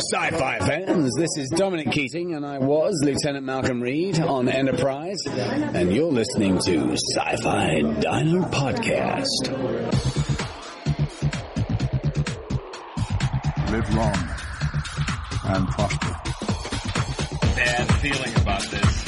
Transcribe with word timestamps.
sci-fi 0.00 0.58
fans. 0.58 1.12
This 1.16 1.36
is 1.36 1.48
Dominic 1.50 1.90
Keating, 1.92 2.34
and 2.34 2.44
I 2.44 2.58
was 2.58 3.00
Lieutenant 3.04 3.44
Malcolm 3.44 3.80
Reed 3.80 4.18
on 4.18 4.48
Enterprise, 4.48 5.18
and 5.26 5.94
you're 5.94 6.10
listening 6.10 6.58
to 6.66 6.96
Sci-Fi 6.96 7.80
Diner 8.00 8.40
Podcast. 8.48 9.28
Live 13.70 13.94
long 13.94 14.16
and 15.44 15.68
prosper. 15.68 16.16
Bad 17.54 17.92
feeling 18.00 18.34
about 18.42 18.62
this. 18.62 19.04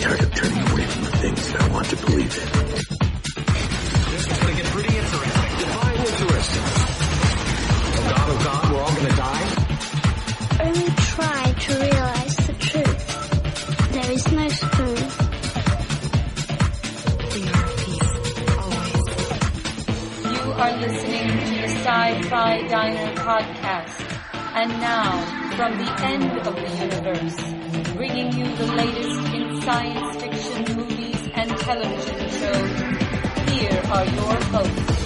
Tired 0.00 0.20
of 0.20 0.34
turning 0.34 0.70
away 0.70 0.86
from 0.86 1.04
the 1.04 1.16
things 1.18 1.52
that 1.52 1.60
I 1.62 1.68
want 1.72 1.86
to 1.86 1.96
believe 1.96 2.38
in. 2.38 2.48
This 4.12 4.26
is 4.26 4.38
going 4.38 4.56
to 4.56 4.62
get 4.62 4.70
pretty 4.72 4.96
interesting. 4.96 5.56
Define 5.58 5.96
interesting. 5.96 6.62
Oh 7.92 8.02
God, 8.08 8.28
oh 8.28 8.44
God, 8.44 8.72
we're 8.72 8.80
all 8.82 8.94
going 8.94 9.10
to 9.10 9.16
die? 9.16 9.69
Only 10.62 10.90
try 11.14 11.52
to 11.52 11.72
realize 11.74 12.36
the 12.36 12.52
truth. 12.60 13.92
There 13.92 14.10
is 14.12 14.30
no 14.30 14.46
spoon. 14.48 15.00
You 20.30 20.52
are 20.52 20.76
listening 20.76 21.28
to 21.28 21.54
the 21.62 21.68
Sci-Fi 21.80 22.68
Diner 22.68 23.14
podcast. 23.16 24.04
And 24.52 24.70
now, 24.80 25.10
from 25.56 25.78
the 25.78 25.90
end 26.04 26.38
of 26.46 26.54
the 26.54 26.70
universe, 26.84 27.94
bringing 27.96 28.30
you 28.32 28.54
the 28.56 28.66
latest 28.66 29.32
in 29.32 29.62
science 29.62 30.22
fiction 30.22 30.76
movies 30.76 31.30
and 31.32 31.56
television 31.56 32.28
shows, 32.38 33.50
here 33.50 33.82
are 33.90 34.04
your 34.04 34.34
hosts. 34.52 34.99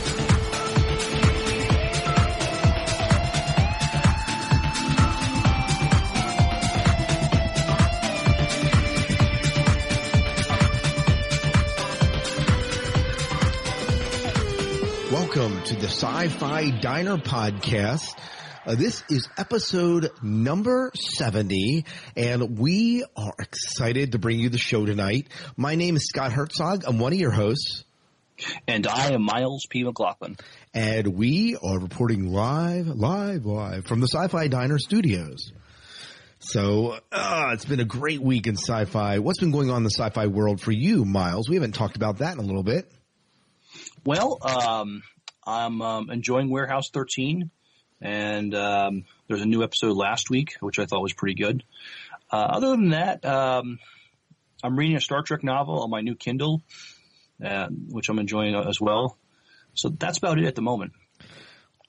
Welcome 15.45 15.63
to 15.65 15.75
the 15.75 15.89
Sci-Fi 15.89 16.71
Diner 16.81 17.19
Podcast. 17.19 18.19
Uh, 18.65 18.77
this 18.77 19.05
is 19.11 19.29
episode 19.37 20.11
number 20.23 20.91
70, 20.95 21.85
and 22.17 22.59
we 22.59 23.05
are 23.15 23.35
excited 23.39 24.13
to 24.13 24.19
bring 24.19 24.41
you 24.41 24.49
the 24.49 24.57
show 24.57 24.87
tonight. 24.87 25.29
My 25.55 25.75
name 25.75 25.97
is 25.97 26.07
Scott 26.07 26.33
Herzog. 26.33 26.85
I'm 26.87 26.99
one 26.99 27.13
of 27.13 27.19
your 27.19 27.31
hosts. 27.31 27.85
And 28.67 28.87
I 28.87 29.13
am 29.13 29.21
Miles 29.21 29.67
P. 29.69 29.85
McLaughlin. 29.85 30.39
And 30.73 31.09
we 31.09 31.59
are 31.63 31.79
reporting 31.79 32.33
live, 32.33 32.87
live, 32.87 33.45
live 33.45 33.85
from 33.85 34.01
the 34.01 34.09
Sci-Fi 34.09 34.49
Diner 34.49 34.79
studios. 34.79 35.53
So, 36.39 36.99
uh, 37.13 37.51
it's 37.53 37.67
been 37.67 37.81
a 37.81 37.85
great 37.85 38.23
week 38.23 38.47
in 38.47 38.57
sci-fi. 38.57 39.19
What's 39.19 39.41
been 39.41 39.51
going 39.51 39.71
on 39.71 39.77
in 39.77 39.83
the 39.83 39.91
sci-fi 39.91 40.27
world 40.27 40.63
for 40.63 40.73
you, 40.73 41.05
Miles? 41.05 41.51
We 41.51 41.57
haven't 41.57 41.75
talked 41.75 41.97
about 41.97 42.21
that 42.21 42.33
in 42.33 42.39
a 42.39 42.47
little 42.47 42.63
bit. 42.63 42.91
Well, 44.07 44.39
um, 44.43 45.03
I'm 45.47 45.83
um, 45.83 46.11
enjoying 46.11 46.51
Warehouse 46.51 46.91
13, 46.91 47.51
and 48.01 48.55
um, 48.55 49.05
there's 49.29 49.43
a 49.43 49.47
new 49.47 49.63
episode 49.63 49.97
last 49.97 50.31
week, 50.31 50.55
which 50.61 50.79
I 50.79 50.87
thought 50.87 51.03
was 51.03 51.13
pretty 51.13 51.35
good. 51.35 51.65
Uh, 52.31 52.37
other 52.37 52.71
than 52.71 52.91
that, 52.91 53.25
um, 53.25 53.79
I'm 54.63 54.79
reading 54.79 54.97
a 54.97 55.01
Star 55.01 55.23
Trek 55.23 55.45
novel 55.45 55.83
on 55.83 55.91
my 55.91 56.01
new 56.01 56.15
Kindle, 56.15 56.63
uh, 57.45 57.69
which 57.69 58.09
I'm 58.09 58.19
enjoying 58.19 58.55
as 58.55 58.81
well. 58.81 59.19
So 59.75 59.89
that's 59.89 60.19
about 60.19 60.39
it 60.39 60.47
at 60.47 60.55
the 60.55 60.63
moment. 60.63 60.93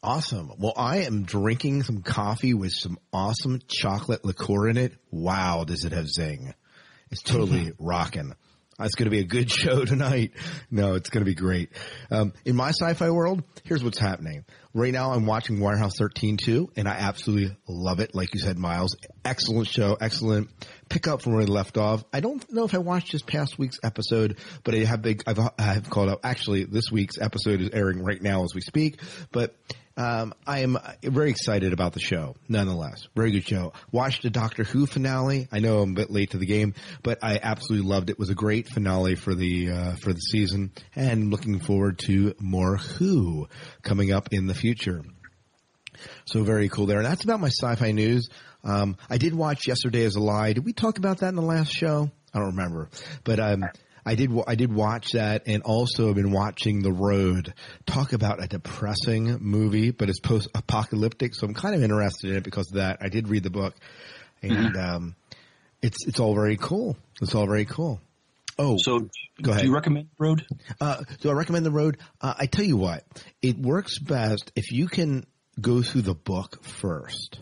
Awesome. 0.04 0.52
Well, 0.60 0.74
I 0.78 0.98
am 0.98 1.24
drinking 1.24 1.84
some 1.84 2.02
coffee 2.04 2.54
with 2.54 2.74
some 2.74 3.00
awesome 3.12 3.60
chocolate 3.68 4.24
liqueur 4.24 4.70
in 4.70 4.78
it. 4.78 4.94
Wow, 5.10 5.64
does 5.64 5.84
it 5.84 5.94
have 5.94 6.08
zing? 6.08 6.54
It's 7.10 7.24
totally 7.24 7.72
rocking. 7.80 8.36
It's 8.80 8.96
going 8.96 9.06
to 9.06 9.12
be 9.12 9.20
a 9.20 9.26
good 9.26 9.50
show 9.62 9.86
tonight. 9.86 10.32
No, 10.70 10.96
it's 10.96 11.10
going 11.10 11.24
to 11.24 11.30
be 11.30 11.36
great. 11.36 11.70
Um, 12.12 12.34
in 12.44 12.56
my 12.56 12.70
sci-fi 12.70 13.10
world, 13.10 13.44
here's 13.64 13.84
what's 13.84 13.98
happening. 14.00 14.46
Right 14.74 14.92
now, 14.92 15.14
I'm 15.14 15.26
watching 15.26 15.62
Warehouse 15.62 15.94
13 15.98 16.38
too, 16.38 16.70
and 16.76 16.88
I 16.88 16.96
absolutely 16.96 17.56
love 17.68 18.02
it. 18.02 18.14
Like 18.14 18.34
you 18.34 18.42
said, 18.42 18.58
Miles, 18.58 18.98
excellent 19.24 19.68
show, 19.68 19.98
excellent 20.00 20.50
pick 20.90 21.08
up 21.08 21.22
from 21.22 21.34
where 21.34 21.42
we 21.42 21.48
left 21.48 21.78
off. 21.78 22.04
I 22.14 22.20
don't 22.20 22.52
know 22.52 22.66
if 22.66 22.74
I 22.74 22.80
watched 22.80 23.12
this 23.12 23.22
past 23.22 23.58
week's 23.58 23.80
episode, 23.84 24.38
but 24.64 24.76
I 24.76 24.80
have 24.80 25.02
big, 25.02 25.24
I've, 25.28 25.40
I 25.40 25.52
have 25.74 25.90
called 25.90 26.10
up. 26.10 26.20
Actually, 26.24 26.66
this 26.66 26.92
week's 26.92 27.20
episode 27.20 27.62
is 27.62 27.70
airing 27.74 28.04
right 28.04 28.22
now 28.22 28.44
as 28.44 28.54
we 28.54 28.62
speak, 28.62 29.00
but 29.32 29.56
um, 29.98 30.34
I 30.46 30.60
am 30.60 30.78
very 31.02 31.30
excited 31.30 31.72
about 31.72 31.94
the 31.94 32.02
show, 32.02 32.36
nonetheless. 32.50 33.08
Very 33.16 33.32
good 33.32 33.48
show. 33.48 33.72
Watched 33.92 34.24
the 34.24 34.30
Doctor 34.30 34.66
Who 34.66 34.86
finale. 34.86 35.48
I 35.54 35.60
know 35.60 35.80
I'm 35.80 35.92
a 35.92 35.96
bit 35.96 36.12
late 36.12 36.32
to 36.32 36.38
the 36.38 36.46
game, 36.46 36.74
but 37.02 37.20
I 37.24 37.40
absolutely 37.42 37.88
loved 37.88 38.10
it. 38.10 38.14
It 38.14 38.20
was 38.20 38.30
a 38.30 38.36
great 38.36 38.68
finale 38.68 39.16
for 39.16 39.34
the 39.34 39.72
uh, 39.72 39.96
for 39.96 40.12
the 40.12 40.20
season, 40.20 40.74
and 40.96 41.32
looking 41.32 41.60
forward 41.60 42.00
to 42.00 42.36
more 42.40 42.76
Who 42.76 43.48
coming 43.84 44.12
up 44.12 44.30
in 44.32 44.48
the 44.48 44.54
future. 44.54 45.02
So 46.26 46.44
very 46.44 46.68
cool 46.68 46.88
there. 46.88 46.98
And 46.98 47.06
that's 47.06 47.24
about 47.24 47.40
my 47.40 47.48
sci-fi 47.48 47.92
news. 47.94 48.30
Um, 48.66 48.98
I 49.10 49.18
did 49.18 49.34
watch 49.34 49.68
Yesterday 49.68 50.04
Was 50.04 50.16
a 50.16 50.20
Lie. 50.20 50.54
Did 50.54 50.66
we 50.66 50.74
talk 50.74 50.98
about 50.98 51.20
that 51.20 51.30
in 51.30 51.36
the 51.36 51.42
last 51.42 51.72
show? 51.72 52.10
I 52.34 52.40
don't 52.40 52.58
remember, 52.58 52.90
but 53.24 53.40
um, 53.40 53.64
I 54.06 54.16
did. 54.16 54.32
I 54.46 54.56
did 54.56 54.74
watch 54.74 55.12
that, 55.14 55.44
and 55.48 55.64
also 55.64 56.08
have 56.08 56.16
been 56.16 56.32
watching 56.32 56.82
The 56.82 56.92
Road. 56.92 57.54
Talk 57.86 58.12
about 58.12 58.44
a 58.44 58.48
depressing 58.48 59.38
movie, 59.40 59.92
but 59.92 60.10
it's 60.10 60.20
post-apocalyptic, 60.20 61.34
so 61.34 61.48
I'm 61.48 61.54
kind 61.54 61.76
of 61.76 61.84
interested 61.84 62.32
in 62.32 62.38
it 62.38 62.44
because 62.44 62.68
of 62.72 62.76
that. 62.76 62.98
I 63.02 63.10
did 63.10 63.30
read 63.30 63.44
the 63.44 63.50
book, 63.50 63.74
and 64.42 64.76
mm-hmm. 64.76 64.96
um, 64.96 65.16
it's 65.82 66.06
it's 66.08 66.20
all 66.20 66.36
very 66.36 66.58
cool. 66.58 66.98
It's 67.22 67.34
all 67.34 67.46
very 67.46 67.66
cool. 67.66 68.02
Oh, 68.58 68.78
so 68.78 69.10
go 69.42 69.52
ahead. 69.52 69.62
Do 69.62 69.70
you 69.70 69.74
recommend 69.74 70.10
the 70.18 70.24
road? 70.24 70.46
Uh, 70.82 71.04
do 71.22 71.30
I 71.30 71.34
recommend 71.34 71.66
the 71.66 71.72
road? 71.72 71.98
Uh, 72.20 72.34
I 72.38 72.48
tell 72.48 72.66
you 72.66 72.78
what, 72.78 73.04
it 73.42 73.58
works 73.58 74.00
best 74.00 74.52
if 74.56 74.72
you 74.72 74.88
can 74.88 75.26
go 75.60 75.82
through 75.82 76.02
the 76.02 76.16
book 76.16 76.64
first. 76.64 77.40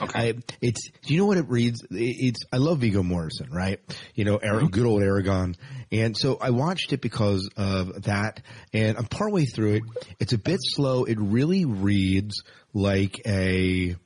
Okay. 0.00 0.30
I, 0.30 0.34
it's, 0.60 0.90
do 1.02 1.14
you 1.14 1.20
know 1.20 1.26
what 1.26 1.38
it 1.38 1.48
reads? 1.48 1.82
It's, 1.90 2.44
I 2.52 2.56
love 2.56 2.78
Viggo 2.78 3.02
Mortensen, 3.02 3.52
right? 3.52 3.80
You 4.14 4.24
know, 4.24 4.38
mm-hmm. 4.38 4.66
good 4.66 4.86
old 4.86 5.02
Aragorn. 5.02 5.56
And 5.92 6.16
so 6.16 6.38
I 6.40 6.50
watched 6.50 6.92
it 6.92 7.00
because 7.00 7.50
of 7.56 8.02
that 8.02 8.42
and 8.72 8.96
I'm 8.96 9.06
partway 9.06 9.44
through 9.44 9.74
it. 9.74 9.82
It's 10.18 10.32
a 10.32 10.38
bit 10.38 10.60
slow. 10.62 11.04
It 11.04 11.18
really 11.18 11.64
reads 11.64 12.42
like 12.72 13.20
a, 13.26 13.96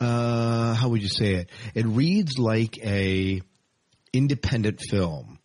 uh, 0.00 0.74
how 0.74 0.88
would 0.88 1.02
you 1.02 1.08
say 1.08 1.34
it? 1.34 1.50
It 1.74 1.86
reads 1.86 2.38
like 2.38 2.78
a 2.84 3.40
independent 4.12 4.80
film 4.90 5.38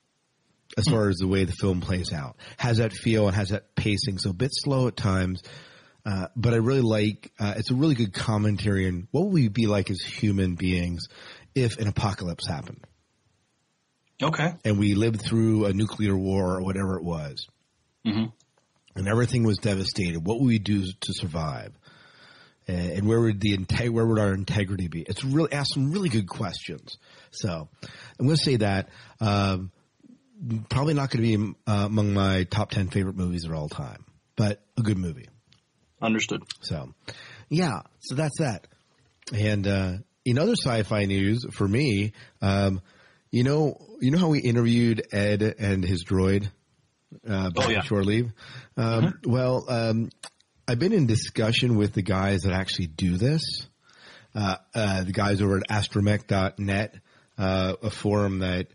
as 0.78 0.88
far 0.88 1.10
as 1.10 1.18
the 1.18 1.28
way 1.28 1.44
the 1.44 1.54
film 1.54 1.82
plays 1.82 2.12
out. 2.12 2.36
Has 2.58 2.78
that 2.78 2.94
feel 2.94 3.28
and 3.28 3.36
has 3.36 3.50
that 3.50 3.76
pacing. 3.76 4.18
So 4.18 4.32
a 4.32 4.34
bit 4.34 4.52
slow 4.52 4.88
at 4.88 4.96
times 4.96 5.44
uh, 6.06 6.28
but 6.36 6.54
I 6.54 6.58
really 6.58 6.82
like, 6.82 7.32
uh, 7.40 7.54
it's 7.58 7.72
a 7.72 7.76
really 7.76 7.96
good 7.96 8.14
commentary 8.14 8.88
on 8.88 9.08
what 9.12 9.26
would 9.26 9.34
we 9.34 9.48
be 9.48 9.68
like 9.68 9.90
as 9.90 10.02
human 10.02 10.56
beings 10.56 11.08
if 11.56 11.78
an 11.78 11.88
apocalypse 11.88 12.48
happened. 12.48 12.86
Okay. 14.22 14.54
And 14.66 14.80
we 14.80 14.96
lived 14.96 15.22
through 15.22 15.66
a 15.66 15.74
nuclear 15.74 16.16
war 16.18 16.58
or 16.58 16.62
whatever 16.62 16.98
it 16.98 17.04
was. 17.04 17.48
Mm-hmm. 18.06 18.26
And 18.96 19.08
everything 19.08 19.44
was 19.44 19.58
devastated. 19.58 20.26
What 20.26 20.40
would 20.40 20.48
we 20.48 20.60
do 20.60 20.84
to 20.84 21.14
survive? 21.14 21.74
And 22.68 23.08
where 23.08 23.20
would 23.20 23.42
the 23.42 23.58
where 23.90 24.06
would 24.06 24.20
our 24.20 24.34
integrity 24.34 24.88
be? 24.88 25.02
It's 25.02 25.24
really 25.26 25.52
asked 25.52 25.74
some 25.74 25.92
really 25.92 26.10
good 26.10 26.30
questions. 26.30 26.98
So 27.32 27.68
I'm 28.20 28.26
going 28.26 28.38
to 28.38 28.44
say 28.44 28.56
that 28.58 28.88
um, 29.20 29.72
probably 30.70 30.94
not 30.94 31.10
going 31.10 31.24
to 31.24 31.38
be 31.38 31.54
uh, 31.68 31.86
among 31.86 32.14
my 32.14 32.46
top 32.46 32.70
ten 32.70 32.88
favorite 32.88 33.18
movies 33.18 33.44
of 33.44 33.54
all 33.54 33.68
time, 33.68 34.06
but 34.38 34.64
a 34.78 34.82
good 34.82 34.98
movie. 34.98 35.28
Understood. 36.04 36.44
So, 36.62 36.94
yeah, 37.50 37.82
so 38.02 38.16
that's 38.16 38.40
that. 38.40 38.68
And 39.34 39.66
uh, 39.66 39.94
in 40.26 40.38
other 40.38 40.56
sci-fi 40.56 41.06
news, 41.06 41.46
for 41.54 41.68
me, 41.68 42.12
um, 42.42 42.82
you 43.32 43.44
know, 43.44 43.78
you 44.02 44.12
know 44.12 44.20
how 44.20 44.28
we 44.28 44.40
interviewed 44.40 45.02
Ed 45.12 45.42
and 45.42 45.84
his 45.84 46.04
droid 46.04 46.50
uh, 47.28 47.50
back 47.52 47.68
oh, 47.68 47.70
yeah. 47.70 47.82
shore 47.82 48.04
leave. 48.04 48.32
Um, 48.76 49.04
mm-hmm. 49.06 49.32
Well, 49.32 49.66
um, 49.70 50.10
I've 50.68 50.80
been 50.80 50.94
in 50.94 51.08
discussion 51.08 51.78
with 51.78 51.94
the 51.94 52.02
guys 52.02 52.42
that 52.42 52.54
actually 52.54 52.88
do 52.88 53.18
this. 53.18 53.42
Uh, 54.36 54.56
uh, 54.74 55.04
the 55.04 55.12
guys 55.12 55.42
over 55.42 55.58
at 55.58 55.68
astromech.net, 55.70 56.96
uh, 57.38 57.76
a 57.82 57.90
forum 57.90 58.40
that 58.40 58.68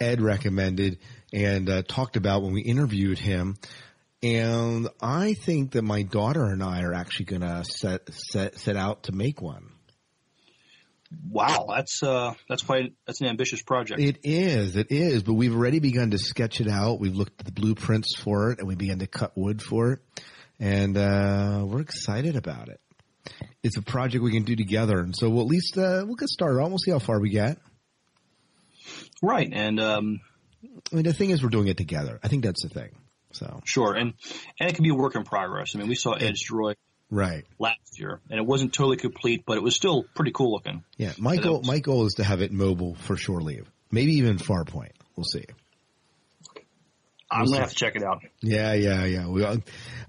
Ed 0.00 0.20
recommended 0.20 0.98
and 1.32 1.68
uh, 1.70 1.82
talked 1.82 2.16
about 2.16 2.42
when 2.42 2.52
we 2.52 2.62
interviewed 2.62 3.18
him. 3.18 3.56
And 4.24 4.88
I 5.02 5.34
think 5.34 5.72
that 5.72 5.82
my 5.82 6.02
daughter 6.02 6.44
and 6.44 6.62
I 6.62 6.82
are 6.82 6.94
actually 6.94 7.26
going 7.26 7.42
to 7.42 7.62
set, 7.62 8.10
set, 8.12 8.58
set 8.58 8.74
out 8.74 9.04
to 9.04 9.12
make 9.12 9.42
one. 9.42 9.70
Wow, 11.30 11.66
that's 11.68 12.02
uh, 12.02 12.32
that's 12.48 12.62
quite 12.62 12.94
that's 13.06 13.20
an 13.20 13.28
ambitious 13.28 13.62
project. 13.62 14.00
It 14.00 14.20
is, 14.24 14.74
it 14.74 14.88
is. 14.90 15.22
But 15.22 15.34
we've 15.34 15.54
already 15.54 15.78
begun 15.78 16.10
to 16.10 16.18
sketch 16.18 16.60
it 16.60 16.68
out. 16.68 16.98
We've 16.98 17.14
looked 17.14 17.38
at 17.38 17.46
the 17.46 17.52
blueprints 17.52 18.16
for 18.16 18.50
it, 18.50 18.58
and 18.58 18.66
we 18.66 18.74
began 18.74 18.98
to 18.98 19.06
cut 19.06 19.36
wood 19.36 19.62
for 19.62 19.92
it, 19.92 20.00
and 20.58 20.96
uh, 20.96 21.62
we're 21.66 21.82
excited 21.82 22.34
about 22.34 22.68
it. 22.68 22.80
it's 23.62 23.78
a 23.78 23.82
project 23.82 24.22
we 24.22 24.30
can 24.30 24.44
do 24.44 24.56
together. 24.56 24.98
And 24.98 25.14
so 25.16 25.30
we'll 25.30 25.42
at 25.42 25.48
least, 25.48 25.76
uh, 25.78 26.02
we'll 26.04 26.16
get 26.16 26.28
started. 26.28 26.58
We'll 26.58 26.78
see 26.78 26.90
how 26.90 26.98
far 26.98 27.20
we 27.20 27.30
get. 27.30 27.58
Right. 29.22 29.48
And, 29.50 29.80
um, 29.80 30.20
I 30.92 30.96
mean, 30.96 31.04
the 31.04 31.14
thing 31.14 31.30
is 31.30 31.42
we're 31.42 31.48
doing 31.48 31.68
it 31.68 31.78
together. 31.78 32.20
I 32.22 32.28
think 32.28 32.44
that's 32.44 32.62
the 32.62 32.68
thing. 32.68 32.90
So, 33.34 33.60
sure. 33.64 33.94
And, 33.94 34.14
and 34.58 34.70
it 34.70 34.74
can 34.74 34.82
be 34.84 34.90
a 34.90 34.94
work 34.94 35.16
in 35.16 35.24
progress. 35.24 35.74
I 35.74 35.78
mean, 35.78 35.88
we 35.88 35.96
saw 35.96 36.12
Edge 36.12 36.48
Droid 36.48 36.76
right. 37.10 37.44
last 37.58 37.98
year 37.98 38.20
and 38.30 38.38
it 38.38 38.46
wasn't 38.46 38.72
totally 38.72 38.96
complete, 38.96 39.44
but 39.44 39.56
it 39.56 39.62
was 39.62 39.74
still 39.74 40.04
pretty 40.14 40.30
cool 40.30 40.52
looking. 40.52 40.84
Yeah. 40.96 41.12
My 41.18 41.36
goal, 41.36 41.58
was- 41.58 41.66
my 41.66 41.80
goal 41.80 42.06
is 42.06 42.14
to 42.14 42.24
have 42.24 42.42
it 42.42 42.52
mobile 42.52 42.94
for 42.94 43.16
shore 43.16 43.40
leave. 43.40 43.68
Maybe 43.90 44.12
even 44.14 44.38
Farpoint. 44.38 44.92
We'll 45.16 45.24
see. 45.24 45.44
I'm 47.30 47.46
going 47.46 47.54
to 47.54 47.60
have 47.62 47.70
to 47.70 47.74
check 47.74 47.96
it 47.96 48.04
out. 48.04 48.22
Yeah, 48.42 48.74
yeah, 48.74 49.04
yeah. 49.04 49.26
We, 49.26 49.44
I 49.44 49.58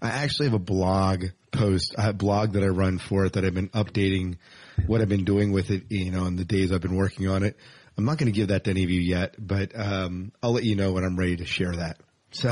actually 0.01 0.47
have 0.47 0.53
a 0.53 0.59
blog 0.59 1.25
post, 1.51 1.95
a 1.97 2.13
blog 2.13 2.53
that 2.53 2.63
I 2.63 2.67
run 2.67 2.99
for 2.99 3.25
it 3.25 3.33
that 3.33 3.43
I've 3.43 3.53
been 3.53 3.69
updating 3.69 4.37
what 4.85 5.01
I've 5.01 5.09
been 5.09 5.23
doing 5.23 5.51
with 5.51 5.71
it, 5.71 5.85
you 5.89 6.11
know, 6.11 6.25
in 6.25 6.35
the 6.35 6.45
days 6.45 6.71
I've 6.71 6.81
been 6.81 6.95
working 6.95 7.27
on 7.27 7.43
it. 7.43 7.57
I'm 7.97 8.05
not 8.05 8.17
going 8.17 8.31
to 8.31 8.37
give 8.37 8.49
that 8.49 8.65
to 8.65 8.69
any 8.69 8.83
of 8.83 8.91
you 8.91 8.99
yet, 8.99 9.35
but, 9.39 9.71
um, 9.73 10.33
I'll 10.43 10.51
let 10.51 10.65
you 10.65 10.75
know 10.75 10.91
when 10.91 11.03
I'm 11.03 11.17
ready 11.17 11.37
to 11.37 11.45
share 11.45 11.71
that. 11.71 11.97
So 12.31 12.51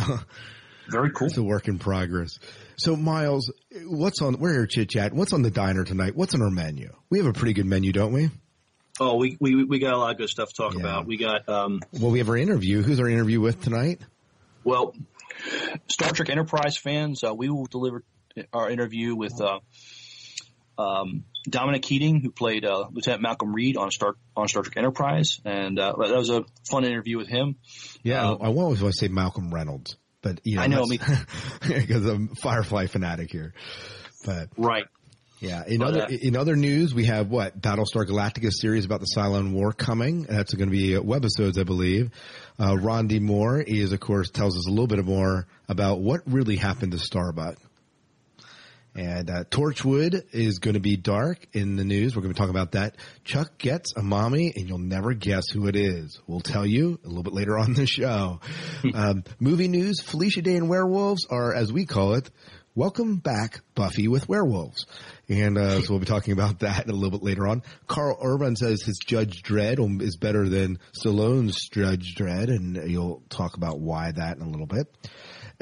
Very 0.89 1.12
cool. 1.12 1.27
it's 1.27 1.38
a 1.38 1.44
work 1.44 1.68
in 1.68 1.80
progress. 1.80 2.39
So 2.77 2.95
Miles, 2.95 3.51
what's 3.85 4.21
on, 4.21 4.38
we're 4.39 4.51
here 4.53 4.68
chit 4.68 4.89
chat. 4.89 5.13
What's 5.13 5.33
on 5.33 5.41
the 5.41 5.51
diner 5.51 5.83
tonight? 5.83 6.15
What's 6.15 6.33
on 6.35 6.41
our 6.41 6.50
menu? 6.51 6.89
We 7.09 7.19
have 7.19 7.27
a 7.27 7.33
pretty 7.33 7.53
good 7.53 7.65
menu, 7.65 7.91
don't 7.91 8.12
we? 8.13 8.30
Oh, 9.00 9.15
we, 9.18 9.38
we, 9.39 9.63
we 9.63 9.80
got 9.80 9.94
a 9.94 9.97
lot 9.97 10.12
of 10.12 10.18
good 10.18 10.30
stuff 10.30 10.50
to 10.50 10.56
talk 10.56 10.74
Yeah. 10.74 10.81
about. 10.81 11.06
We 11.07 11.18
got, 11.18 11.47
um, 11.50 11.80
Well, 11.94 12.12
we 12.12 12.19
have 12.19 12.30
our 12.30 12.38
interview. 12.38 12.81
Who's 12.81 13.00
our 13.00 13.07
interview 13.09 13.39
with 13.39 13.62
tonight? 13.62 14.01
Well, 14.63 14.94
Star 15.88 16.12
Trek 16.12 16.30
Enterprise 16.30 16.77
fans, 16.77 17.24
uh, 17.24 17.33
we 17.33 17.50
will 17.50 17.65
deliver 17.65 18.03
our 18.51 18.69
interview 18.69 19.15
with 19.15 19.39
uh, 19.41 19.59
um, 20.77 21.25
Dominic 21.50 21.81
Keating, 21.83 22.21
who 22.21 22.31
played 22.31 22.65
uh, 22.65 22.86
Lieutenant 22.91 23.21
Malcolm 23.21 23.53
Reed 23.53 23.77
on 23.77 23.91
Star 23.91 24.15
on 24.36 24.47
Star 24.47 24.63
Trek 24.63 24.77
Enterprise, 24.77 25.39
and 25.45 25.77
uh, 25.79 25.94
that 26.00 26.15
was 26.15 26.29
a 26.29 26.45
fun 26.69 26.83
interview 26.86 27.18
with 27.18 27.27
him. 27.27 27.56
Yeah, 28.03 28.29
Um, 28.29 28.38
I 28.41 28.47
always 28.47 28.81
want 28.81 28.94
to 28.94 28.97
say 28.97 29.07
Malcolm 29.07 29.53
Reynolds, 29.53 29.97
but 30.24 30.40
you 30.44 30.56
know, 30.56 30.64
I 30.64 30.68
know, 30.68 30.86
me 30.86 30.98
because 31.68 32.06
I'm 32.06 32.30
Firefly 32.30 32.88
fanatic 32.88 33.30
here. 33.31 33.54
But 34.25 34.50
Right. 34.58 34.86
yeah, 35.40 35.64
in 35.68 35.80
But, 35.80 35.88
other 35.90 36.04
uh, 36.06 36.08
in 36.10 36.36
other 36.36 36.56
news, 36.56 36.96
we 36.96 37.06
have 37.06 37.30
what 37.30 37.60
Battlestar 37.62 38.08
Galactica 38.08 38.50
series 38.52 38.86
about 38.86 39.02
the 39.02 39.08
Cylon 39.16 39.52
War 39.52 39.74
coming. 39.74 40.24
That's 40.24 40.54
going 40.56 40.70
to 40.70 40.75
be 40.75 40.94
webisodes, 40.94 41.60
I 41.60 41.64
believe. 41.64 42.10
Uh, 42.60 42.75
Ron 42.78 43.08
D. 43.08 43.20
Moore 43.20 43.60
is, 43.60 43.92
of 43.92 44.00
course, 44.00 44.31
tells 44.31 44.58
us 44.58 44.66
a 44.68 44.72
little 44.72 44.88
bit 44.88 45.04
more 45.06 45.46
about 45.68 46.00
what 46.00 46.22
really 46.25 46.56
happened 46.56 46.94
to 46.94 47.00
Starbuck. 47.00 47.58
And 48.95 49.30
uh, 49.30 49.44
Torchwood 49.45 50.24
is 50.34 50.60
going 50.60 50.75
to 50.75 50.80
be 50.80 50.98
dark 50.98 51.48
in 51.54 51.78
the 51.78 51.84
news. 51.84 52.16
We're 52.16 52.22
going 52.22 52.34
to 52.34 52.40
talk 52.40 52.51
about 52.51 52.74
that. 52.74 52.95
Chuck 53.24 53.57
gets 53.57 53.95
a 53.95 54.04
mommy, 54.04 54.54
and 54.56 54.69
you'll 54.69 54.78
never 54.78 55.13
guess 55.13 55.50
who 55.51 55.68
it 55.68 55.75
is. 55.75 56.19
We'll 56.28 56.42
tell 56.42 56.66
you 56.66 57.00
a 57.04 57.07
little 57.07 57.24
bit 57.24 57.34
later 57.34 57.57
on 57.57 57.74
the 57.74 57.88
show. 57.88 58.40
um, 58.94 59.24
movie 59.40 59.68
news: 59.68 60.00
Felicia 60.01 60.44
Day 60.44 60.56
and 60.57 60.69
werewolves 60.69 61.25
are, 61.28 61.56
as 61.56 61.74
we 61.74 61.88
call 61.88 62.13
it, 62.13 62.30
welcome 62.75 63.18
back 63.18 63.62
Buffy 63.74 64.07
with 64.07 64.30
werewolves. 64.30 64.86
And 65.28 65.57
uh, 65.57 65.81
so 65.81 65.94
we'll 65.94 66.00
be 66.00 66.06
talking 66.06 66.34
about 66.34 66.60
that 66.60 66.88
a 66.88 66.92
little 66.92 67.12
bit 67.12 67.24
later 67.24 67.48
on. 67.48 67.63
Karl 67.88 68.18
Urban 68.22 68.56
says 68.56 68.84
his 68.84 69.00
Judge 69.06 69.42
Dredd 69.42 70.01
is 70.01 70.18
better 70.18 70.48
than 70.48 70.78
Stallone's 70.92 71.68
Judge 71.69 72.13
Dredd, 72.16 72.50
and 72.50 72.92
you'll 72.92 73.24
talk 73.30 73.57
about 73.57 73.80
why 73.80 74.12
that 74.12 74.38
in 74.38 74.44
a 74.44 74.50
little 74.50 74.68
bit. 74.68 74.88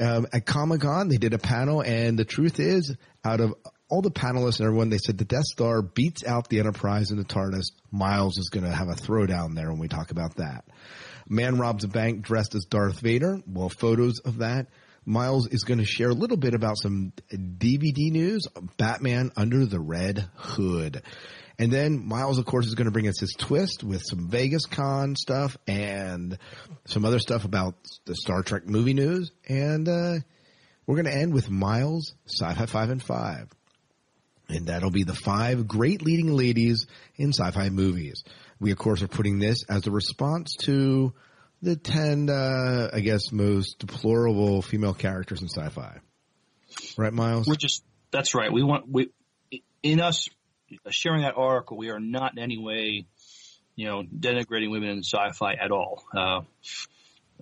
Um, 0.02 0.26
at 0.32 0.44
Comic 0.44 0.80
Con, 0.80 1.08
they 1.08 1.16
did 1.16 1.32
a 1.32 1.38
panel, 1.38 1.80
and 1.80 2.18
the 2.18 2.24
truth 2.24 2.58
is, 2.58 2.96
out 3.24 3.40
of 3.40 3.54
all 3.88 4.02
the 4.02 4.10
panelists 4.10 4.58
and 4.58 4.66
everyone, 4.66 4.88
they 4.88 4.98
said 4.98 5.16
the 5.16 5.24
Death 5.24 5.44
Star 5.44 5.80
beats 5.80 6.24
out 6.24 6.48
the 6.48 6.58
Enterprise 6.58 7.10
and 7.10 7.20
the 7.20 7.24
TARDIS. 7.24 7.72
Miles 7.92 8.36
is 8.38 8.48
going 8.48 8.64
to 8.64 8.72
have 8.72 8.88
a 8.88 8.94
throwdown 8.94 9.54
there 9.54 9.70
when 9.70 9.78
we 9.78 9.86
talk 9.86 10.10
about 10.10 10.36
that. 10.36 10.64
Man 11.28 11.58
robs 11.58 11.84
a 11.84 11.88
bank 11.88 12.22
dressed 12.22 12.54
as 12.56 12.64
Darth 12.64 12.98
Vader. 13.00 13.40
Well, 13.46 13.68
photos 13.68 14.18
of 14.20 14.38
that. 14.38 14.66
Miles 15.04 15.48
is 15.48 15.64
going 15.64 15.78
to 15.78 15.84
share 15.84 16.10
a 16.10 16.14
little 16.14 16.36
bit 16.36 16.54
about 16.54 16.78
some 16.78 17.12
DVD 17.32 18.10
news, 18.10 18.46
Batman 18.76 19.30
Under 19.36 19.66
the 19.66 19.80
Red 19.80 20.28
Hood. 20.36 21.02
And 21.58 21.72
then 21.72 22.06
Miles, 22.06 22.38
of 22.38 22.46
course, 22.46 22.66
is 22.66 22.74
going 22.74 22.86
to 22.86 22.92
bring 22.92 23.08
us 23.08 23.20
his 23.20 23.34
twist 23.38 23.84
with 23.84 24.02
some 24.04 24.28
Vegas 24.28 24.66
Con 24.66 25.16
stuff 25.16 25.56
and 25.66 26.38
some 26.86 27.04
other 27.04 27.18
stuff 27.18 27.44
about 27.44 27.74
the 28.04 28.14
Star 28.14 28.42
Trek 28.42 28.66
movie 28.66 28.94
news. 28.94 29.32
And, 29.48 29.88
uh, 29.88 30.14
we're 30.86 30.96
going 30.96 31.06
to 31.06 31.16
end 31.16 31.32
with 31.32 31.50
Miles, 31.50 32.14
Sci-Fi 32.26 32.66
5 32.66 32.90
and 32.90 33.02
5. 33.02 33.48
And 34.48 34.66
that'll 34.66 34.90
be 34.90 35.04
the 35.04 35.14
five 35.14 35.66
great 35.66 36.02
leading 36.02 36.36
ladies 36.36 36.86
in 37.16 37.32
sci-fi 37.32 37.70
movies. 37.70 38.22
We, 38.60 38.72
of 38.72 38.78
course, 38.78 39.02
are 39.02 39.08
putting 39.08 39.38
this 39.38 39.64
as 39.68 39.86
a 39.86 39.90
response 39.90 40.56
to 40.64 41.14
the 41.62 41.76
10, 41.76 42.28
uh, 42.28 42.90
I 42.92 43.00
guess, 43.00 43.30
most 43.32 43.78
deplorable 43.78 44.62
female 44.62 44.94
characters 44.94 45.42
in 45.42 45.48
sci-fi. 45.48 45.98
Right, 46.96 47.12
Miles? 47.12 47.46
We're 47.46 47.54
just 47.54 47.84
that's 48.10 48.34
right. 48.34 48.52
We 48.52 48.62
want 48.62 48.88
we 48.90 49.10
in 49.82 50.00
us 50.00 50.28
sharing 50.90 51.22
that 51.22 51.34
article. 51.36 51.76
We 51.76 51.90
are 51.90 52.00
not 52.00 52.32
in 52.36 52.42
any 52.42 52.58
way, 52.58 53.06
you 53.76 53.86
know, 53.86 54.02
denigrating 54.02 54.70
women 54.70 54.90
in 54.90 55.02
sci-fi 55.02 55.54
at 55.54 55.70
all. 55.70 56.02
Uh, 56.16 56.40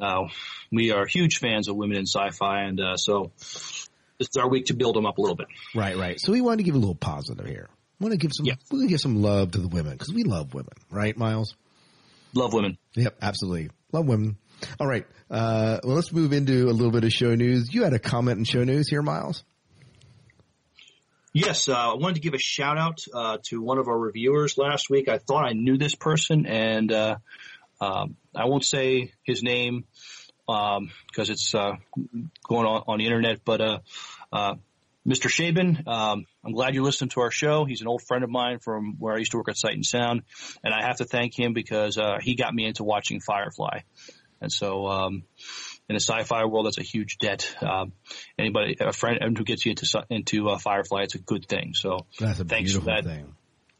uh, 0.00 0.28
we 0.72 0.92
are 0.92 1.06
huge 1.06 1.38
fans 1.38 1.68
of 1.68 1.76
women 1.76 1.96
in 1.96 2.06
sci-fi, 2.06 2.62
and 2.62 2.80
uh, 2.80 2.96
so 2.96 3.30
this 3.38 3.88
is 4.18 4.36
our 4.36 4.48
week 4.48 4.66
to 4.66 4.74
build 4.74 4.96
them 4.96 5.06
up 5.06 5.18
a 5.18 5.20
little 5.20 5.36
bit. 5.36 5.46
Right, 5.74 5.96
right. 5.96 6.20
So 6.20 6.32
we 6.32 6.40
want 6.40 6.58
to 6.58 6.64
give 6.64 6.74
a 6.74 6.78
little 6.78 6.94
positive 6.94 7.46
here. 7.46 7.68
We 7.98 8.04
want 8.04 8.12
to 8.12 8.18
give 8.18 8.32
some, 8.34 8.46
Yeah. 8.46 8.54
we 8.70 8.78
want 8.78 8.88
to 8.88 8.92
give 8.92 9.00
some 9.00 9.20
love 9.22 9.52
to 9.52 9.58
the 9.58 9.68
women 9.68 9.92
because 9.92 10.12
we 10.12 10.24
love 10.24 10.54
women, 10.54 10.72
right, 10.90 11.16
Miles? 11.16 11.54
Love 12.34 12.52
women. 12.52 12.78
Yep, 12.94 13.16
absolutely. 13.22 13.70
Love 13.92 14.06
women. 14.06 14.36
All 14.78 14.86
right. 14.86 15.06
Uh, 15.30 15.78
well, 15.84 15.96
let's 15.96 16.12
move 16.12 16.32
into 16.32 16.68
a 16.68 16.72
little 16.72 16.90
bit 16.90 17.04
of 17.04 17.12
show 17.12 17.34
news. 17.34 17.72
You 17.72 17.84
had 17.84 17.92
a 17.92 17.98
comment 17.98 18.38
in 18.38 18.44
show 18.44 18.64
news 18.64 18.88
here, 18.88 19.02
Miles. 19.02 19.44
Yes, 21.32 21.68
uh, 21.68 21.74
I 21.74 21.94
wanted 21.94 22.14
to 22.14 22.20
give 22.20 22.34
a 22.34 22.38
shout 22.38 22.76
out 22.76 22.98
uh, 23.14 23.38
to 23.48 23.62
one 23.62 23.78
of 23.78 23.86
our 23.86 23.96
reviewers 23.96 24.58
last 24.58 24.90
week. 24.90 25.08
I 25.08 25.18
thought 25.18 25.44
I 25.44 25.52
knew 25.52 25.78
this 25.78 25.94
person, 25.94 26.44
and 26.46 26.90
uh, 26.90 27.16
um, 27.80 28.16
I 28.34 28.46
won't 28.46 28.64
say 28.64 29.12
his 29.22 29.42
name 29.42 29.84
because 30.46 31.30
it's 31.30 31.54
uh, 31.54 31.76
going 32.42 32.66
on 32.66 32.82
on 32.88 32.98
the 32.98 33.06
internet. 33.06 33.44
But 33.44 33.60
uh, 33.60 33.78
uh, 34.32 34.54
Mr. 35.08 35.30
Shaban, 35.30 35.84
um, 35.86 36.26
I'm 36.44 36.52
glad 36.52 36.74
you 36.74 36.82
listened 36.82 37.12
to 37.12 37.20
our 37.20 37.30
show. 37.30 37.64
He's 37.64 37.80
an 37.80 37.88
old 37.88 38.02
friend 38.02 38.22
of 38.22 38.30
mine 38.30 38.58
from 38.58 38.96
where 38.98 39.14
I 39.14 39.18
used 39.18 39.30
to 39.30 39.38
work 39.38 39.48
at 39.48 39.56
Sight 39.56 39.74
and 39.74 39.84
Sound, 39.84 40.22
and 40.62 40.74
I 40.74 40.86
have 40.86 40.98
to 40.98 41.04
thank 41.04 41.38
him 41.38 41.54
because 41.54 41.96
uh, 41.96 42.18
he 42.20 42.34
got 42.34 42.54
me 42.54 42.66
into 42.66 42.84
watching 42.84 43.20
Firefly. 43.20 43.80
And 44.42 44.52
so, 44.52 44.86
um, 44.86 45.22
in 45.88 45.94
the 45.94 46.00
sci-fi 46.00 46.44
world, 46.44 46.66
that's 46.66 46.78
a 46.78 46.82
huge 46.82 47.18
debt. 47.18 47.54
Um, 47.60 47.92
anybody, 48.38 48.76
a 48.80 48.92
friend 48.92 49.36
who 49.36 49.44
gets 49.44 49.66
you 49.66 49.70
into 49.70 50.06
into 50.08 50.48
uh, 50.48 50.58
Firefly, 50.58 51.02
it's 51.02 51.14
a 51.14 51.18
good 51.18 51.46
thing. 51.46 51.72
So 51.74 52.06
That's 52.18 52.40
a 52.40 52.44
thanks 52.44 52.72
for 52.74 52.80
that, 52.82 53.04
thing. 53.04 53.34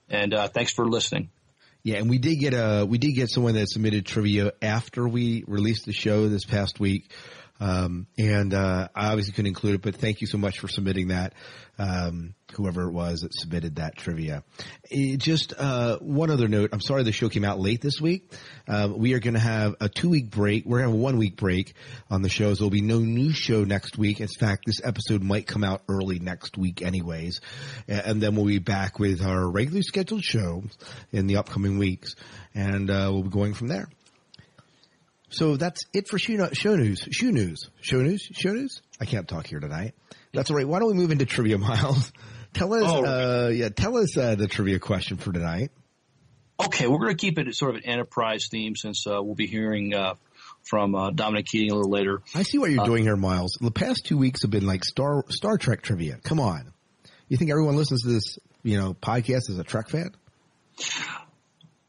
and 0.08 0.34
uh, 0.34 0.48
thanks 0.48 0.72
for 0.72 0.86
listening. 0.86 1.30
Yeah, 1.82 1.96
and 1.96 2.10
we 2.10 2.18
did 2.18 2.36
get 2.36 2.52
a 2.52 2.84
we 2.86 2.98
did 2.98 3.12
get 3.12 3.30
someone 3.30 3.54
that 3.54 3.68
submitted 3.68 4.04
trivia 4.04 4.52
after 4.60 5.08
we 5.08 5.44
released 5.46 5.86
the 5.86 5.92
show 5.92 6.28
this 6.28 6.44
past 6.44 6.78
week, 6.78 7.10
um, 7.60 8.06
and 8.18 8.54
uh, 8.54 8.88
I 8.94 9.08
obviously 9.08 9.32
couldn't 9.32 9.48
include 9.48 9.76
it, 9.76 9.82
but 9.82 9.96
thank 9.96 10.20
you 10.22 10.26
so 10.26 10.38
much 10.38 10.58
for 10.58 10.68
submitting 10.68 11.08
that. 11.08 11.34
Um, 11.78 12.34
whoever 12.52 12.82
it 12.82 12.90
was 12.90 13.20
that 13.20 13.32
submitted 13.32 13.76
that 13.76 13.96
trivia. 13.96 14.42
Eh, 14.90 15.16
just 15.16 15.54
uh, 15.56 15.98
one 15.98 16.30
other 16.30 16.48
note. 16.48 16.70
I'm 16.72 16.80
sorry 16.80 17.04
the 17.04 17.12
show 17.12 17.28
came 17.30 17.44
out 17.44 17.58
late 17.58 17.80
this 17.80 18.00
week. 18.00 18.32
Um, 18.68 18.98
we 18.98 19.14
are 19.14 19.18
going 19.18 19.34
to 19.34 19.40
have 19.40 19.76
a 19.80 19.88
two 19.88 20.10
week 20.10 20.30
break. 20.30 20.66
We're 20.66 20.80
going 20.80 20.90
to 20.90 20.92
have 20.92 21.00
a 21.00 21.02
one 21.02 21.16
week 21.16 21.36
break 21.36 21.74
on 22.10 22.22
the 22.22 22.28
shows. 22.28 22.58
There'll 22.58 22.70
be 22.70 22.82
no 22.82 22.98
new 22.98 23.32
show 23.32 23.64
next 23.64 23.96
week. 23.96 24.20
In 24.20 24.28
fact, 24.28 24.64
this 24.66 24.80
episode 24.84 25.22
might 25.22 25.46
come 25.46 25.64
out 25.64 25.82
early 25.88 26.18
next 26.18 26.58
week, 26.58 26.82
anyways, 26.82 27.40
and 27.88 28.20
then 28.20 28.36
we'll 28.36 28.46
be 28.46 28.58
back 28.58 28.98
with 28.98 29.22
our 29.22 29.48
regularly 29.48 29.82
scheduled 29.82 30.24
show 30.24 30.62
in 31.12 31.26
the 31.26 31.36
upcoming 31.36 31.78
weeks, 31.78 32.14
and 32.54 32.90
uh, 32.90 33.08
we'll 33.10 33.22
be 33.22 33.30
going 33.30 33.54
from 33.54 33.68
there. 33.68 33.88
So 35.30 35.56
that's 35.56 35.84
it 35.94 36.08
for 36.08 36.18
show, 36.18 36.48
show 36.52 36.76
news. 36.76 37.06
Show 37.10 37.30
news. 37.30 37.70
Show 37.80 38.00
news. 38.02 38.28
Show 38.32 38.52
news. 38.52 38.82
I 39.00 39.04
can't 39.04 39.26
talk 39.28 39.46
here 39.46 39.60
tonight. 39.60 39.94
That's 40.32 40.50
all 40.50 40.56
right. 40.56 40.66
Why 40.68 40.78
don't 40.80 40.88
we 40.88 40.94
move 40.94 41.10
into 41.12 41.26
trivia, 41.26 41.58
Miles? 41.58 42.12
Tell 42.52 42.72
us. 42.74 42.82
Oh, 42.84 43.04
uh, 43.04 43.48
yeah, 43.48 43.68
tell 43.68 43.96
us 43.96 44.16
uh, 44.16 44.34
the 44.34 44.48
trivia 44.48 44.80
question 44.80 45.18
for 45.18 45.30
tonight. 45.32 45.70
Okay, 46.58 46.88
we're 46.88 46.98
going 46.98 47.16
to 47.16 47.20
keep 47.20 47.38
it 47.38 47.54
sort 47.54 47.70
of 47.70 47.76
an 47.76 47.88
enterprise 47.88 48.48
theme 48.50 48.74
since 48.74 49.06
uh, 49.06 49.22
we'll 49.22 49.36
be 49.36 49.46
hearing 49.46 49.94
uh, 49.94 50.14
from 50.64 50.96
uh, 50.96 51.10
Dominic 51.12 51.46
Keating 51.46 51.70
a 51.70 51.76
little 51.76 51.92
later. 51.92 52.22
I 52.34 52.42
see 52.42 52.58
what 52.58 52.72
you're 52.72 52.80
Uh, 52.82 52.86
doing 52.86 53.04
here, 53.04 53.14
Miles. 53.16 53.56
The 53.60 53.70
past 53.70 54.04
two 54.04 54.18
weeks 54.18 54.42
have 54.42 54.50
been 54.50 54.66
like 54.66 54.84
Star 54.84 55.24
Star 55.28 55.58
Trek 55.58 55.82
trivia. 55.82 56.18
Come 56.24 56.40
on. 56.40 56.72
You 57.28 57.36
think 57.36 57.52
everyone 57.52 57.76
listens 57.76 58.02
to 58.02 58.08
this, 58.08 58.36
you 58.64 58.76
know, 58.78 58.94
podcast 58.94 59.48
as 59.48 59.58
a 59.58 59.62
Trek 59.64 59.88
fan? 59.88 60.10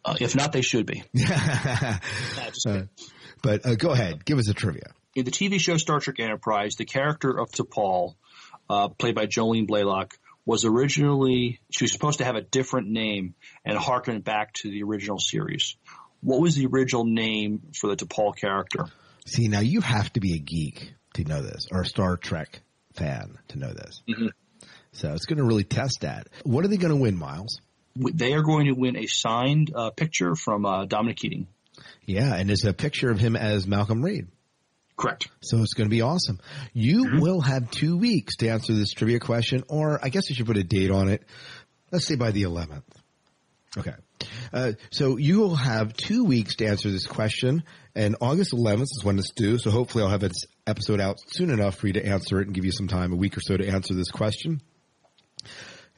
Uh, 0.03 0.15
if 0.19 0.35
not, 0.35 0.51
they 0.51 0.61
should 0.61 0.85
be. 0.85 1.03
Uh, 2.65 2.83
but 3.41 3.65
uh, 3.65 3.75
go 3.75 3.91
ahead, 3.91 4.23
give 4.23 4.37
us 4.37 4.47
a 4.47 4.53
trivia. 4.53 4.93
in 5.15 5.25
the 5.25 5.31
TV 5.31 5.59
show 5.59 5.77
Star 5.77 5.99
Trek 5.99 6.19
Enterprise, 6.19 6.75
the 6.75 6.85
character 6.85 7.39
of 7.39 7.49
T'Pol, 7.51 8.15
uh, 8.69 8.89
played 8.89 9.15
by 9.15 9.25
Jolene 9.25 9.67
Blalock, 9.67 10.11
was 10.45 10.65
originally 10.65 11.59
she 11.71 11.85
was 11.85 11.91
supposed 11.91 12.19
to 12.19 12.25
have 12.25 12.35
a 12.35 12.41
different 12.41 12.89
name 12.89 13.33
and 13.65 13.77
harken 13.77 14.21
back 14.21 14.53
to 14.53 14.69
the 14.69 14.83
original 14.83 15.17
series. 15.17 15.75
What 16.21 16.39
was 16.39 16.55
the 16.55 16.67
original 16.67 17.05
name 17.05 17.61
for 17.79 17.87
the 17.87 17.95
T'Pol 17.95 18.35
character? 18.35 18.85
See, 19.25 19.47
now 19.47 19.61
you 19.61 19.81
have 19.81 20.11
to 20.13 20.19
be 20.19 20.35
a 20.35 20.39
geek 20.39 20.93
to 21.15 21.23
know 21.23 21.41
this, 21.41 21.67
or 21.71 21.81
a 21.81 21.85
Star 21.85 22.17
Trek 22.17 22.61
fan 22.93 23.37
to 23.49 23.59
know 23.59 23.73
this. 23.73 24.03
Mm-hmm. 24.09 24.27
So 24.93 25.13
it's 25.13 25.25
going 25.25 25.37
to 25.37 25.45
really 25.45 25.63
test 25.63 26.01
that. 26.01 26.27
What 26.43 26.65
are 26.65 26.67
they 26.67 26.77
going 26.77 26.93
to 26.93 26.99
win, 26.99 27.17
Miles? 27.17 27.59
They 27.95 28.33
are 28.33 28.41
going 28.43 28.65
to 28.67 28.73
win 28.73 28.95
a 28.97 29.07
signed 29.07 29.71
uh, 29.75 29.89
picture 29.91 30.35
from 30.35 30.65
uh, 30.65 30.85
Dominic 30.85 31.17
Keating. 31.17 31.47
Yeah, 32.05 32.33
and 32.35 32.49
it's 32.49 32.63
a 32.65 32.73
picture 32.73 33.11
of 33.11 33.19
him 33.19 33.35
as 33.35 33.67
Malcolm 33.67 34.03
Reed. 34.03 34.27
Correct. 34.97 35.29
So 35.41 35.57
it's 35.61 35.73
going 35.73 35.89
to 35.89 35.93
be 35.95 36.01
awesome. 36.01 36.39
You 36.73 37.05
Mm-hmm. 37.05 37.19
will 37.21 37.41
have 37.41 37.71
two 37.71 37.97
weeks 37.97 38.35
to 38.37 38.49
answer 38.49 38.73
this 38.73 38.91
trivia 38.91 39.19
question, 39.19 39.63
or 39.67 39.99
I 40.03 40.09
guess 40.09 40.29
you 40.29 40.35
should 40.35 40.45
put 40.45 40.57
a 40.57 40.63
date 40.63 40.91
on 40.91 41.09
it. 41.09 41.23
Let's 41.91 42.05
say 42.07 42.15
by 42.15 42.31
the 42.31 42.43
11th. 42.43 42.83
Okay. 43.77 43.93
Uh, 44.53 44.73
so 44.91 45.17
you 45.17 45.39
will 45.39 45.55
have 45.55 45.93
two 45.93 46.23
weeks 46.25 46.57
to 46.57 46.65
answer 46.67 46.91
this 46.91 47.07
question, 47.07 47.63
and 47.95 48.15
August 48.21 48.51
11th 48.53 48.83
is 48.83 49.01
when 49.03 49.17
it's 49.17 49.31
due. 49.31 49.57
So 49.57 49.71
hopefully 49.71 50.03
I'll 50.03 50.09
have 50.11 50.19
this 50.19 50.45
episode 50.67 50.99
out 50.99 51.17
soon 51.27 51.49
enough 51.49 51.75
for 51.75 51.87
you 51.87 51.93
to 51.93 52.05
answer 52.05 52.39
it 52.41 52.47
and 52.47 52.53
give 52.55 52.65
you 52.65 52.71
some 52.71 52.87
time, 52.87 53.11
a 53.13 53.15
week 53.15 53.37
or 53.37 53.41
so 53.41 53.57
to 53.57 53.67
answer 53.67 53.93
this 53.93 54.11
question. 54.11 54.61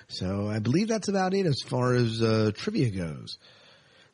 So 0.09 0.47
I 0.47 0.59
believe 0.59 0.87
that's 0.87 1.09
about 1.09 1.33
it 1.33 1.45
as 1.45 1.61
far 1.61 1.93
as 1.93 2.21
uh, 2.21 2.51
trivia 2.55 2.89
goes. 2.89 3.37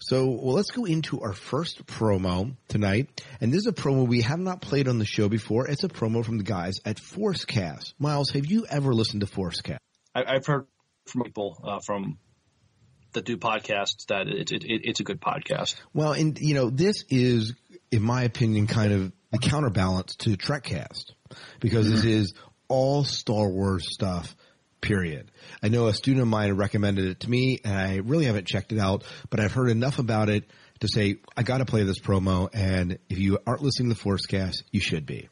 So 0.05 0.25
well, 0.25 0.53
let's 0.53 0.71
go 0.71 0.83
into 0.83 1.21
our 1.21 1.31
first 1.31 1.85
promo 1.85 2.57
tonight. 2.67 3.23
And 3.39 3.53
this 3.53 3.61
is 3.61 3.67
a 3.67 3.71
promo 3.71 4.05
we 4.05 4.21
have 4.23 4.39
not 4.39 4.61
played 4.61 4.89
on 4.89 4.99
the 4.99 5.05
show 5.05 5.29
before. 5.29 5.67
It's 5.67 5.85
a 5.85 5.87
promo 5.87 6.25
from 6.25 6.37
the 6.37 6.43
guys 6.43 6.81
at 6.83 6.97
Forcecast. 6.97 7.93
Miles, 7.99 8.31
have 8.31 8.45
you 8.45 8.65
ever 8.69 8.93
listened 8.93 9.21
to 9.21 9.27
Forcecast? 9.27 9.77
I, 10.13 10.25
I've 10.25 10.45
heard 10.45 10.67
from 11.05 11.23
people 11.23 11.57
uh, 11.63 11.79
from 11.79 12.17
that 13.13 13.23
do 13.23 13.37
podcasts 13.37 14.07
that 14.07 14.27
it, 14.27 14.51
it, 14.51 14.65
it, 14.65 14.81
it's 14.83 14.99
a 14.99 15.03
good 15.03 15.21
podcast. 15.21 15.75
Well, 15.93 16.11
and 16.11 16.37
you 16.37 16.53
know, 16.53 16.69
this 16.69 17.05
is, 17.09 17.53
in 17.89 18.01
my 18.01 18.23
opinion, 18.23 18.67
kind 18.67 18.91
of 18.91 19.13
the 19.31 19.37
counterbalance 19.37 20.17
to 20.17 20.31
Trekcast 20.31 21.13
because 21.61 21.89
this 21.89 22.03
is 22.03 22.33
all 22.67 23.05
Star 23.05 23.47
Wars 23.47 23.87
stuff. 23.89 24.35
Period. 24.83 25.31
I 25.63 25.69
know 25.69 25.87
a 25.87 25.93
student 25.93 26.23
of 26.23 26.27
mine 26.27 26.51
recommended 26.53 27.05
it 27.05 27.21
to 27.21 27.29
me, 27.29 27.59
and 27.63 27.73
I 27.73 27.95
really 27.97 28.25
haven't 28.25 28.47
checked 28.47 28.73
it 28.73 28.79
out, 28.79 29.05
but 29.29 29.39
I've 29.39 29.53
heard 29.53 29.69
enough 29.69 29.97
about 29.97 30.29
it 30.29 30.43
to 30.81 30.89
say 30.89 31.19
I 31.37 31.43
got 31.43 31.59
to 31.59 31.65
play 31.65 31.83
this 31.83 31.99
promo. 31.99 32.49
And 32.53 32.99
if 33.09 33.17
you 33.17 33.39
aren't 33.47 33.61
listening 33.61 33.89
to 33.89 33.95
the 33.95 34.01
Forcecast, 34.01 34.63
you 34.71 34.81
should 34.81 35.05
be. 35.05 35.29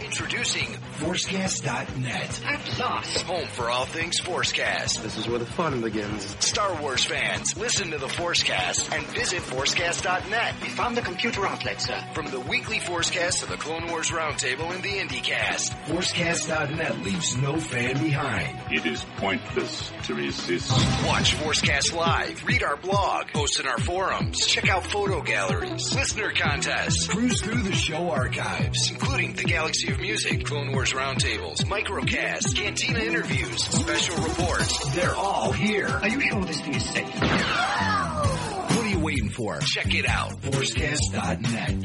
Introducing 0.00 0.76
Forcecast.net. 0.98 2.42
At 2.44 2.78
last. 2.80 3.22
Home 3.22 3.46
for 3.46 3.70
all 3.70 3.86
things 3.86 4.20
Forcecast. 4.20 5.00
This 5.00 5.16
is 5.16 5.28
where 5.28 5.38
the 5.38 5.46
fun 5.46 5.80
begins. 5.80 6.36
Star 6.44 6.74
Wars 6.82 7.04
fans, 7.04 7.56
listen 7.56 7.92
to 7.92 7.98
the 7.98 8.08
Forcecast 8.08 8.92
and 8.92 9.06
visit 9.08 9.40
Forcecast.net. 9.42 10.54
We 10.60 10.68
found 10.70 10.96
the 10.96 11.02
computer 11.02 11.46
outlet, 11.46 11.80
sir. 11.80 12.04
From 12.14 12.26
the 12.26 12.40
weekly 12.40 12.80
Forcecast 12.80 13.40
to 13.40 13.46
the 13.46 13.56
Clone 13.56 13.86
Wars 13.86 14.10
Roundtable 14.10 14.74
and 14.74 14.82
the 14.82 14.98
IndieCast, 14.98 15.70
Forcecast.net 15.86 16.98
leaves 17.04 17.36
no 17.36 17.60
fan 17.60 18.02
behind. 18.02 18.58
It 18.72 18.84
is 18.84 19.04
pointless 19.18 19.92
to 20.04 20.14
resist. 20.16 20.72
Watch 21.06 21.36
Forcecast 21.36 21.94
live, 21.94 22.44
read 22.44 22.64
our 22.64 22.76
blog, 22.76 23.28
post 23.28 23.60
in 23.60 23.68
our 23.68 23.78
forums, 23.78 24.44
check 24.46 24.68
out 24.68 24.84
photo 24.84 25.22
galleries, 25.22 25.94
listener 25.94 26.32
contests, 26.32 27.06
cruise 27.06 27.40
through 27.40 27.62
the 27.62 27.72
show 27.72 28.10
archives, 28.10 28.90
including 28.90 29.34
the 29.34 29.44
Galaxy 29.44 29.92
of 29.92 30.00
Music, 30.00 30.44
Clone 30.44 30.72
Wars 30.72 30.87
Roundtables, 30.92 31.64
Microcasts, 31.64 32.54
Cantina 32.54 33.00
interviews, 33.00 33.62
special 33.62 34.16
reports. 34.22 34.94
They're 34.94 35.14
all 35.14 35.52
here. 35.52 35.88
Are 35.88 36.08
you 36.08 36.20
sure 36.20 36.44
this 36.44 36.60
thing 36.60 36.74
is 36.74 36.84
safe? 36.88 37.20
What 37.20 38.78
are 38.78 38.88
you 38.88 39.00
waiting 39.00 39.28
for? 39.28 39.58
Check 39.58 39.94
it 39.94 40.08
out. 40.08 40.40
Forcecast.net. 40.40 41.84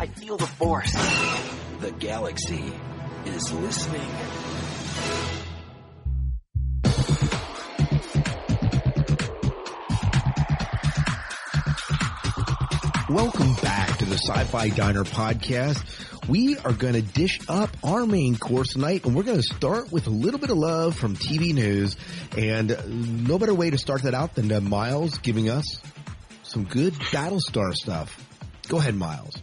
I 0.00 0.06
feel 0.06 0.36
the 0.36 0.46
force. 0.46 0.92
The 1.80 1.92
galaxy 1.92 2.72
is 3.26 3.52
listening. 3.52 4.08
Welcome 13.10 13.54
back 13.54 13.79
to 13.79 13.79
the 14.10 14.18
Sci-Fi 14.18 14.70
Diner 14.70 15.04
podcast. 15.04 15.80
We 16.28 16.56
are 16.58 16.72
going 16.72 16.94
to 16.94 17.02
dish 17.02 17.38
up 17.48 17.70
our 17.84 18.04
main 18.06 18.36
course 18.36 18.72
tonight, 18.72 19.04
and 19.04 19.14
we're 19.14 19.22
going 19.22 19.40
to 19.40 19.54
start 19.54 19.92
with 19.92 20.08
a 20.08 20.10
little 20.10 20.40
bit 20.40 20.50
of 20.50 20.56
love 20.58 20.96
from 20.96 21.14
TV 21.14 21.54
news. 21.54 21.96
And 22.36 23.24
no 23.26 23.38
better 23.38 23.54
way 23.54 23.70
to 23.70 23.78
start 23.78 24.02
that 24.02 24.14
out 24.14 24.34
than 24.34 24.68
Miles 24.68 25.18
giving 25.18 25.48
us 25.48 25.80
some 26.42 26.64
good 26.64 26.94
Battlestar 26.94 27.72
stuff. 27.72 28.26
Go 28.66 28.78
ahead, 28.78 28.96
Miles. 28.96 29.40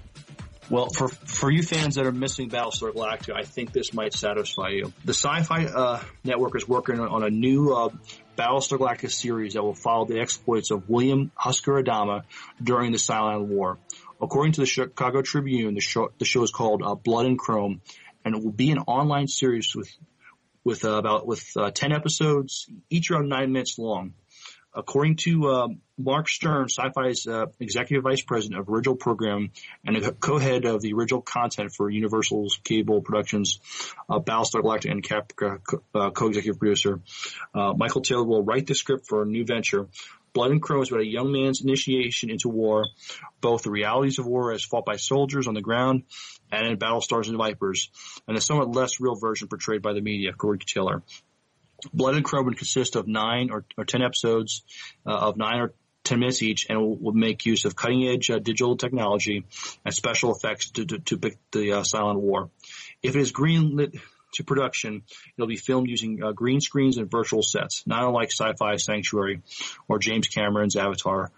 Well, 0.69 0.89
for 0.89 1.07
for 1.07 1.49
you 1.49 1.63
fans 1.63 1.95
that 1.95 2.05
are 2.05 2.11
missing 2.11 2.49
Battlestar 2.49 2.91
Galactica, 2.93 3.33
I 3.33 3.43
think 3.43 3.71
this 3.71 3.93
might 3.93 4.13
satisfy 4.13 4.69
you. 4.69 4.91
The 5.05 5.13
Sci-Fi 5.13 5.65
uh, 5.65 6.03
Network 6.25 6.57
is 6.57 6.67
working 6.67 6.99
on 6.99 7.23
a 7.23 7.29
new 7.29 7.73
uh, 7.73 7.89
Battlestar 8.37 8.77
Galactica 8.77 9.09
series 9.09 9.53
that 9.53 9.63
will 9.63 9.75
follow 9.75 10.05
the 10.05 10.19
exploits 10.19 10.71
of 10.71 10.89
William 10.89 11.31
Husker 11.35 11.81
Adama 11.81 12.23
during 12.61 12.91
the 12.91 12.97
Cylon 12.97 13.47
War. 13.47 13.77
According 14.21 14.53
to 14.53 14.61
the 14.61 14.67
Chicago 14.67 15.21
Tribune, 15.21 15.75
the 15.75 15.81
show 15.81 16.11
the 16.17 16.25
show 16.25 16.43
is 16.43 16.51
called 16.51 16.81
uh, 16.83 16.95
Blood 16.95 17.27
and 17.27 17.37
Chrome, 17.37 17.81
and 18.25 18.35
it 18.35 18.43
will 18.43 18.51
be 18.51 18.71
an 18.71 18.79
online 18.79 19.27
series 19.27 19.75
with 19.75 19.89
with 20.63 20.83
uh, 20.85 20.97
about 20.97 21.27
with 21.27 21.45
uh, 21.55 21.71
ten 21.71 21.91
episodes, 21.91 22.67
each 22.89 23.11
around 23.11 23.29
nine 23.29 23.51
minutes 23.51 23.77
long. 23.77 24.13
According 24.73 25.15
to 25.17 25.47
uh, 25.49 25.67
Mark 25.97 26.29
Stern, 26.29 26.65
Sci-Fi's 26.69 27.25
uh, 27.25 27.47
executive 27.59 28.03
vice 28.03 28.21
president 28.21 28.59
of 28.59 28.69
original 28.69 28.95
program 28.95 29.51
and 29.83 29.97
a 29.97 30.11
co-head 30.11 30.65
of 30.65 30.81
the 30.81 30.93
original 30.93 31.21
content 31.21 31.71
for 31.75 31.89
Universal's 31.89 32.59
cable 32.63 33.01
productions, 33.01 33.59
uh, 34.07 34.19
Battlestar 34.19 34.61
Galactica 34.61 34.91
and 34.91 35.03
Caprica 35.03 35.59
uh, 35.95 36.11
co-executive 36.11 36.59
producer, 36.59 37.01
Michael 37.55 38.01
Taylor 38.01 38.23
will 38.23 38.43
write 38.43 38.67
the 38.67 38.75
script 38.75 39.07
for 39.07 39.23
a 39.23 39.25
new 39.25 39.45
venture. 39.45 39.87
Blood 40.33 40.51
and 40.51 40.61
Chrome 40.61 40.83
is 40.83 40.91
about 40.91 41.01
a 41.01 41.07
young 41.07 41.31
man's 41.31 41.61
initiation 41.61 42.29
into 42.29 42.49
war, 42.49 42.85
both 43.41 43.63
the 43.63 43.71
realities 43.71 44.19
of 44.19 44.25
war 44.25 44.51
as 44.51 44.63
fought 44.63 44.85
by 44.85 44.95
soldiers 44.95 45.47
on 45.47 45.53
the 45.53 45.61
ground 45.61 46.03
and 46.51 46.67
in 46.67 46.77
Battlestars 46.77 47.27
and 47.27 47.37
Vipers, 47.37 47.89
and 48.27 48.37
a 48.37 48.41
somewhat 48.41 48.73
less 48.73 48.99
real 48.99 49.15
version 49.15 49.47
portrayed 49.47 49.81
by 49.81 49.93
the 49.93 50.01
media, 50.01 50.29
according 50.29 50.59
to 50.59 50.73
Taylor. 50.73 51.03
Blood 51.93 52.15
and 52.15 52.25
Chrome 52.25 52.45
would 52.45 52.57
consist 52.57 52.95
of 52.95 53.07
nine 53.07 53.49
or, 53.51 53.65
or 53.77 53.85
ten 53.85 54.01
episodes 54.01 54.63
uh, 55.05 55.11
of 55.11 55.37
nine 55.37 55.59
or 55.59 55.73
ten 56.03 56.19
minutes 56.19 56.41
each, 56.41 56.65
and 56.69 56.79
will, 56.79 56.95
will 56.95 57.13
make 57.13 57.45
use 57.45 57.65
of 57.65 57.75
cutting 57.75 58.07
edge 58.07 58.29
uh, 58.29 58.39
digital 58.39 58.77
technology 58.77 59.45
and 59.85 59.93
special 59.93 60.33
effects 60.33 60.71
to, 60.71 60.85
to, 60.85 60.99
to 60.99 61.15
depict 61.17 61.37
the 61.51 61.73
uh, 61.73 61.81
Cylon 61.81 62.15
war. 62.15 62.49
If 63.03 63.15
it 63.15 63.19
is 63.19 63.31
greenlit 63.31 63.99
to 64.33 64.43
production, 64.43 65.03
it'll 65.37 65.47
be 65.47 65.57
filmed 65.57 65.89
using 65.89 66.23
uh, 66.23 66.31
green 66.31 66.61
screens 66.61 66.97
and 66.97 67.09
virtual 67.09 67.43
sets, 67.43 67.83
not 67.85 68.03
unlike 68.03 68.31
Sci-Fi 68.31 68.75
Sanctuary 68.77 69.41
or 69.87 69.99
James 69.99 70.27
Cameron's 70.27 70.75
Avatar. 70.75 71.31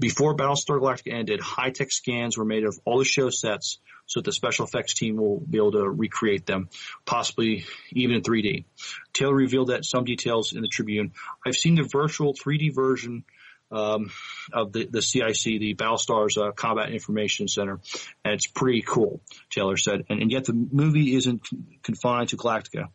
Before 0.00 0.36
Battlestar 0.36 0.80
Galactica 0.80 1.12
ended, 1.12 1.40
high-tech 1.40 1.90
scans 1.90 2.38
were 2.38 2.44
made 2.44 2.64
of 2.64 2.78
all 2.84 2.98
the 2.98 3.04
show 3.04 3.30
sets 3.30 3.78
so 4.06 4.20
that 4.20 4.24
the 4.24 4.32
special 4.32 4.64
effects 4.64 4.94
team 4.94 5.16
will 5.16 5.38
be 5.38 5.58
able 5.58 5.72
to 5.72 5.88
recreate 5.88 6.46
them, 6.46 6.68
possibly 7.04 7.66
even 7.92 8.16
in 8.16 8.22
3D. 8.22 8.64
Taylor 9.12 9.34
revealed 9.34 9.68
that 9.68 9.84
some 9.84 10.04
details 10.04 10.52
in 10.52 10.62
the 10.62 10.68
Tribune. 10.68 11.12
I've 11.44 11.56
seen 11.56 11.74
the 11.74 11.82
virtual 11.82 12.32
3D 12.32 12.74
version 12.74 13.24
um, 13.70 14.10
of 14.52 14.72
the, 14.72 14.86
the 14.86 15.02
CIC, 15.02 15.60
the 15.60 15.74
Battlestar's 15.74 16.36
uh, 16.36 16.52
Combat 16.52 16.90
Information 16.90 17.48
Center, 17.48 17.80
and 18.24 18.34
it's 18.34 18.46
pretty 18.46 18.82
cool. 18.82 19.20
Taylor 19.50 19.76
said, 19.76 20.04
and, 20.08 20.22
and 20.22 20.32
yet 20.32 20.44
the 20.44 20.54
movie 20.54 21.14
isn't 21.14 21.48
confined 21.82 22.30
to 22.30 22.36
Galactica. 22.36 22.88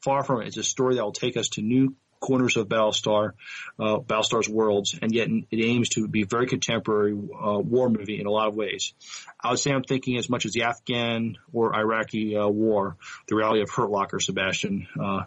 Far 0.00 0.22
from 0.22 0.42
it. 0.42 0.48
It's 0.48 0.56
a 0.56 0.62
story 0.62 0.96
that 0.96 1.04
will 1.04 1.12
take 1.12 1.36
us 1.36 1.48
to 1.50 1.62
new 1.62 1.96
corners 2.20 2.56
of 2.56 2.68
Battlestar, 2.68 3.32
uh, 3.78 3.98
Battlestar's 3.98 4.48
worlds, 4.48 4.98
and 5.00 5.12
yet 5.12 5.28
it 5.28 5.64
aims 5.64 5.90
to 5.90 6.08
be 6.08 6.22
a 6.22 6.26
very 6.26 6.46
contemporary 6.46 7.12
uh, 7.12 7.58
war 7.58 7.88
movie 7.88 8.20
in 8.20 8.26
a 8.26 8.30
lot 8.30 8.48
of 8.48 8.54
ways. 8.54 8.94
I 9.40 9.50
would 9.50 9.58
say 9.58 9.70
I'm 9.70 9.82
thinking 9.82 10.16
as 10.16 10.28
much 10.28 10.46
as 10.46 10.52
the 10.52 10.64
Afghan 10.64 11.36
or 11.52 11.74
Iraqi 11.74 12.36
uh, 12.36 12.48
war, 12.48 12.96
the 13.28 13.36
reality 13.36 13.62
of 13.62 13.70
Hurt 13.70 13.90
Locker, 13.90 14.20
Sebastian 14.20 14.86
uh, 15.00 15.24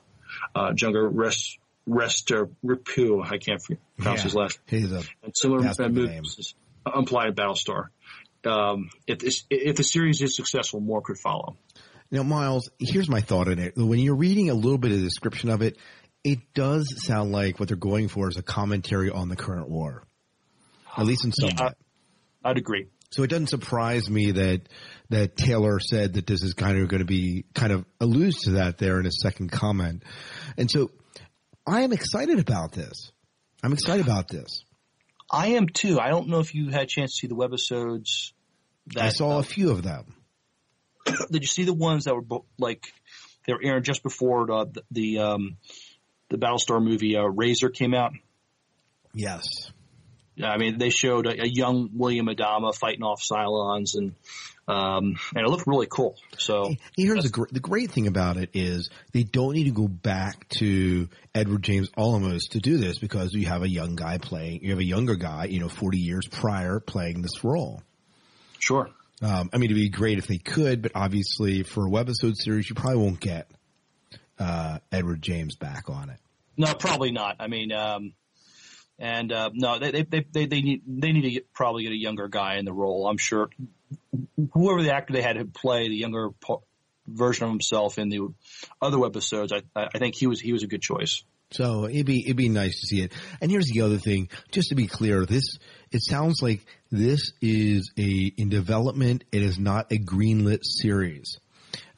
uh, 0.56 0.72
Junger 0.72 1.10
Rest 1.12 1.60
Rester 1.90 2.50
Ripu, 2.64 3.26
I 3.26 3.38
can't 3.38 3.62
pronounce 3.98 4.20
Yeah. 4.20 4.24
his 4.24 4.36
last. 4.36 4.60
He's 4.68 4.92
a 4.92 5.04
And 5.24 5.34
similar 5.36 5.62
movies 5.90 6.54
implied 6.96 7.36
Battlestar. 7.36 7.88
Um, 8.46 8.90
if 9.08 9.20
this, 9.20 9.44
if 9.50 9.76
the 9.76 9.84
series 9.84 10.22
is 10.22 10.36
successful, 10.36 10.80
more 10.80 11.02
could 11.02 11.18
follow. 11.18 11.58
Now, 12.12 12.24
Miles, 12.24 12.70
here's 12.80 13.10
my 13.10 13.22
thought 13.22 13.48
on 13.48 13.60
it. 13.60 13.74
When 13.76 14.00
you're 14.00 14.16
reading 14.16 14.50
a 14.50 14.54
little 14.54 14.78
bit 14.78 14.92
of 14.92 14.98
the 14.98 15.04
description 15.04 15.50
of 15.50 15.62
it, 15.62 15.78
it 16.24 16.40
does 16.54 17.06
sound 17.06 17.32
like 17.32 17.60
what 17.60 17.68
they're 17.70 17.78
going 17.78 18.08
for 18.08 18.30
is 18.30 18.38
a 18.38 18.42
commentary 18.44 19.10
on 19.10 19.30
the 19.30 19.36
current 19.36 19.70
war. 19.70 20.04
At 20.98 21.06
least 21.06 21.26
in 21.26 21.32
some 21.32 21.50
way. 21.50 21.74
I'd 22.44 22.58
agree. 22.58 22.88
So 23.12 23.24
it 23.24 23.28
doesn't 23.30 23.48
surprise 23.48 24.10
me 24.10 24.32
that 24.32 24.62
that 25.10 25.36
Taylor 25.36 25.80
said 25.80 26.14
that 26.14 26.28
this 26.28 26.44
is 26.44 26.54
kind 26.54 26.78
of 26.80 26.88
going 26.88 27.00
to 27.00 27.06
be 27.06 27.46
kind 27.54 27.72
of 27.72 27.86
alludes 28.00 28.44
to 28.44 28.52
that 28.52 28.78
there 28.78 29.00
in 29.00 29.06
his 29.06 29.20
second 29.22 29.52
comment. 29.52 30.04
And 30.58 30.70
so 30.70 30.92
I 31.70 31.82
am 31.82 31.94
excited 31.94 32.40
about 32.40 32.72
this. 32.72 33.12
I'm 33.64 33.74
excited 33.74 34.06
about 34.06 34.28
this. 34.28 34.64
I 35.32 35.50
am 35.50 35.68
too. 35.68 36.00
I 36.00 36.10
don't 36.10 36.30
know 36.30 36.40
if 36.40 36.56
you 36.56 36.70
had 36.70 36.84
a 36.84 36.86
chance 36.88 37.12
to 37.12 37.20
see 37.20 37.28
the 37.28 37.36
webisodes. 37.36 38.32
That, 38.88 39.04
I 39.04 39.10
saw 39.10 39.38
a 39.38 39.44
few 39.44 39.70
of 39.72 39.84
them. 39.84 40.16
did 41.32 41.44
you 41.44 41.48
see 41.48 41.66
the 41.66 41.74
ones 41.74 42.06
that 42.06 42.16
were 42.16 42.40
like 42.58 42.92
they 43.46 43.54
were 43.54 43.64
airing 43.64 43.84
just 43.84 44.02
before 44.02 44.52
uh, 44.52 44.66
the 44.66 44.84
the, 44.92 45.20
um, 45.20 45.58
the 46.30 46.38
Battlestar 46.38 46.84
movie 46.84 47.16
uh, 47.16 47.24
Razor 47.24 47.70
came 47.70 47.94
out? 47.94 48.14
Yes. 49.14 49.44
Yeah, 50.36 50.50
I 50.50 50.58
mean 50.58 50.78
they 50.78 50.90
showed 50.90 51.28
a, 51.28 51.44
a 51.44 51.48
young 51.48 51.90
William 51.94 52.28
Adama 52.28 52.74
fighting 52.74 53.04
off 53.04 53.22
Cylons, 53.22 53.96
and 53.96 54.16
um, 54.70 55.16
and 55.36 55.46
it 55.46 55.50
looked 55.50 55.66
really 55.66 55.88
cool. 55.90 56.16
So 56.38 56.76
Here's 56.96 57.24
the, 57.24 57.30
gr- 57.30 57.48
the 57.52 57.60
great 57.60 57.90
thing 57.92 58.06
about 58.06 58.38
it 58.38 58.52
is 58.54 58.90
they 59.14 59.24
don't 59.24 59.54
need 59.54 59.64
to 59.64 59.72
go 59.72 59.88
back 59.88 60.48
to 60.60 61.10
Edward 61.34 61.64
James 61.64 61.90
Olmos 61.98 62.52
to 62.52 62.60
do 62.60 62.78
this 62.78 63.00
because 63.00 63.34
you 63.34 63.48
have 63.48 63.64
a 63.64 63.70
young 63.70 63.96
guy 63.96 64.20
playing, 64.20 64.64
you 64.64 64.70
have 64.70 64.80
a 64.80 64.86
younger 64.86 65.16
guy, 65.16 65.46
you 65.46 65.60
know, 65.60 65.70
40 65.70 65.98
years 65.98 66.28
prior 66.28 66.80
playing 66.80 67.24
this 67.24 67.44
role. 67.44 67.82
Sure. 68.60 68.90
Um, 69.24 69.50
I 69.52 69.58
mean, 69.58 69.72
it'd 69.72 69.76
be 69.76 69.90
great 69.90 70.20
if 70.20 70.28
they 70.28 70.38
could, 70.38 70.84
but 70.84 70.92
obviously 70.94 71.64
for 71.64 71.88
a 71.88 71.90
webisode 71.90 72.36
series, 72.36 72.70
you 72.70 72.76
probably 72.76 73.02
won't 73.02 73.20
get, 73.20 73.50
uh, 74.38 74.78
Edward 74.92 75.22
James 75.22 75.56
back 75.56 75.90
on 75.90 76.12
it. 76.12 76.20
No, 76.58 76.74
probably 76.76 77.12
not. 77.12 77.38
I 77.40 77.48
mean, 77.48 77.72
um, 77.72 78.14
and 79.00 79.32
uh, 79.32 79.50
no, 79.54 79.80
they, 79.80 79.92
they 79.92 80.04
they 80.04 80.26
they 80.32 80.46
they 80.46 80.62
need 80.62 80.84
they 80.86 81.12
need 81.14 81.22
to 81.22 81.32
get, 81.32 81.54
probably 81.54 81.84
get 81.84 81.94
a 81.94 81.98
younger 81.98 82.28
guy 82.28 82.56
in 82.56 82.66
the 82.66 82.74
role. 82.74 83.08
I'm 83.08 83.18
sure 83.18 83.50
whoever 84.54 84.84
the 84.84 84.94
actor 84.94 85.14
they 85.14 85.22
had 85.22 85.38
to 85.38 85.46
play 85.46 85.88
the 85.88 85.96
younger 85.96 86.30
version 87.08 87.46
of 87.46 87.50
himself 87.52 87.98
in 87.98 88.10
the 88.10 88.34
other 88.82 89.06
episodes, 89.06 89.52
I 89.52 89.62
I 89.76 89.98
think 89.98 90.16
he 90.16 90.28
was 90.28 90.40
he 90.40 90.54
was 90.54 90.64
a 90.64 90.68
good 90.68 90.82
choice. 90.82 91.24
So 91.52 91.86
it'd 91.86 92.06
be 92.06 92.24
it'd 92.24 92.38
be 92.38 92.50
nice 92.50 92.80
to 92.82 92.88
see 92.88 93.02
it. 93.02 93.14
And 93.42 93.50
here's 93.50 93.68
the 93.68 93.82
other 93.82 93.98
thing, 93.98 94.30
just 94.52 94.70
to 94.70 94.76
be 94.76 94.88
clear, 94.88 95.26
this 95.26 95.58
it 95.92 96.02
sounds 96.04 96.42
like 96.42 96.62
this 96.92 97.34
is 97.42 97.92
a 97.98 98.34
in 98.38 98.50
development. 98.50 99.24
It 99.32 99.42
is 99.42 99.58
not 99.58 99.92
a 99.92 99.98
greenlit 99.98 100.64
series. 100.64 101.40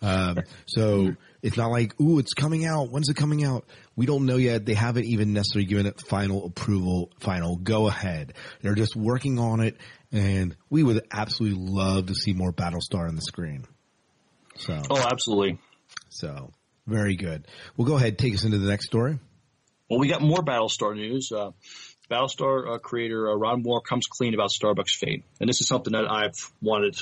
Um, 0.02 0.40
so 0.66 1.16
it's 1.44 1.58
not 1.58 1.70
like, 1.70 2.00
ooh, 2.02 2.18
it's 2.18 2.34
coming 2.34 2.66
out. 2.66 2.90
When's 2.90 3.10
it 3.10 3.16
coming 3.16 3.44
out? 3.44 3.66
We 3.96 4.06
don't 4.06 4.26
know 4.26 4.38
yet. 4.38 4.66
They 4.66 4.74
haven't 4.74 5.06
even 5.06 5.34
necessarily 5.34 5.68
given 5.68 5.86
it 5.86 6.02
final 6.02 6.46
approval, 6.46 7.12
final 7.20 7.56
go 7.58 7.88
ahead. 7.88 8.34
They're 8.62 8.74
just 8.74 8.96
working 8.96 9.38
on 9.38 9.60
it, 9.60 9.78
and 10.12 10.56
we 10.70 10.84
would 10.84 11.06
absolutely 11.12 11.60
love 11.72 12.08
to 12.08 12.16
see 12.16 12.34
more 12.34 12.52
Battlestar 12.52 13.08
on 13.08 13.16
the 13.16 13.22
screen. 13.22 13.66
So, 14.58 14.82
Oh, 14.90 15.08
absolutely. 15.12 15.60
so 16.10 16.52
very 16.88 17.16
good. 17.16 17.48
Well, 17.78 17.88
go 17.88 17.96
ahead, 17.96 18.18
take 18.18 18.34
us 18.34 18.44
into 18.44 18.58
the 18.58 18.70
next 18.70 18.86
story. 18.88 19.20
Well, 19.90 20.00
we 20.00 20.08
got 20.08 20.22
more 20.22 20.40
Battlestar 20.44 20.96
news. 20.96 21.32
Uh, 21.32 21.52
Battlestar 22.10 22.76
uh, 22.76 22.78
creator 22.80 23.30
uh, 23.30 23.36
Ron 23.36 23.64
Moore 23.64 23.82
comes 23.82 24.06
clean 24.08 24.34
about 24.34 24.50
Starbucks' 24.50 24.96
fate, 24.98 25.24
and 25.40 25.48
this 25.50 25.62
is 25.62 25.68
something 25.68 25.94
that 25.94 26.10
I've 26.12 26.52
wanted. 26.62 26.98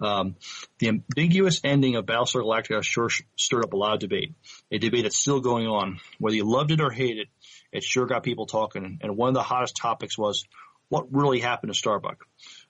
Um, 0.00 0.36
the 0.78 0.88
ambiguous 0.88 1.60
ending 1.64 1.96
of 1.96 2.04
Battlestar 2.06 2.42
Galactica 2.42 2.82
sure 2.82 3.08
sh- 3.08 3.22
stirred 3.36 3.64
up 3.64 3.72
a 3.72 3.76
lot 3.76 3.94
of 3.94 4.00
debate, 4.00 4.34
a 4.70 4.78
debate 4.78 5.04
that's 5.04 5.16
still 5.18 5.40
going 5.40 5.66
on. 5.66 5.98
Whether 6.18 6.36
you 6.36 6.44
loved 6.44 6.72
it 6.72 6.80
or 6.82 6.90
hated 6.90 7.18
it, 7.20 7.28
it 7.72 7.82
sure 7.84 8.04
got 8.06 8.22
people 8.22 8.44
talking. 8.46 8.98
And 9.02 9.16
one 9.16 9.28
of 9.28 9.34
the 9.34 9.42
hottest 9.42 9.76
topics 9.76 10.18
was 10.18 10.44
what 10.90 11.06
really 11.10 11.40
happened 11.40 11.72
to 11.72 11.78
Starbuck. 11.78 12.26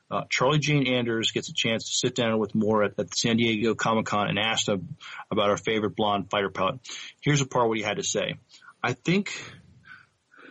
Uh, 0.09 0.23
Charlie 0.29 0.59
Jane 0.59 0.87
Anders 0.87 1.31
gets 1.31 1.49
a 1.51 1.55
chance 1.55 1.85
to 1.85 1.97
sit 1.97 2.15
down 2.15 2.39
with 2.39 2.55
Moore 2.55 2.85
at, 2.85 2.99
at 2.99 3.17
San 3.17 3.37
Diego 3.37 3.75
Comic 3.75 4.07
Con 4.07 4.29
and 4.29 4.39
asked 4.39 4.69
him 4.69 4.97
about 5.31 5.51
our 5.51 5.57
favorite 5.57 5.97
blonde 5.97 6.31
fighter 6.31 6.51
pilot. 6.51 6.81
Here's 7.21 7.41
a 7.41 7.47
part 7.47 7.65
of 7.65 7.69
what 7.69 7.79
he 7.79 7.85
had 7.85 7.97
to 7.97 8.05
say. 8.05 8.35
I 8.83 8.93
think 8.93 9.33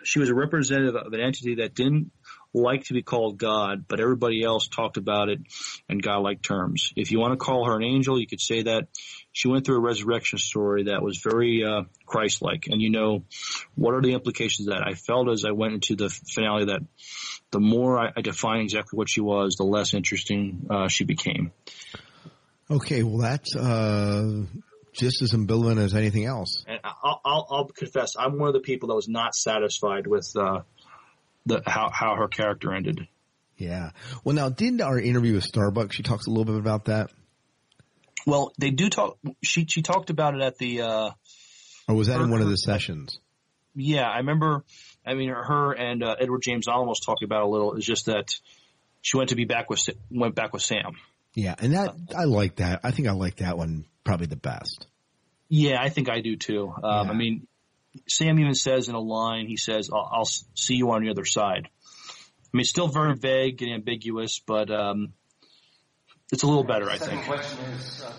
she 0.04 0.20
was 0.20 0.30
a 0.30 0.36
representative 0.36 0.96
of 0.96 1.14
an 1.14 1.20
entity 1.20 1.56
that 1.56 1.76
didn't 1.76 2.12
like 2.54 2.86
to 2.86 2.94
be 2.94 3.04
called 3.04 3.38
God, 3.38 3.86
but 3.88 4.00
everybody 4.00 4.44
else 4.44 4.68
talked 4.68 4.98
about 4.98 5.30
it 5.30 5.40
in 5.88 6.00
godlike 6.00 6.42
terms. 6.42 6.94
If 6.96 7.12
you 7.12 7.20
want 7.20 7.34
to 7.34 7.38
call 7.38 7.66
her 7.66 7.76
an 7.76 7.84
angel, 7.84 8.20
you 8.20 8.28
could 8.28 8.42
say 8.42 8.64
that 8.64 8.88
she 9.32 9.50
went 9.50 9.66
through 9.66 9.78
a 9.78 9.82
resurrection 9.82 10.40
story 10.40 10.86
that 10.86 11.04
was 11.04 11.20
very 11.20 11.64
uh, 11.64 11.84
Christ-like. 12.08 12.68
And 12.68 12.82
you 12.82 12.90
know, 12.90 13.26
what 13.76 13.94
are 13.94 14.02
the 14.02 14.14
implications 14.14 14.68
of 14.68 14.74
that? 14.74 14.88
I 14.88 14.96
felt 14.96 15.30
as 15.30 15.46
I 15.46 15.52
went 15.52 15.76
into 15.76 15.96
the 15.96 16.10
finale 16.10 16.66
that 16.66 16.82
the 17.52 17.60
more 17.60 18.00
I, 18.00 18.12
I 18.16 18.22
define 18.22 18.62
exactly 18.62 18.98
what 18.98 19.10
she 19.10 19.22
was, 19.22 19.56
the 19.56 19.64
less 19.64 19.94
interesting 19.94 20.68
uh, 20.70 20.88
she 20.88 21.04
became. 21.04 21.52
Okay, 22.70 23.02
well 23.04 23.18
that's 23.18 23.56
uh, 23.56 24.44
just 24.94 25.22
as 25.22 25.34
ambivalent 25.34 25.80
as 25.84 25.96
anything 25.96 26.26
else. 26.26 26.64
And 26.68 26.80
I'll, 26.84 27.22
I'll, 27.26 27.48
I'll 27.50 27.66
confess, 27.66 28.16
I'm 28.18 28.38
one 28.38 28.48
of 28.48 28.54
the 28.54 28.60
people 28.60 28.90
that 28.90 28.96
was 28.96 29.08
not 29.08 29.34
satisfied 29.34 30.06
with 30.06 30.32
uh, 30.36 30.62
the 31.46 31.64
how 31.66 31.90
how 31.92 32.16
her 32.16 32.28
character 32.28 32.74
ended. 32.74 33.08
Yeah. 33.58 33.92
Well, 34.24 34.36
now 34.36 34.50
didn't 34.50 34.82
our 34.82 35.00
interview 35.00 35.34
with 35.34 35.52
Starbucks? 35.52 35.94
She 35.94 36.04
talks 36.04 36.28
a 36.28 36.30
little 36.30 36.46
bit 36.46 36.56
about 36.56 36.86
that, 36.86 37.12
Well, 38.26 38.54
they 38.58 38.70
do 38.70 38.90
talk. 38.90 39.18
She 39.42 39.66
she 39.66 39.82
talked 39.82 40.10
about 40.10 40.36
it 40.36 40.42
at 40.42 40.58
the. 40.58 40.82
Uh, 40.82 41.12
or 41.88 41.96
was 41.96 42.08
that 42.08 42.22
in 42.22 42.30
one 42.30 42.42
of 42.42 42.50
the 42.50 42.56
sessions? 42.58 43.20
yeah, 43.76 44.08
I 44.08 44.18
remember. 44.18 44.64
I 45.06 45.14
mean, 45.16 45.30
her 45.30 45.72
and 45.74 46.04
uh, 46.04 46.16
Edward 46.20 46.42
James 46.44 46.68
Olmos 46.68 47.04
talked 47.06 47.24
about 47.24 47.44
a 47.44 47.48
little. 47.48 47.74
is 47.76 47.86
just 47.86 48.06
that 48.08 48.36
she 49.02 49.18
went 49.18 49.30
to 49.30 49.36
be 49.36 49.46
back 49.46 49.70
with 49.70 49.88
went 50.12 50.36
back 50.36 50.54
with 50.54 50.62
Sam. 50.62 50.98
Yeah, 51.34 51.56
and 51.60 51.74
that 51.74 51.96
I 52.18 52.26
like 52.26 52.58
that. 52.58 52.82
I 52.84 52.92
think 52.92 53.08
I 53.08 53.12
like 53.14 53.38
that 53.38 53.58
one 53.58 53.86
probably 54.04 54.28
the 54.28 54.36
best. 54.36 54.88
Yeah, 55.48 55.82
I 55.82 55.90
think 55.90 56.10
I 56.10 56.22
do 56.22 56.36
too. 56.36 56.68
Um, 56.84 57.08
Yeah. 57.08 57.12
I 57.12 57.14
mean, 57.14 57.48
Sam 58.08 58.40
even 58.40 58.54
says 58.56 58.88
in 58.90 58.96
a 58.96 59.00
line, 59.00 59.48
he 59.48 59.58
says, 59.58 59.90
"I'll, 59.92 60.10
I'll 60.14 60.26
see 60.26 60.76
you 60.76 60.92
on 60.92 61.04
the 61.04 61.10
other 61.10 61.26
side." 61.26 61.68
I 61.68 62.50
mean, 62.54 62.62
it's 62.62 62.70
still 62.70 62.88
very 62.88 63.16
vague 63.16 63.62
and 63.62 63.72
ambiguous, 63.72 64.40
but 64.40 64.72
um, 64.72 65.14
it's 66.32 66.44
a 66.44 66.48
little 66.48 66.64
better, 66.64 66.90
I 66.90 66.98
Second 66.98 67.18
think. 67.18 67.28
question 67.28 67.60
is, 67.76 68.02
uh, 68.04 68.12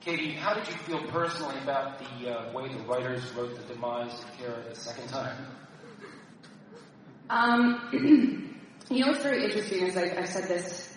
Katie, 0.00 0.32
how 0.32 0.54
did 0.54 0.66
you 0.68 0.74
feel 0.74 1.02
personally 1.08 1.58
about 1.62 1.98
the 1.98 2.30
uh, 2.30 2.52
way 2.52 2.68
the 2.68 2.78
writers 2.84 3.30
wrote 3.32 3.54
the 3.56 3.74
demise 3.74 4.12
of 4.12 4.38
Kara 4.38 4.62
the 4.68 4.74
second 4.74 5.08
time? 5.08 5.36
Um, 7.30 8.54
you 8.90 9.00
know 9.00 9.08
what's 9.08 9.22
very 9.22 9.44
interesting 9.44 9.86
is 9.86 9.96
I, 9.96 10.16
I've 10.16 10.28
said 10.28 10.48
this 10.48 10.94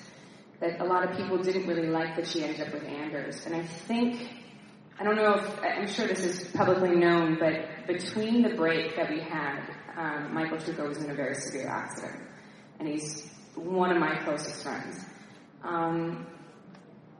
that 0.60 0.80
a 0.80 0.86
lot 0.86 1.10
of 1.10 1.18
people 1.18 1.38
didn't 1.40 1.68
really 1.68 1.88
like 1.88 2.16
that 2.16 2.28
she 2.28 2.44
ended 2.44 2.62
up 2.62 2.74
with 2.74 2.84
Anders, 2.84 3.46
and 3.46 3.56
I 3.56 3.64
think 3.64 4.30
I 5.00 5.04
don't 5.04 5.16
know 5.16 5.34
if 5.34 5.60
I'm 5.64 5.88
sure 5.88 6.08
this 6.08 6.24
is 6.24 6.48
publicly 6.52 6.96
known, 6.96 7.38
but 7.40 7.88
between 7.88 8.44
the 8.44 8.56
break 8.56 8.96
that 8.96 9.10
we 9.10 9.20
had, 9.20 9.62
um, 9.98 10.34
Michael 10.34 10.58
Trucco 10.58 10.88
was 10.88 11.00
in 11.00 11.10
a 11.10 11.16
very 11.16 11.36
severe 11.36 11.68
accident, 11.68 12.22
and 12.80 12.88
he's 12.88 13.30
one 13.56 13.92
of 13.92 13.98
my 13.98 14.20
closest 14.24 14.64
friends. 14.64 15.04
Um, 15.64 16.28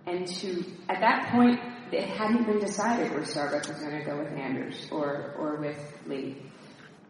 and 0.06 0.28
to 0.28 0.64
at 0.90 1.02
that 1.02 1.32
point, 1.32 1.60
it 1.92 2.08
hadn't 2.08 2.46
been 2.46 2.60
decided 2.60 3.12
where 3.12 3.22
Starbucks 3.22 3.68
was 3.68 3.80
going 3.80 4.00
to 4.00 4.06
go 4.06 4.18
with 4.18 4.32
Anders 4.34 4.88
or 4.92 5.36
or 5.38 5.58
with 5.58 5.78
Lee. 6.06 6.38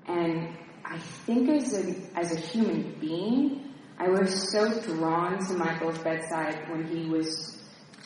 And 0.07 0.57
I 0.85 0.97
think 0.97 1.49
as 1.49 1.73
a 1.73 2.17
as 2.17 2.31
a 2.31 2.39
human 2.39 2.95
being, 2.99 3.73
I 3.97 4.09
was 4.09 4.51
so 4.51 4.81
drawn 4.81 5.37
to 5.47 5.53
Michael's 5.53 5.99
bedside 5.99 6.69
when 6.69 6.87
he 6.87 7.09
was 7.09 7.61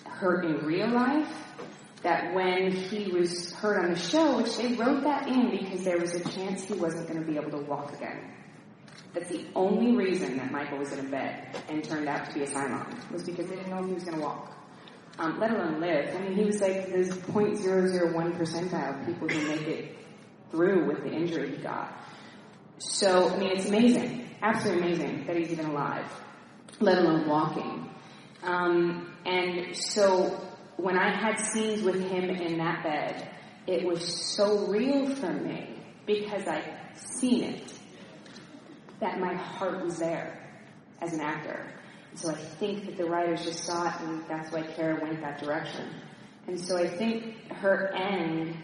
hurt 0.05 0.45
in 0.45 0.65
real 0.65 0.89
life 0.89 1.29
that 2.03 2.33
when 2.35 2.71
he 2.71 3.11
was 3.11 3.51
hurt 3.53 3.83
on 3.83 3.91
the 3.91 3.99
show, 3.99 4.37
which 4.37 4.57
they 4.57 4.73
wrote 4.73 5.03
that 5.03 5.27
in 5.27 5.49
because 5.49 5.83
there 5.83 5.97
was 5.97 6.13
a 6.13 6.23
chance 6.29 6.63
he 6.63 6.73
wasn't 6.75 7.07
going 7.07 7.19
to 7.19 7.25
be 7.25 7.37
able 7.37 7.49
to 7.49 7.65
walk 7.65 7.93
again. 7.93 8.31
That's 9.13 9.29
the 9.29 9.45
only 9.55 9.95
reason 9.95 10.37
that 10.37 10.51
Michael 10.51 10.77
was 10.77 10.91
in 10.91 11.05
a 11.05 11.09
bed 11.09 11.57
and 11.67 11.83
turned 11.83 12.07
out 12.07 12.27
to 12.27 12.33
be 12.33 12.43
a 12.43 12.47
Cylon 12.47 13.11
was 13.11 13.23
because 13.23 13.47
they 13.47 13.55
didn't 13.55 13.71
know 13.71 13.79
if 13.79 13.87
he 13.87 13.93
was 13.93 14.03
going 14.03 14.17
to 14.17 14.21
walk, 14.23 14.55
um, 15.17 15.39
let 15.39 15.51
alone 15.51 15.79
live. 15.79 16.13
I 16.13 16.19
mean, 16.19 16.35
he 16.35 16.43
was 16.43 16.61
like 16.61 16.91
this 16.91 17.09
0.001 17.09 18.37
percentile 18.37 18.99
of 18.99 19.05
people 19.07 19.27
who 19.27 19.47
make 19.47 19.67
it 19.67 19.97
through 20.51 20.85
with 20.85 21.03
the 21.03 21.11
injury 21.11 21.55
he 21.55 21.57
got. 21.63 21.97
So, 22.77 23.29
I 23.29 23.37
mean, 23.37 23.51
it's 23.57 23.67
amazing, 23.67 24.29
absolutely 24.41 24.83
amazing 24.83 25.27
that 25.27 25.37
he's 25.37 25.51
even 25.51 25.67
alive, 25.67 26.11
let 26.79 26.97
alone 26.97 27.27
walking. 27.27 27.89
Um, 28.43 29.13
and 29.25 29.75
so, 29.75 30.41
when 30.77 30.97
I 30.97 31.15
had 31.15 31.39
scenes 31.39 31.81
with 31.83 32.01
him 32.09 32.29
in 32.29 32.57
that 32.57 32.83
bed, 32.83 33.29
it 33.67 33.85
was 33.85 34.35
so 34.35 34.67
real 34.67 35.15
for 35.15 35.31
me 35.31 35.81
because 36.05 36.47
I'd 36.47 36.69
seen 36.95 37.43
it 37.43 37.73
that 38.99 39.19
my 39.19 39.33
heart 39.33 39.83
was 39.83 39.97
there 39.97 40.37
as 41.01 41.13
an 41.13 41.21
actor. 41.21 41.71
So 42.13 42.31
I 42.31 42.35
think 42.35 42.85
that 42.85 42.97
the 42.97 43.05
writers 43.05 43.43
just 43.43 43.63
saw 43.63 43.87
it 43.87 44.01
and 44.01 44.23
that's 44.27 44.51
why 44.51 44.61
Kara 44.63 45.01
went 45.01 45.19
that 45.21 45.39
direction. 45.39 45.89
And 46.47 46.59
so 46.59 46.77
I 46.77 46.87
think 46.87 47.51
her 47.51 47.93
end 47.93 48.55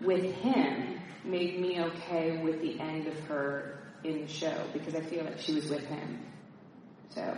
with 0.00 0.24
him 0.34 0.99
made 1.24 1.60
me 1.60 1.80
okay 1.80 2.38
with 2.38 2.60
the 2.60 2.80
end 2.80 3.06
of 3.06 3.18
her 3.20 3.78
in 4.04 4.22
the 4.22 4.28
show 4.28 4.64
because 4.72 4.94
I 4.94 5.02
feel 5.02 5.24
like 5.24 5.38
she 5.38 5.54
was 5.54 5.68
with 5.68 5.84
him. 5.86 6.20
So, 7.10 7.36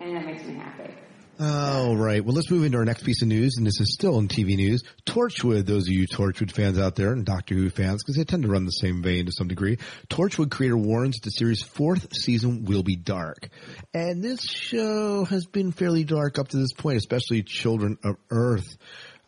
and 0.00 0.16
that 0.16 0.24
makes 0.24 0.44
me 0.44 0.54
happy. 0.54 0.94
All 1.40 1.96
right. 1.96 2.24
Well, 2.24 2.34
let's 2.34 2.50
move 2.50 2.64
into 2.64 2.78
our 2.78 2.84
next 2.84 3.04
piece 3.04 3.22
of 3.22 3.28
news, 3.28 3.54
and 3.58 3.66
this 3.66 3.80
is 3.80 3.94
still 3.94 4.18
in 4.18 4.26
TV 4.26 4.56
news. 4.56 4.82
Torchwood, 5.06 5.66
those 5.66 5.86
of 5.86 5.92
you 5.92 6.08
Torchwood 6.08 6.50
fans 6.50 6.80
out 6.80 6.96
there 6.96 7.12
and 7.12 7.24
Doctor 7.24 7.54
Who 7.54 7.70
fans, 7.70 8.02
because 8.02 8.16
they 8.16 8.24
tend 8.24 8.42
to 8.42 8.48
run 8.48 8.64
the 8.64 8.72
same 8.72 9.04
vein 9.04 9.26
to 9.26 9.32
some 9.32 9.46
degree. 9.46 9.78
Torchwood 10.10 10.50
creator 10.50 10.76
warns 10.76 11.14
that 11.14 11.22
the 11.22 11.30
series' 11.30 11.62
fourth 11.62 12.12
season 12.12 12.64
will 12.64 12.82
be 12.82 12.96
dark. 12.96 13.50
And 13.94 14.20
this 14.20 14.42
show 14.42 15.24
has 15.26 15.46
been 15.46 15.70
fairly 15.70 16.02
dark 16.02 16.40
up 16.40 16.48
to 16.48 16.56
this 16.56 16.72
point, 16.72 16.98
especially 16.98 17.44
Children 17.44 17.98
of 18.02 18.16
Earth. 18.30 18.76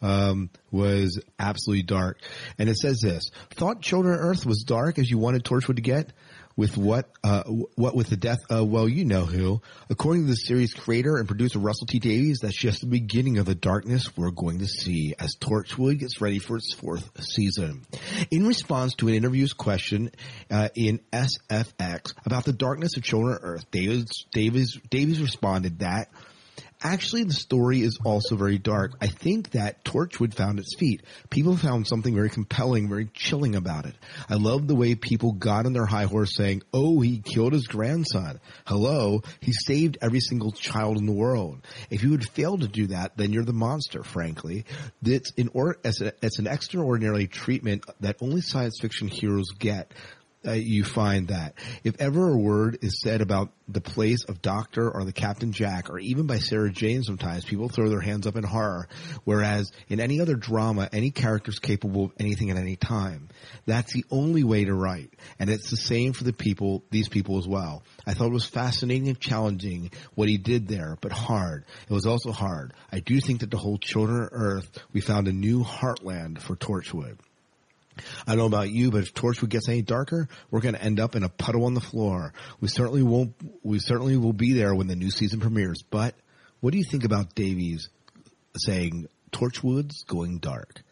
Um, 0.02 0.48
was 0.70 1.20
absolutely 1.38 1.82
dark. 1.82 2.20
And 2.58 2.70
it 2.70 2.76
says 2.76 3.00
this, 3.02 3.30
thought 3.50 3.82
Children 3.82 4.14
of 4.14 4.20
Earth 4.20 4.46
was 4.46 4.62
dark 4.62 4.98
as 4.98 5.10
you 5.10 5.18
wanted 5.18 5.44
Torchwood 5.44 5.76
to 5.76 5.82
get? 5.82 6.12
with 6.60 6.76
what 6.76 7.08
uh, 7.24 7.42
what 7.44 7.94
with 7.94 8.08
the 8.08 8.16
death 8.18 8.40
of 8.50 8.68
well 8.68 8.86
you 8.86 9.04
know 9.06 9.24
who 9.24 9.62
according 9.88 10.24
to 10.24 10.28
the 10.28 10.36
series 10.36 10.74
creator 10.74 11.16
and 11.16 11.26
producer 11.26 11.58
russell 11.58 11.86
t 11.86 11.98
davies 11.98 12.40
that's 12.42 12.54
just 12.54 12.80
the 12.80 12.86
beginning 12.86 13.38
of 13.38 13.46
the 13.46 13.54
darkness 13.54 14.14
we're 14.14 14.30
going 14.30 14.58
to 14.58 14.66
see 14.66 15.14
as 15.18 15.36
torchwood 15.36 15.98
gets 15.98 16.20
ready 16.20 16.38
for 16.38 16.56
its 16.56 16.74
fourth 16.74 17.10
season 17.22 17.82
in 18.30 18.46
response 18.46 18.94
to 18.94 19.08
an 19.08 19.14
interview's 19.14 19.54
question 19.54 20.10
uh, 20.50 20.68
in 20.74 21.00
sfx 21.12 22.12
about 22.26 22.44
the 22.44 22.52
darkness 22.52 22.94
of 22.96 23.02
children 23.02 23.32
of 23.32 23.38
earth 23.42 23.70
davies 23.70 24.26
davies 24.32 24.78
davies 24.90 25.20
responded 25.20 25.78
that 25.78 26.08
Actually, 26.82 27.24
the 27.24 27.34
story 27.34 27.82
is 27.82 27.98
also 28.06 28.36
very 28.36 28.56
dark. 28.56 28.92
I 29.02 29.06
think 29.06 29.50
that 29.50 29.84
Torchwood 29.84 30.32
found 30.32 30.58
its 30.58 30.74
feet. 30.78 31.02
People 31.28 31.54
found 31.54 31.86
something 31.86 32.14
very 32.14 32.30
compelling, 32.30 32.88
very 32.88 33.10
chilling 33.12 33.54
about 33.54 33.84
it. 33.84 33.94
I 34.30 34.36
love 34.36 34.66
the 34.66 34.74
way 34.74 34.94
people 34.94 35.32
got 35.32 35.66
on 35.66 35.74
their 35.74 35.84
high 35.84 36.04
horse 36.04 36.34
saying, 36.34 36.62
oh, 36.72 37.00
he 37.00 37.18
killed 37.18 37.52
his 37.52 37.66
grandson. 37.66 38.40
Hello, 38.64 39.20
he 39.40 39.52
saved 39.52 39.98
every 40.00 40.20
single 40.20 40.52
child 40.52 40.96
in 40.96 41.04
the 41.04 41.12
world. 41.12 41.60
If 41.90 42.02
you 42.02 42.12
would 42.12 42.26
fail 42.26 42.56
to 42.56 42.66
do 42.66 42.86
that, 42.86 43.14
then 43.14 43.34
you're 43.34 43.44
the 43.44 43.52
monster, 43.52 44.02
frankly. 44.02 44.64
It's, 45.02 45.32
in 45.32 45.50
or, 45.52 45.76
it's 45.84 46.38
an 46.38 46.46
extraordinary 46.46 47.26
treatment 47.26 47.84
that 48.00 48.16
only 48.22 48.40
science 48.40 48.78
fiction 48.80 49.08
heroes 49.08 49.50
get 49.58 49.92
uh, 50.46 50.52
you 50.52 50.84
find 50.84 51.28
that 51.28 51.54
if 51.84 52.00
ever 52.00 52.32
a 52.32 52.36
word 52.36 52.78
is 52.82 53.00
said 53.00 53.20
about 53.20 53.50
the 53.68 53.80
place 53.80 54.24
of 54.24 54.42
Doctor 54.42 54.90
or 54.90 55.04
the 55.04 55.12
Captain 55.12 55.52
Jack, 55.52 55.90
or 55.90 55.98
even 55.98 56.26
by 56.26 56.38
Sarah 56.38 56.70
Jane, 56.70 57.02
sometimes 57.02 57.44
people 57.44 57.68
throw 57.68 57.88
their 57.88 58.00
hands 58.00 58.26
up 58.26 58.36
in 58.36 58.44
horror. 58.44 58.88
Whereas 59.24 59.70
in 59.88 60.00
any 60.00 60.20
other 60.20 60.34
drama, 60.34 60.88
any 60.92 61.10
character 61.10 61.50
is 61.50 61.58
capable 61.58 62.06
of 62.06 62.12
anything 62.18 62.50
at 62.50 62.56
any 62.56 62.76
time. 62.76 63.28
That's 63.66 63.92
the 63.92 64.04
only 64.10 64.42
way 64.42 64.64
to 64.64 64.74
write, 64.74 65.12
and 65.38 65.50
it's 65.50 65.70
the 65.70 65.76
same 65.76 66.12
for 66.12 66.24
the 66.24 66.32
people, 66.32 66.84
these 66.90 67.08
people 67.08 67.38
as 67.38 67.46
well. 67.46 67.82
I 68.06 68.14
thought 68.14 68.28
it 68.28 68.32
was 68.32 68.46
fascinating 68.46 69.08
and 69.08 69.20
challenging 69.20 69.90
what 70.14 70.28
he 70.28 70.38
did 70.38 70.68
there, 70.68 70.96
but 71.00 71.12
hard. 71.12 71.64
It 71.88 71.92
was 71.92 72.06
also 72.06 72.32
hard. 72.32 72.72
I 72.90 73.00
do 73.00 73.20
think 73.20 73.40
that 73.40 73.50
the 73.50 73.58
whole 73.58 73.78
Children 73.78 74.22
of 74.22 74.28
Earth, 74.32 74.78
we 74.92 75.00
found 75.00 75.28
a 75.28 75.32
new 75.32 75.62
heartland 75.62 76.40
for 76.40 76.56
Torchwood. 76.56 77.18
I 78.26 78.30
don't 78.32 78.38
know 78.38 78.46
about 78.46 78.70
you, 78.70 78.90
but 78.90 79.02
if 79.02 79.14
Torchwood 79.14 79.48
gets 79.48 79.68
any 79.68 79.82
darker, 79.82 80.28
we're 80.50 80.60
going 80.60 80.74
to 80.74 80.82
end 80.82 81.00
up 81.00 81.16
in 81.16 81.22
a 81.22 81.28
puddle 81.28 81.64
on 81.64 81.74
the 81.74 81.80
floor. 81.80 82.32
We 82.60 82.68
certainly 82.68 83.02
won't. 83.02 83.34
We 83.62 83.78
certainly 83.78 84.16
will 84.16 84.32
be 84.32 84.52
there 84.52 84.74
when 84.74 84.86
the 84.86 84.96
new 84.96 85.10
season 85.10 85.40
premieres. 85.40 85.82
But 85.82 86.14
what 86.60 86.72
do 86.72 86.78
you 86.78 86.84
think 86.84 87.04
about 87.04 87.34
Davies 87.34 87.88
saying 88.56 89.06
Torchwood's 89.32 90.04
going 90.04 90.38
dark? 90.38 90.82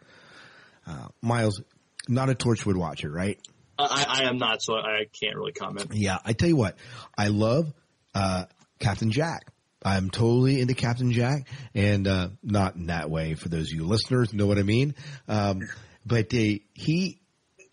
Uh, 0.87 1.09
Miles, 1.21 1.61
not 2.09 2.31
a 2.31 2.35
Torchwood 2.35 2.77
watcher, 2.77 3.11
right? 3.11 3.39
I, 3.79 4.07
I 4.09 4.29
am 4.29 4.39
not, 4.39 4.61
so 4.61 4.75
I 4.75 5.07
can't 5.21 5.37
really 5.37 5.53
comment. 5.53 5.91
Yeah, 5.93 6.19
I 6.25 6.33
tell 6.33 6.49
you 6.49 6.57
what, 6.57 6.77
I 7.17 7.29
love 7.29 7.73
uh, 8.15 8.47
Captain 8.81 9.11
Jack. 9.11 9.47
I'm 9.85 10.11
totally 10.11 10.61
into 10.61 10.75
Captain 10.75 11.13
Jack, 11.13 11.47
and 11.75 12.09
uh, 12.09 12.29
not 12.43 12.75
in 12.75 12.87
that 12.87 13.11
way. 13.11 13.35
For 13.35 13.49
those 13.49 13.71
of 13.71 13.75
you 13.75 13.87
listeners, 13.87 14.35
know 14.35 14.47
what 14.47 14.59
I 14.59 14.65
mean. 14.65 14.97
Um, 15.29 15.69
but 16.09 16.31
they, 16.31 16.63
he, 16.75 17.21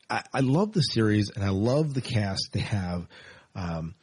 I, 0.10 0.24
I, 0.34 0.39
love 0.41 0.74
the 0.74 0.82
series 0.82 1.32
and 1.34 1.43
I 1.43 1.50
love 1.50 1.93
the 1.93 2.02
cast 2.02 2.50
they 2.52 2.60
have. 2.60 3.08
Um, 3.56 3.95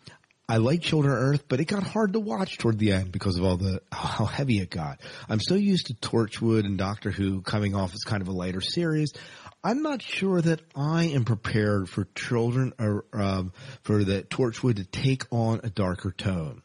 I 0.48 0.56
like 0.56 0.82
Children 0.82 1.14
of 1.14 1.18
Earth, 1.18 1.44
but 1.48 1.60
it 1.60 1.66
got 1.66 1.82
hard 1.82 2.14
to 2.14 2.20
watch 2.20 2.58
toward 2.58 2.78
the 2.78 2.92
end 2.92 3.12
because 3.12 3.38
of 3.38 3.44
all 3.44 3.56
the 3.56 3.80
how 3.92 4.24
heavy 4.24 4.58
it 4.58 4.70
got. 4.70 5.00
I'm 5.28 5.40
so 5.40 5.54
used 5.54 5.86
to 5.86 5.94
Torchwood 5.94 6.66
and 6.66 6.76
Doctor 6.76 7.10
Who 7.10 7.42
coming 7.42 7.74
off 7.74 7.94
as 7.94 8.02
kind 8.04 8.22
of 8.22 8.28
a 8.28 8.32
lighter 8.32 8.60
series. 8.60 9.12
I'm 9.64 9.82
not 9.82 10.02
sure 10.02 10.40
that 10.40 10.60
I 10.74 11.04
am 11.04 11.24
prepared 11.24 11.88
for 11.88 12.08
Children 12.16 12.72
or 12.78 13.04
um, 13.12 13.52
for 13.82 14.02
the 14.02 14.22
Torchwood 14.24 14.76
to 14.76 14.84
take 14.84 15.24
on 15.30 15.60
a 15.62 15.70
darker 15.70 16.10
tone. 16.10 16.62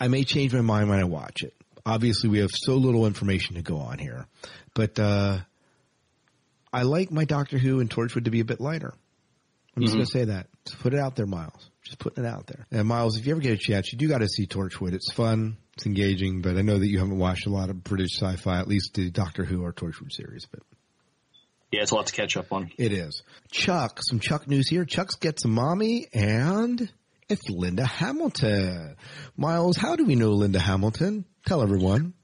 I 0.00 0.08
may 0.08 0.24
change 0.24 0.52
my 0.52 0.60
mind 0.60 0.88
when 0.88 0.98
I 0.98 1.04
watch 1.04 1.44
it. 1.44 1.54
Obviously, 1.86 2.28
we 2.28 2.40
have 2.40 2.50
so 2.52 2.74
little 2.74 3.06
information 3.06 3.56
to 3.56 3.62
go 3.62 3.78
on 3.78 3.98
here, 3.98 4.26
but 4.74 4.98
uh, 4.98 5.38
I 6.74 6.82
like 6.82 7.12
my 7.12 7.24
Doctor 7.24 7.56
Who 7.56 7.80
and 7.80 7.88
Torchwood 7.88 8.24
to 8.24 8.30
be 8.30 8.40
a 8.40 8.44
bit 8.44 8.60
lighter. 8.60 8.92
I'm 9.76 9.82
just 9.82 9.92
mm-hmm. 9.92 9.98
going 9.98 10.06
to 10.06 10.12
say 10.12 10.24
that. 10.26 10.48
Just 10.66 10.80
put 10.80 10.92
it 10.92 11.00
out 11.00 11.14
there, 11.16 11.26
Miles. 11.26 11.70
Just 11.82 11.98
putting 11.98 12.24
it 12.24 12.26
out 12.26 12.46
there. 12.46 12.66
And 12.70 12.88
Miles, 12.88 13.16
if 13.16 13.26
you 13.26 13.32
ever 13.32 13.40
get 13.40 13.52
a 13.52 13.56
chance, 13.56 13.92
you 13.92 13.98
do 13.98 14.08
got 14.08 14.18
to 14.18 14.28
see 14.28 14.46
Torchwood. 14.46 14.92
It's 14.92 15.12
fun. 15.12 15.56
It's 15.74 15.86
engaging, 15.86 16.42
but 16.42 16.56
I 16.56 16.62
know 16.62 16.78
that 16.78 16.86
you 16.86 16.98
haven't 16.98 17.18
watched 17.18 17.46
a 17.46 17.50
lot 17.50 17.70
of 17.70 17.82
British 17.82 18.18
sci-fi, 18.20 18.58
at 18.58 18.68
least 18.68 18.94
the 18.94 19.10
Doctor 19.10 19.44
Who 19.44 19.64
or 19.64 19.72
Torchwood 19.72 20.12
series, 20.12 20.46
but. 20.50 20.62
Yeah, 21.70 21.82
it's 21.82 21.90
a 21.90 21.94
lot 21.94 22.06
to 22.06 22.12
catch 22.12 22.36
up 22.36 22.52
on. 22.52 22.70
It 22.76 22.92
is. 22.92 23.22
Chuck, 23.50 24.00
some 24.02 24.20
Chuck 24.20 24.46
news 24.46 24.68
here. 24.68 24.84
Chuck's 24.84 25.16
gets 25.16 25.44
a 25.44 25.48
mommy 25.48 26.06
and 26.12 26.88
it's 27.28 27.48
Linda 27.48 27.84
Hamilton. 27.84 28.96
Miles, 29.36 29.76
how 29.76 29.96
do 29.96 30.04
we 30.04 30.14
know 30.14 30.30
Linda 30.30 30.60
Hamilton? 30.60 31.24
Tell 31.46 31.62
everyone. 31.62 32.14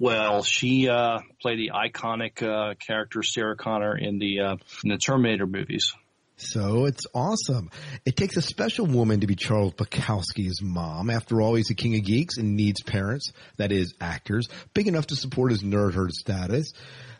Well, 0.00 0.42
she 0.42 0.88
uh, 0.88 1.18
played 1.42 1.58
the 1.58 1.72
iconic 1.74 2.42
uh, 2.42 2.74
character 2.74 3.22
Sarah 3.22 3.54
Connor 3.54 3.94
in 3.94 4.18
the 4.18 4.40
uh, 4.40 4.56
in 4.82 4.88
the 4.88 4.96
Terminator 4.96 5.46
movies. 5.46 5.92
So 6.38 6.86
it's 6.86 7.06
awesome. 7.14 7.70
It 8.06 8.16
takes 8.16 8.38
a 8.38 8.42
special 8.42 8.86
woman 8.86 9.20
to 9.20 9.26
be 9.26 9.34
Charles 9.34 9.74
Bartowski's 9.74 10.62
mom. 10.62 11.10
After 11.10 11.42
all, 11.42 11.54
he's 11.54 11.68
a 11.68 11.74
king 11.74 11.96
of 11.96 12.02
geeks 12.02 12.38
and 12.38 12.56
needs 12.56 12.82
parents, 12.82 13.34
that 13.58 13.72
is, 13.72 13.92
actors, 14.00 14.48
big 14.72 14.88
enough 14.88 15.08
to 15.08 15.16
support 15.16 15.50
his 15.50 15.62
nerd 15.62 15.92
herd 15.92 16.12
status. 16.12 16.72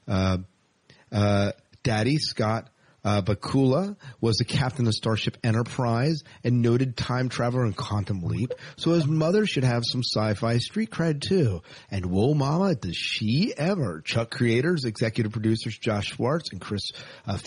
Uh, 0.08 0.38
uh, 1.12 1.52
Daddy 1.82 2.16
Scott 2.16 2.70
uh, 3.04 3.22
Bakula 3.22 3.96
was 4.20 4.36
the 4.36 4.44
captain 4.44 4.86
of 4.86 4.94
Starship 4.94 5.36
Enterprise 5.42 6.22
and 6.44 6.62
noted 6.62 6.96
time 6.96 7.28
traveler 7.28 7.64
in 7.64 7.72
Quantum 7.72 8.22
Leap, 8.22 8.52
so 8.76 8.92
his 8.92 9.06
mother 9.06 9.46
should 9.46 9.64
have 9.64 9.82
some 9.84 10.02
sci-fi 10.02 10.58
street 10.58 10.90
cred 10.90 11.20
too. 11.20 11.62
And 11.90 12.06
whoa 12.06 12.34
mama, 12.34 12.74
does 12.74 12.96
she 12.96 13.54
ever! 13.56 14.00
Chuck 14.04 14.30
creators, 14.30 14.84
executive 14.84 15.32
producers 15.32 15.76
Josh 15.78 16.08
Schwartz 16.08 16.50
and 16.52 16.60
Chris 16.60 16.92
uh, 17.26 17.38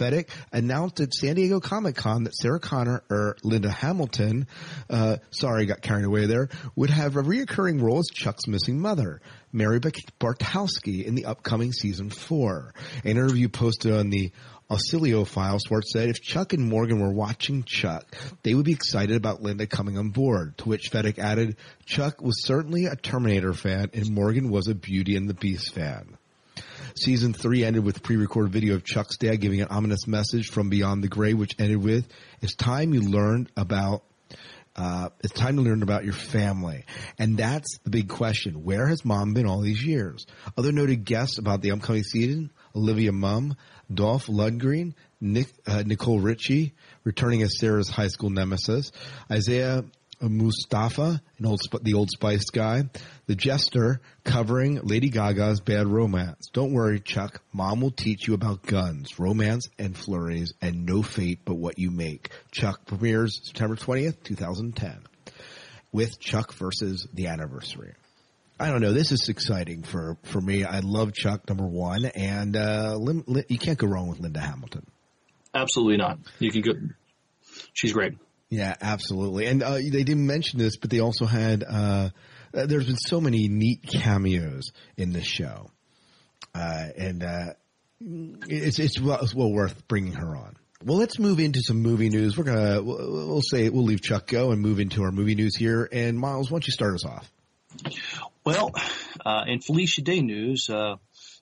announced 0.52 1.00
at 1.00 1.14
San 1.14 1.36
Diego 1.36 1.60
Comic 1.60 1.96
Con 1.96 2.24
that 2.24 2.36
Sarah 2.36 2.60
Connor, 2.60 3.04
or 3.10 3.38
Linda 3.44 3.70
Hamilton, 3.70 4.48
uh, 4.90 5.18
sorry, 5.32 5.66
got 5.66 5.82
carried 5.82 6.06
away 6.06 6.26
there, 6.26 6.50
would 6.76 6.90
have 6.90 7.16
a 7.16 7.22
reoccurring 7.22 7.82
role 7.82 8.00
as 8.00 8.10
Chuck's 8.14 8.48
missing 8.48 8.80
mother. 8.80 9.22
Mary 9.54 9.80
Bartowski 9.80 11.06
in 11.06 11.14
the 11.14 11.26
upcoming 11.26 11.72
season 11.72 12.10
four. 12.10 12.74
An 13.04 13.12
interview 13.12 13.50
posted 13.50 13.94
on 13.94 14.10
the 14.10 14.32
Ausiello 14.70 15.28
file, 15.28 15.60
Schwartz 15.60 15.92
said 15.92 16.10
if 16.10 16.22
Chuck 16.22 16.54
and 16.54 16.68
Morgan 16.68 17.00
were 17.00 17.12
watching 17.12 17.64
Chuck, 17.64 18.06
they 18.44 18.54
would 18.54 18.66
be 18.66 18.72
excited 18.72 19.16
about 19.16 19.42
Linda 19.42 19.68
coming 19.68 19.98
on 19.98 20.10
board. 20.10 20.58
To 20.60 20.70
which 20.70 20.92
Fedak 20.92 21.20
added, 21.20 21.58
Chuck 21.86 22.22
was 22.22 22.46
certainly 22.46 22.86
a 22.86 22.96
Terminator 22.96 23.54
fan 23.54 23.90
and 23.94 24.10
Morgan 24.12 24.50
was 24.50 24.68
a 24.68 24.76
Beauty 24.76 25.16
and 25.16 25.30
the 25.30 25.34
Beast 25.34 25.74
fan. 25.74 26.18
Season 26.96 27.34
three 27.34 27.64
ended 27.64 27.84
with 27.84 28.04
pre-recorded 28.04 28.52
video 28.52 28.76
of 28.76 28.84
Chuck's 28.84 29.18
dad 29.18 29.38
giving 29.38 29.62
an 29.62 29.68
ominous 29.70 30.08
message 30.08 30.50
from 30.50 30.70
beyond 30.70 31.04
the 31.04 31.08
grave, 31.08 31.38
which 31.38 31.56
ended 31.60 31.84
with, 31.84 32.08
it's 32.42 32.56
time 32.56 32.94
you 32.94 33.02
learned 33.02 33.52
about 33.58 34.04
uh, 34.76 35.10
it's 35.24 35.34
time 35.34 35.58
to 35.58 35.62
learn 35.62 35.84
about 35.84 36.04
your 36.04 36.14
family. 36.14 36.84
And 37.20 37.38
that's 37.38 37.78
the 37.84 37.92
big 37.92 38.10
question. 38.10 38.64
Where 38.64 38.88
has 38.88 39.06
mom 39.06 39.34
been 39.34 39.46
all 39.46 39.62
these 39.62 39.86
years? 39.86 40.26
Other 40.58 40.72
noted 40.72 41.06
guests 41.06 41.38
about 41.38 41.62
the 41.62 41.72
upcoming 41.72 42.04
season, 42.04 42.52
Olivia 42.76 43.12
Munn, 43.12 43.56
Dolph 43.96 44.28
Lundgren, 44.28 44.94
Nick, 45.22 45.48
uh, 45.68 45.84
Nicole 45.86 46.20
Richie, 46.20 46.74
returning 47.04 47.42
as 47.42 47.58
Sarah's 47.60 47.90
high 47.90 48.08
school 48.08 48.30
nemesis, 48.30 48.92
Isaiah 49.32 49.84
Mustafa, 50.22 51.22
an 51.38 51.46
old, 51.46 51.62
the 51.82 51.94
Old 51.96 52.10
Spice 52.10 52.50
guy, 52.50 52.84
the 53.26 53.36
Jeffster 53.36 54.00
covering 54.24 54.80
Lady 54.84 55.10
Gaga's 55.10 55.60
Bad 55.60 55.88
Romance. 55.88 56.50
Don't 56.54 56.74
worry, 56.74 57.00
Chuck. 57.00 57.42
Mom 57.52 57.82
will 57.82 57.92
teach 57.92 58.28
you 58.28 58.34
about 58.34 58.64
guns, 58.64 59.20
romance, 59.20 59.68
and 59.78 59.98
flurries, 59.98 60.54
and 60.62 60.86
no 60.86 61.02
fate 61.02 61.40
but 61.44 61.56
what 61.56 61.78
you 61.78 61.92
make. 61.92 62.30
Chuck 62.52 62.86
premieres 62.86 63.42
September 63.44 63.76
20th, 63.76 64.24
2010 64.24 64.98
with 65.92 66.20
Chuck 66.20 66.54
versus 66.54 67.08
the 67.14 67.28
anniversary. 67.28 67.94
I 68.64 68.70
don't 68.70 68.80
know. 68.80 68.94
This 68.94 69.12
is 69.12 69.28
exciting 69.28 69.84
for, 69.84 70.16
for 70.24 70.40
me. 70.40 70.64
I 70.64 70.80
love 70.80 71.12
Chuck, 71.12 71.50
number 71.50 71.68
one, 71.68 72.06
and 72.06 72.56
uh, 72.56 72.96
Lin, 72.96 73.26
Lin, 73.28 73.44
you 73.50 73.58
can't 73.58 73.78
go 73.78 73.88
wrong 73.88 74.08
with 74.08 74.22
Linda 74.22 74.40
Hamilton. 74.40 74.86
Absolutely 75.54 75.98
not. 75.98 76.20
You 76.40 76.50
can 76.50 76.62
go. 76.62 76.72
She's 77.74 77.92
great. 77.92 78.14
Yeah, 78.50 78.74
absolutely. 78.80 79.48
And 79.48 79.64
uh, 79.64 79.74
they 79.74 80.06
didn't 80.06 80.26
mention 80.26 80.60
this, 80.60 80.78
but 80.78 80.90
they 80.90 81.02
also 81.02 81.26
had. 81.26 81.66
Uh, 81.70 82.12
uh 82.54 82.66
there's 82.66 82.86
been 82.86 82.96
so 82.96 83.20
many 83.20 83.50
neat 83.50 83.84
cameos 83.84 84.72
in 84.96 85.12
this 85.12 85.26
show, 85.26 85.70
uh, 86.56 86.86
and 86.98 87.22
uh, 87.22 87.54
it's 88.48 88.80
it's 88.80 88.98
well, 88.98 89.20
it's 89.22 89.36
well 89.36 89.52
worth 89.52 89.90
bringing 89.90 90.14
her 90.14 90.38
on. 90.38 90.56
Well, 90.86 90.98
let's 90.98 91.20
move 91.20 91.42
into 91.42 91.60
some 91.62 91.82
movie 91.82 92.10
news. 92.10 92.38
We're 92.38 92.46
gonna 92.46 92.82
we'll, 92.82 93.28
we'll 93.28 93.42
say 93.42 93.68
we'll 93.68 93.84
leave 93.84 94.02
Chuck 94.02 94.28
go 94.28 94.52
and 94.52 94.62
move 94.62 94.80
into 94.80 95.04
our 95.04 95.12
movie 95.12 95.36
news 95.36 95.58
here. 95.58 95.90
And 95.92 96.18
Miles, 96.18 96.50
why 96.50 96.56
don't 96.56 96.68
you 96.68 96.72
start 96.72 96.94
us 96.94 97.06
off? 97.06 97.30
Well, 98.46 98.72
uh, 99.26 99.44
in 99.48 99.62
Felicia 99.62 100.02
Day 100.02 100.22
news, 100.22 100.70
uh, 100.70 100.96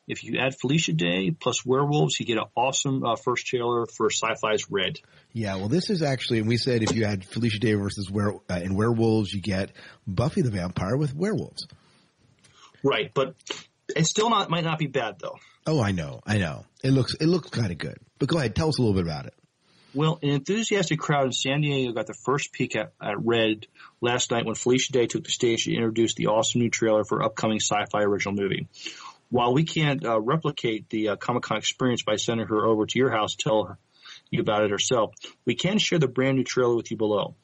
if 0.07 0.23
you 0.23 0.39
add 0.39 0.55
Felicia 0.59 0.93
Day 0.93 1.31
plus 1.31 1.65
werewolves, 1.65 2.19
you 2.19 2.25
get 2.25 2.37
an 2.37 2.45
awesome 2.55 3.03
uh, 3.03 3.15
first 3.15 3.45
trailer 3.45 3.85
for 3.85 4.09
Sci-Fi's 4.09 4.69
Red. 4.69 4.99
Yeah, 5.33 5.55
well, 5.55 5.67
this 5.67 5.89
is 5.89 6.01
actually, 6.01 6.39
and 6.39 6.47
we 6.47 6.57
said 6.57 6.83
if 6.83 6.93
you 6.93 7.05
add 7.05 7.25
Felicia 7.25 7.59
Day 7.59 7.73
versus 7.73 8.09
were 8.09 8.35
uh, 8.49 8.55
in 8.55 8.75
werewolves, 8.75 9.33
you 9.33 9.41
get 9.41 9.71
Buffy 10.05 10.41
the 10.41 10.51
Vampire 10.51 10.97
with 10.97 11.15
werewolves. 11.15 11.67
Right, 12.83 13.11
but 13.13 13.35
it 13.95 14.05
still 14.05 14.29
not 14.29 14.49
might 14.49 14.63
not 14.63 14.79
be 14.79 14.87
bad 14.87 15.17
though. 15.19 15.37
Oh, 15.65 15.81
I 15.81 15.91
know, 15.91 16.21
I 16.25 16.37
know. 16.37 16.65
It 16.83 16.91
looks 16.91 17.15
it 17.15 17.27
looks 17.27 17.49
kind 17.49 17.71
of 17.71 17.77
good. 17.77 17.97
But 18.19 18.27
go 18.27 18.37
ahead, 18.37 18.55
tell 18.55 18.69
us 18.69 18.79
a 18.79 18.81
little 18.81 18.95
bit 18.95 19.03
about 19.03 19.27
it. 19.27 19.33
Well, 19.93 20.19
an 20.23 20.30
enthusiastic 20.30 20.99
crowd 20.99 21.25
in 21.25 21.32
San 21.34 21.62
Diego 21.62 21.91
got 21.91 22.08
the 22.08 22.13
first 22.13 22.54
peek 22.54 22.77
at, 22.77 22.93
at 23.01 23.23
Red 23.23 23.67
last 23.99 24.32
night 24.32 24.45
when 24.45 24.56
Felicia 24.56 24.93
Day 24.93 25.06
took 25.06 25.25
the 25.25 25.32
stage 25.32 25.65
to 25.65 25.73
introduce 25.73 26.13
the 26.15 26.27
awesome 26.27 26.62
new 26.62 26.69
trailer 26.69 27.04
for 27.04 27.21
upcoming 27.21 27.60
sci-fi 27.60 28.01
original 28.01 28.34
movie. 28.34 28.67
While 29.30 29.54
we 29.54 29.63
can't 29.63 30.06
uh, 30.06 30.19
replicate 30.19 30.89
the 30.89 31.10
uh, 31.10 31.15
Comic 31.17 31.43
Con 31.43 31.58
experience 31.58 32.04
by 32.04 32.15
sending 32.15 32.47
her 32.47 32.65
over 32.65 32.86
to 32.86 32.99
your 32.99 33.12
house, 33.12 33.36
to 33.36 33.43
tell 33.43 33.63
her 33.65 33.77
you 34.30 34.41
about 34.41 34.63
it 34.63 34.71
herself, 34.71 35.13
we 35.45 35.56
can 35.56 35.77
share 35.77 35.99
the 35.99 36.08
brand 36.08 36.38
new 36.38 36.43
trailer 36.43 36.75
with 36.75 36.89
you 36.89 36.97
below. 36.97 37.36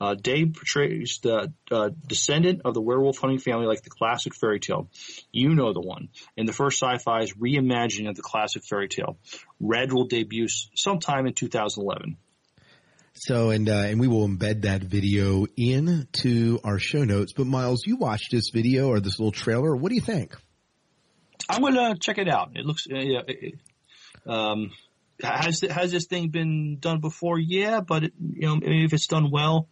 Uh, 0.00 0.14
Day 0.14 0.46
portrays 0.46 1.18
the 1.22 1.52
uh, 1.70 1.90
descendant 2.06 2.62
of 2.64 2.74
the 2.74 2.80
werewolf 2.80 3.18
hunting 3.18 3.38
family 3.38 3.66
like 3.66 3.82
the 3.82 3.90
classic 3.90 4.34
fairy 4.34 4.60
tale. 4.60 4.88
You 5.32 5.54
know 5.54 5.72
the 5.72 5.80
one. 5.80 6.08
In 6.36 6.46
the 6.46 6.52
first 6.52 6.80
sci-fi's 6.80 7.32
reimagining 7.32 8.08
of 8.08 8.14
the 8.14 8.22
classic 8.22 8.62
fairy 8.64 8.88
tale. 8.88 9.18
Red 9.58 9.92
will 9.92 10.06
debut 10.06 10.46
sometime 10.74 11.26
in 11.26 11.34
2011. 11.34 12.16
So, 13.14 13.50
and, 13.50 13.68
uh, 13.68 13.72
and 13.72 13.98
we 13.98 14.06
will 14.06 14.28
embed 14.28 14.62
that 14.62 14.82
video 14.82 15.46
into 15.56 16.60
our 16.62 16.78
show 16.78 17.02
notes. 17.02 17.32
But 17.32 17.48
Miles, 17.48 17.84
you 17.84 17.96
watched 17.96 18.30
this 18.30 18.50
video 18.50 18.88
or 18.88 19.00
this 19.00 19.18
little 19.18 19.32
trailer. 19.32 19.74
What 19.74 19.88
do 19.88 19.96
you 19.96 20.00
think? 20.00 20.36
I'm 21.48 21.62
going 21.62 21.74
to 21.74 21.96
check 21.98 22.18
it 22.18 22.28
out. 22.28 22.52
It 22.54 22.64
looks, 22.64 22.86
uh, 22.88 22.98
yeah, 22.98 23.22
it, 23.26 23.54
um, 24.26 24.70
has 25.22 25.60
has 25.62 25.90
this 25.90 26.06
thing 26.06 26.28
been 26.28 26.78
done 26.78 27.00
before? 27.00 27.38
Yeah, 27.38 27.80
but 27.80 28.04
it, 28.04 28.12
you 28.20 28.46
know, 28.46 28.60
if 28.62 28.92
it's 28.92 29.06
done 29.06 29.30
well, 29.30 29.68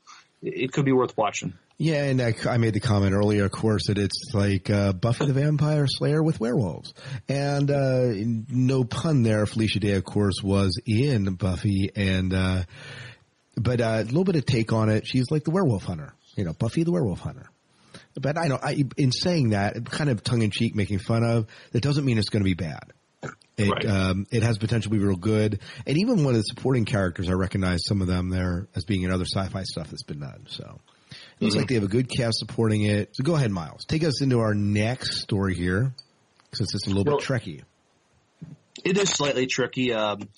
it 0.47 0.73
could 0.73 0.85
be 0.85 0.93
worth 0.93 1.17
watching. 1.17 1.55
Yeah, 1.79 2.05
and 2.05 2.23
I, 2.23 2.35
I, 2.49 2.57
made 2.57 2.73
the 2.73 2.81
comment 2.81 3.13
earlier, 3.13 3.45
of 3.45 3.51
course, 3.51 3.89
that 3.89 3.99
it's 3.99 4.33
like 4.33 4.71
uh, 4.71 4.95
Buffy 4.95 5.27
the 5.27 5.35
Vampire 5.35 5.87
Slayer 5.87 6.23
with 6.23 6.41
werewolves, 6.41 6.95
and 7.29 7.71
uh, 7.71 8.13
no 8.49 8.85
pun 8.85 9.23
there. 9.23 9.45
Felicia 9.45 9.81
Day, 9.81 9.93
of 9.93 10.05
course, 10.05 10.37
was 10.43 10.81
in 10.87 11.35
Buffy, 11.35 11.91
and 11.95 12.33
uh, 12.33 12.63
but 13.57 13.81
uh, 13.83 13.99
a 14.01 14.05
little 14.05 14.25
bit 14.25 14.37
of 14.37 14.47
take 14.47 14.73
on 14.73 14.89
it. 14.89 15.07
She's 15.07 15.31
like 15.31 15.45
the 15.45 15.51
werewolf 15.51 15.83
hunter, 15.83 16.15
you 16.37 16.45
know, 16.45 16.55
Buffy 16.55 16.83
the 16.83 16.93
werewolf 16.93 17.21
hunter. 17.21 17.51
But 18.19 18.39
I 18.39 18.47
know, 18.47 18.59
I, 18.63 18.85
in 18.97 19.13
saying 19.13 19.51
that, 19.51 19.85
kind 19.85 20.09
of 20.09 20.23
tongue 20.23 20.41
in 20.41 20.51
cheek, 20.51 20.75
making 20.75 21.01
fun 21.01 21.23
of, 21.23 21.47
that 21.73 21.83
doesn't 21.83 22.05
mean 22.05 22.17
it's 22.17 22.31
going 22.31 22.43
to 22.43 22.49
be 22.49 22.55
bad. 22.55 22.93
It, 23.57 23.71
right. 23.71 23.87
um, 23.87 24.27
it 24.31 24.43
has 24.43 24.59
potential 24.59 24.91
to 24.91 24.99
be 24.99 25.03
real 25.03 25.17
good. 25.17 25.61
And 25.87 25.97
even 25.97 26.25
one 26.25 26.35
of 26.35 26.41
the 26.41 26.43
supporting 26.43 26.85
characters, 26.85 27.31
I 27.31 27.33
recognize 27.33 27.81
some 27.87 28.03
of 28.03 28.07
them 28.07 28.29
there 28.29 28.69
as 28.75 28.85
being 28.85 29.03
in 29.03 29.11
other 29.11 29.25
sci-fi 29.25 29.63
stuff 29.63 29.89
that's 29.89 30.03
been 30.03 30.21
done. 30.21 30.45
So 30.49 30.81
it 31.11 31.17
looks 31.41 31.55
mm-hmm. 31.55 31.61
like 31.61 31.69
they 31.69 31.75
have 31.77 31.85
a 31.85 31.89
good 31.89 32.11
cast 32.11 32.39
supporting 32.39 32.83
it. 32.83 33.17
So 33.17 33.25
go 33.25 33.35
ahead, 33.35 33.51
Miles. 33.51 33.87
Take 33.87 34.05
us 34.05 34.21
into 34.21 34.41
our 34.41 34.55
next 34.55 35.23
story 35.23 35.55
here, 35.55 35.95
since 36.53 36.75
it's 36.75 36.87
a 36.87 36.91
little 36.91 37.05
well, 37.05 37.17
bit 37.17 37.25
tricky. 37.25 37.65
It 38.85 38.99
is 38.99 39.09
slightly 39.09 39.47
tricky. 39.47 39.93
Um, 39.95 40.29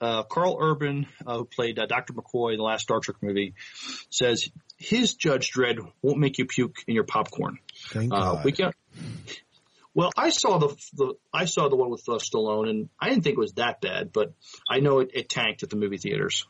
uh, 0.00 0.22
Karl 0.24 0.58
Urban, 0.60 1.06
uh, 1.26 1.38
who 1.38 1.44
played 1.44 1.78
uh, 1.78 1.86
Dr. 1.86 2.14
McCoy 2.14 2.52
in 2.52 2.58
the 2.58 2.64
last 2.64 2.82
Star 2.82 3.00
Trek 3.00 3.18
movie, 3.20 3.54
says 4.10 4.48
his 4.76 5.14
Judge 5.14 5.52
Dredd 5.52 5.78
won't 6.02 6.18
make 6.18 6.38
you 6.38 6.46
puke 6.46 6.76
in 6.86 6.94
your 6.94 7.04
popcorn. 7.04 7.58
Thank 7.90 8.12
uh, 8.12 8.18
God. 8.18 8.44
We 8.44 8.52
can 8.52 8.72
well, 9.94 10.10
I 10.16 10.30
saw 10.30 10.58
the, 10.58 10.68
the 10.94 11.14
I 11.32 11.46
saw 11.46 11.68
the 11.68 11.76
one 11.76 11.90
with 11.90 12.04
uh, 12.08 12.14
Stallone, 12.14 12.70
and 12.70 12.88
I 13.00 13.08
didn't 13.08 13.24
think 13.24 13.36
it 13.36 13.40
was 13.40 13.54
that 13.54 13.80
bad, 13.80 14.12
but 14.12 14.32
I 14.68 14.80
know 14.80 15.00
it, 15.00 15.10
it 15.14 15.28
tanked 15.28 15.62
at 15.62 15.70
the 15.70 15.76
movie 15.76 15.98
theaters. 15.98 16.46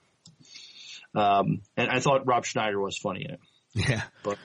Um, 1.15 1.63
and 1.77 1.91
I 1.91 2.01
thought 2.01 2.27
Rob 2.27 2.45
Schneider 2.45 2.81
was 2.81 2.99
funny 2.99 3.25
in 3.25 3.33
it. 3.33 3.41
Yeah, 3.75 4.03
but 4.23 4.39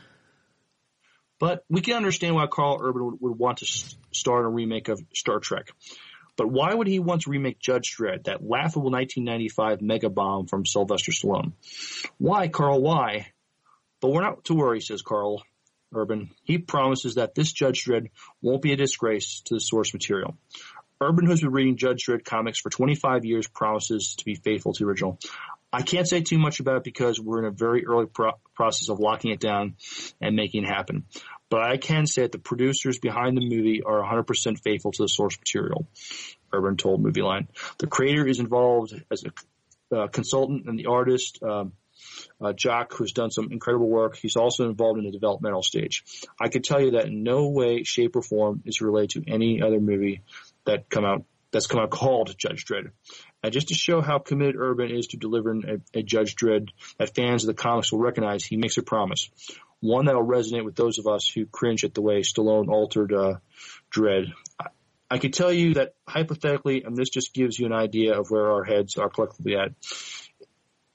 but 1.39 1.65
we 1.69 1.81
can 1.81 1.95
understand 1.95 2.35
why 2.35 2.47
Karl 2.47 2.79
Urban 2.81 3.05
would, 3.05 3.21
would 3.21 3.39
want 3.39 3.57
to 3.59 3.65
star 4.11 4.39
in 4.39 4.45
a 4.45 4.49
remake 4.49 4.87
of 4.87 5.01
Star 5.13 5.39
Trek. 5.39 5.71
But 6.37 6.51
why 6.51 6.73
would 6.73 6.87
he 6.87 6.99
want 6.99 7.21
to 7.21 7.29
remake 7.29 7.59
Judge 7.59 7.95
Dredd, 7.97 8.25
that 8.25 8.43
laughable 8.43 8.91
1995 8.91 9.81
mega 9.81 10.09
bomb 10.09 10.47
from 10.47 10.65
Sylvester 10.65 11.11
Stallone? 11.11 11.53
Why, 12.17 12.49
Karl? 12.49 12.81
Why? 12.81 13.27
But 14.01 14.11
we're 14.11 14.21
not 14.21 14.43
to 14.45 14.53
worry, 14.53 14.81
says 14.81 15.01
Karl. 15.01 15.43
Urban. 15.95 16.31
He 16.43 16.57
promises 16.57 17.15
that 17.15 17.35
this 17.35 17.51
Judge 17.51 17.85
Dredd 17.85 18.09
won't 18.41 18.61
be 18.61 18.73
a 18.73 18.75
disgrace 18.75 19.41
to 19.45 19.55
the 19.55 19.59
source 19.59 19.93
material. 19.93 20.35
Urban, 21.01 21.25
who's 21.25 21.41
been 21.41 21.51
reading 21.51 21.77
Judge 21.77 22.05
Dredd 22.05 22.23
comics 22.23 22.59
for 22.59 22.69
25 22.69 23.25
years, 23.25 23.47
promises 23.47 24.15
to 24.17 24.25
be 24.25 24.35
faithful 24.35 24.73
to 24.73 24.83
the 24.83 24.89
original. 24.89 25.19
I 25.73 25.81
can't 25.81 26.07
say 26.07 26.21
too 26.21 26.37
much 26.37 26.61
about 26.61 26.77
it 26.77 26.83
because 26.83 27.19
we're 27.19 27.39
in 27.39 27.45
a 27.45 27.51
very 27.51 27.85
early 27.85 28.05
pro- 28.05 28.39
process 28.53 28.89
of 28.89 28.99
locking 28.99 29.31
it 29.31 29.41
down 29.41 29.75
and 30.21 30.35
making 30.35 30.63
it 30.63 30.67
happen. 30.67 31.05
But 31.49 31.63
I 31.63 31.77
can 31.77 32.07
say 32.07 32.23
that 32.23 32.31
the 32.31 32.39
producers 32.39 32.97
behind 32.97 33.35
the 33.35 33.41
movie 33.41 33.83
are 33.83 34.01
100% 34.01 34.61
faithful 34.63 34.91
to 34.93 35.03
the 35.03 35.07
source 35.07 35.37
material, 35.37 35.87
Urban 36.53 36.77
told 36.77 37.03
Movieline. 37.03 37.47
The 37.77 37.87
creator 37.87 38.25
is 38.25 38.39
involved 38.39 38.93
as 39.11 39.23
a 39.25 39.95
uh, 39.95 40.07
consultant 40.07 40.65
and 40.65 40.79
the 40.79 40.87
artist, 40.87 41.43
um, 41.43 41.73
uh, 42.41 42.53
Jock, 42.53 42.93
who's 42.93 43.11
done 43.11 43.31
some 43.31 43.49
incredible 43.51 43.89
work. 43.89 44.17
He's 44.17 44.35
also 44.35 44.69
involved 44.69 44.99
in 44.99 45.05
the 45.05 45.11
developmental 45.11 45.63
stage. 45.63 46.03
I 46.39 46.49
can 46.49 46.61
tell 46.61 46.81
you 46.81 46.91
that 46.91 47.05
in 47.07 47.23
no 47.23 47.49
way, 47.49 47.83
shape, 47.83 48.15
or 48.15 48.21
form 48.21 48.61
is 48.65 48.81
related 48.81 49.25
to 49.25 49.31
any 49.31 49.61
other 49.61 49.79
movie 49.79 50.21
that 50.65 50.89
come 50.89 51.05
out 51.05 51.23
that's 51.51 51.67
come 51.67 51.79
out 51.79 51.89
called 51.89 52.35
Judge 52.37 52.65
Dredd. 52.65 52.91
And 53.41 53.53
just 53.53 53.69
to 53.69 53.75
show 53.75 54.01
how 54.01 54.19
committed 54.19 54.55
Urban 54.57 54.91
is 54.91 55.07
to 55.07 55.17
delivering 55.17 55.63
a, 55.93 55.99
a 55.99 56.03
Judge 56.03 56.35
Dredd 56.35 56.69
that 56.97 57.15
fans 57.15 57.43
of 57.43 57.47
the 57.47 57.53
comics 57.53 57.93
will 57.93 57.99
recognize, 57.99 58.43
he 58.43 58.57
makes 58.57 58.77
a 58.77 58.83
promise. 58.83 59.29
One 59.79 60.05
that 60.05 60.15
will 60.15 60.25
resonate 60.25 60.65
with 60.65 60.75
those 60.75 60.99
of 60.99 61.07
us 61.07 61.29
who 61.29 61.45
cringe 61.45 61.85
at 61.85 61.93
the 61.93 62.01
way 62.01 62.21
Stallone 62.21 62.67
altered 62.67 63.13
uh, 63.13 63.35
Dredd. 63.89 64.33
I, 64.59 64.65
I 65.09 65.17
can 65.19 65.31
tell 65.31 65.53
you 65.53 65.75
that 65.75 65.93
hypothetically, 66.07 66.83
and 66.83 66.97
this 66.97 67.09
just 67.09 67.33
gives 67.33 67.57
you 67.57 67.67
an 67.67 67.73
idea 67.73 68.19
of 68.19 68.31
where 68.31 68.51
our 68.51 68.63
heads 68.63 68.97
are 68.97 69.09
collectively 69.09 69.55
at 69.55 69.71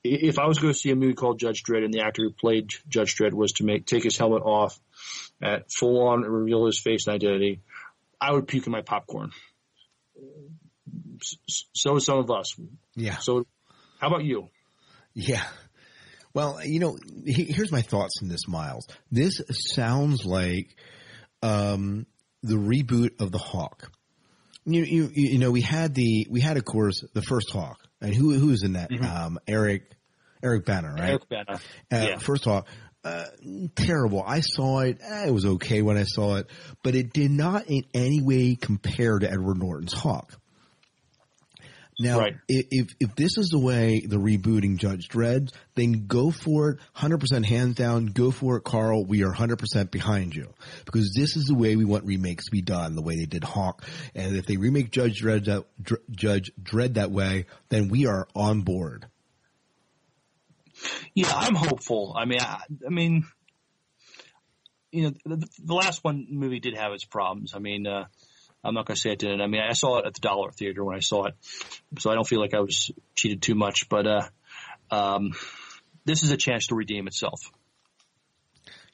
if 0.02 0.38
I 0.38 0.46
was 0.46 0.58
going 0.58 0.72
to 0.72 0.78
see 0.78 0.90
a 0.90 0.96
movie 0.96 1.14
called 1.14 1.38
Judge 1.38 1.62
Dredd 1.62 1.84
and 1.84 1.92
the 1.92 2.00
actor 2.00 2.22
who 2.22 2.30
played 2.30 2.70
Judge 2.88 3.16
Dredd 3.16 3.32
was 3.32 3.52
to 3.52 3.64
make 3.64 3.86
take 3.86 4.04
his 4.04 4.16
helmet 4.16 4.42
off 4.42 4.78
at 5.42 5.70
full 5.70 6.08
on 6.08 6.24
and 6.24 6.32
reveal 6.32 6.66
his 6.66 6.78
face 6.78 7.06
and 7.06 7.14
identity, 7.14 7.60
I 8.20 8.32
would 8.32 8.46
puke 8.46 8.66
in 8.66 8.72
my 8.72 8.82
popcorn. 8.82 9.32
So 11.74 11.98
some 11.98 12.18
of 12.18 12.30
us. 12.30 12.54
Yeah. 12.96 13.18
So 13.18 13.46
how 13.98 14.08
about 14.08 14.24
you? 14.24 14.48
Yeah. 15.14 15.44
Well, 16.32 16.60
you 16.64 16.78
know, 16.78 16.96
here's 17.26 17.72
my 17.72 17.82
thoughts 17.82 18.20
on 18.22 18.28
this, 18.28 18.46
Miles. 18.46 18.86
This 19.10 19.42
sounds 19.50 20.24
like 20.24 20.76
um, 21.42 22.06
the 22.42 22.54
reboot 22.54 23.20
of 23.20 23.32
The 23.32 23.38
Hulk. 23.38 23.90
You, 24.64 24.84
you, 24.84 25.10
you 25.12 25.38
know, 25.38 25.50
we 25.50 25.62
had 25.62 25.94
the, 25.94 26.26
we 26.30 26.40
had, 26.40 26.56
of 26.56 26.64
course, 26.64 27.04
the 27.14 27.22
first 27.22 27.50
Hulk. 27.50 27.78
And 28.00 28.14
who, 28.14 28.32
who 28.32 28.48
was 28.48 28.62
in 28.62 28.74
that? 28.74 28.90
Mm-hmm. 28.90 29.04
Um, 29.04 29.38
Eric, 29.46 29.92
Eric 30.42 30.64
Bana, 30.64 30.92
right? 30.92 31.10
Eric 31.10 31.28
Bana. 31.28 31.54
Uh, 31.54 31.58
yeah. 31.90 32.18
First 32.18 32.44
Hulk, 32.44 32.66
uh, 33.04 33.24
terrible. 33.74 34.22
I 34.26 34.40
saw 34.40 34.80
it. 34.80 34.98
Eh, 35.02 35.28
it 35.28 35.30
was 35.32 35.44
okay 35.44 35.82
when 35.82 35.96
I 35.96 36.04
saw 36.04 36.36
it, 36.36 36.46
but 36.82 36.94
it 36.94 37.12
did 37.12 37.30
not 37.30 37.66
in 37.68 37.84
any 37.94 38.20
way 38.22 38.56
compare 38.56 39.18
to 39.18 39.30
Edward 39.30 39.58
Norton's 39.58 39.92
Hulk. 39.92 40.39
Now, 42.02 42.18
Right. 42.18 42.36
if 42.48 42.94
if 42.98 43.14
this 43.14 43.36
is 43.36 43.50
the 43.50 43.58
way 43.58 44.00
the 44.00 44.16
rebooting 44.16 44.78
Judge 44.78 45.06
Dredd, 45.08 45.52
then 45.74 46.06
go 46.06 46.30
for 46.30 46.70
it, 46.70 46.78
hundred 46.94 47.20
percent 47.20 47.44
hands 47.44 47.74
down. 47.74 48.06
Go 48.06 48.30
for 48.30 48.56
it, 48.56 48.64
Karl. 48.64 49.04
We 49.04 49.22
are 49.22 49.32
hundred 49.32 49.58
percent 49.58 49.90
behind 49.90 50.34
you 50.34 50.54
because 50.86 51.12
this 51.14 51.36
is 51.36 51.44
the 51.44 51.54
way 51.54 51.76
we 51.76 51.84
want 51.84 52.06
remakes 52.06 52.46
to 52.46 52.50
be 52.50 52.62
done. 52.62 52.94
The 52.96 53.02
way 53.02 53.16
they 53.16 53.26
did 53.26 53.44
Hulk, 53.44 53.84
and 54.14 54.34
if 54.34 54.46
they 54.46 54.56
remake 54.56 54.90
Judge 54.90 55.20
Dredd 55.22 55.44
that, 55.44 55.66
Dr- 55.82 56.00
Judge 56.10 56.50
Dredd 56.62 56.94
that 56.94 57.10
way, 57.10 57.44
then 57.68 57.88
we 57.88 58.06
are 58.06 58.26
on 58.34 58.62
board. 58.62 59.04
Yeah, 61.14 61.30
I'm 61.34 61.54
hopeful. 61.54 62.14
I 62.16 62.24
mean, 62.24 62.40
I, 62.40 62.62
I 62.86 62.88
mean, 62.88 63.26
you 64.90 65.02
know, 65.02 65.12
the, 65.36 65.46
the 65.62 65.74
last 65.74 66.02
one 66.02 66.26
movie 66.30 66.60
did 66.60 66.76
have 66.78 66.92
its 66.92 67.04
problems. 67.04 67.52
I 67.54 67.58
mean, 67.58 67.86
uh, 67.86 68.06
I'm 68.62 68.74
not 68.74 68.86
going 68.86 68.96
to 68.96 69.00
say 69.00 69.12
it 69.12 69.18
didn't. 69.18 69.40
I 69.40 69.46
mean, 69.46 69.62
I 69.62 69.72
saw 69.72 69.98
it 69.98 70.06
at 70.06 70.14
the 70.14 70.20
Dollar 70.20 70.50
Theater 70.50 70.84
when 70.84 70.96
I 70.96 71.00
saw 71.00 71.26
it, 71.26 71.34
so 71.98 72.10
I 72.10 72.14
don't 72.14 72.26
feel 72.26 72.40
like 72.40 72.54
I 72.54 72.60
was 72.60 72.90
cheated 73.14 73.42
too 73.42 73.54
much. 73.54 73.88
But 73.88 74.06
uh, 74.06 74.28
um, 74.90 75.32
this 76.04 76.22
is 76.22 76.30
a 76.30 76.36
chance 76.36 76.66
to 76.66 76.74
redeem 76.74 77.06
itself. 77.06 77.40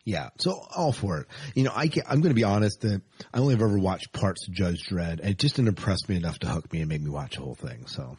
Yeah, 0.04 0.28
so 0.38 0.60
all 0.76 0.92
for 0.92 1.22
it. 1.22 1.26
You 1.56 1.64
know, 1.64 1.72
I 1.74 1.90
I'm 2.08 2.20
going 2.20 2.30
to 2.30 2.34
be 2.34 2.44
honest 2.44 2.82
that 2.82 3.02
I 3.34 3.38
only 3.38 3.54
have 3.54 3.62
ever 3.62 3.76
watched 3.76 4.12
parts 4.12 4.46
of 4.46 4.54
Judge 4.54 4.86
Dredd, 4.88 5.18
and 5.18 5.30
it 5.30 5.38
just 5.38 5.56
didn't 5.56 5.68
impress 5.68 6.08
me 6.08 6.14
enough 6.14 6.38
to 6.40 6.46
hook 6.46 6.72
me 6.72 6.80
and 6.80 6.88
make 6.88 7.02
me 7.02 7.10
watch 7.10 7.34
the 7.34 7.42
whole 7.42 7.56
thing. 7.56 7.86
So. 7.86 8.16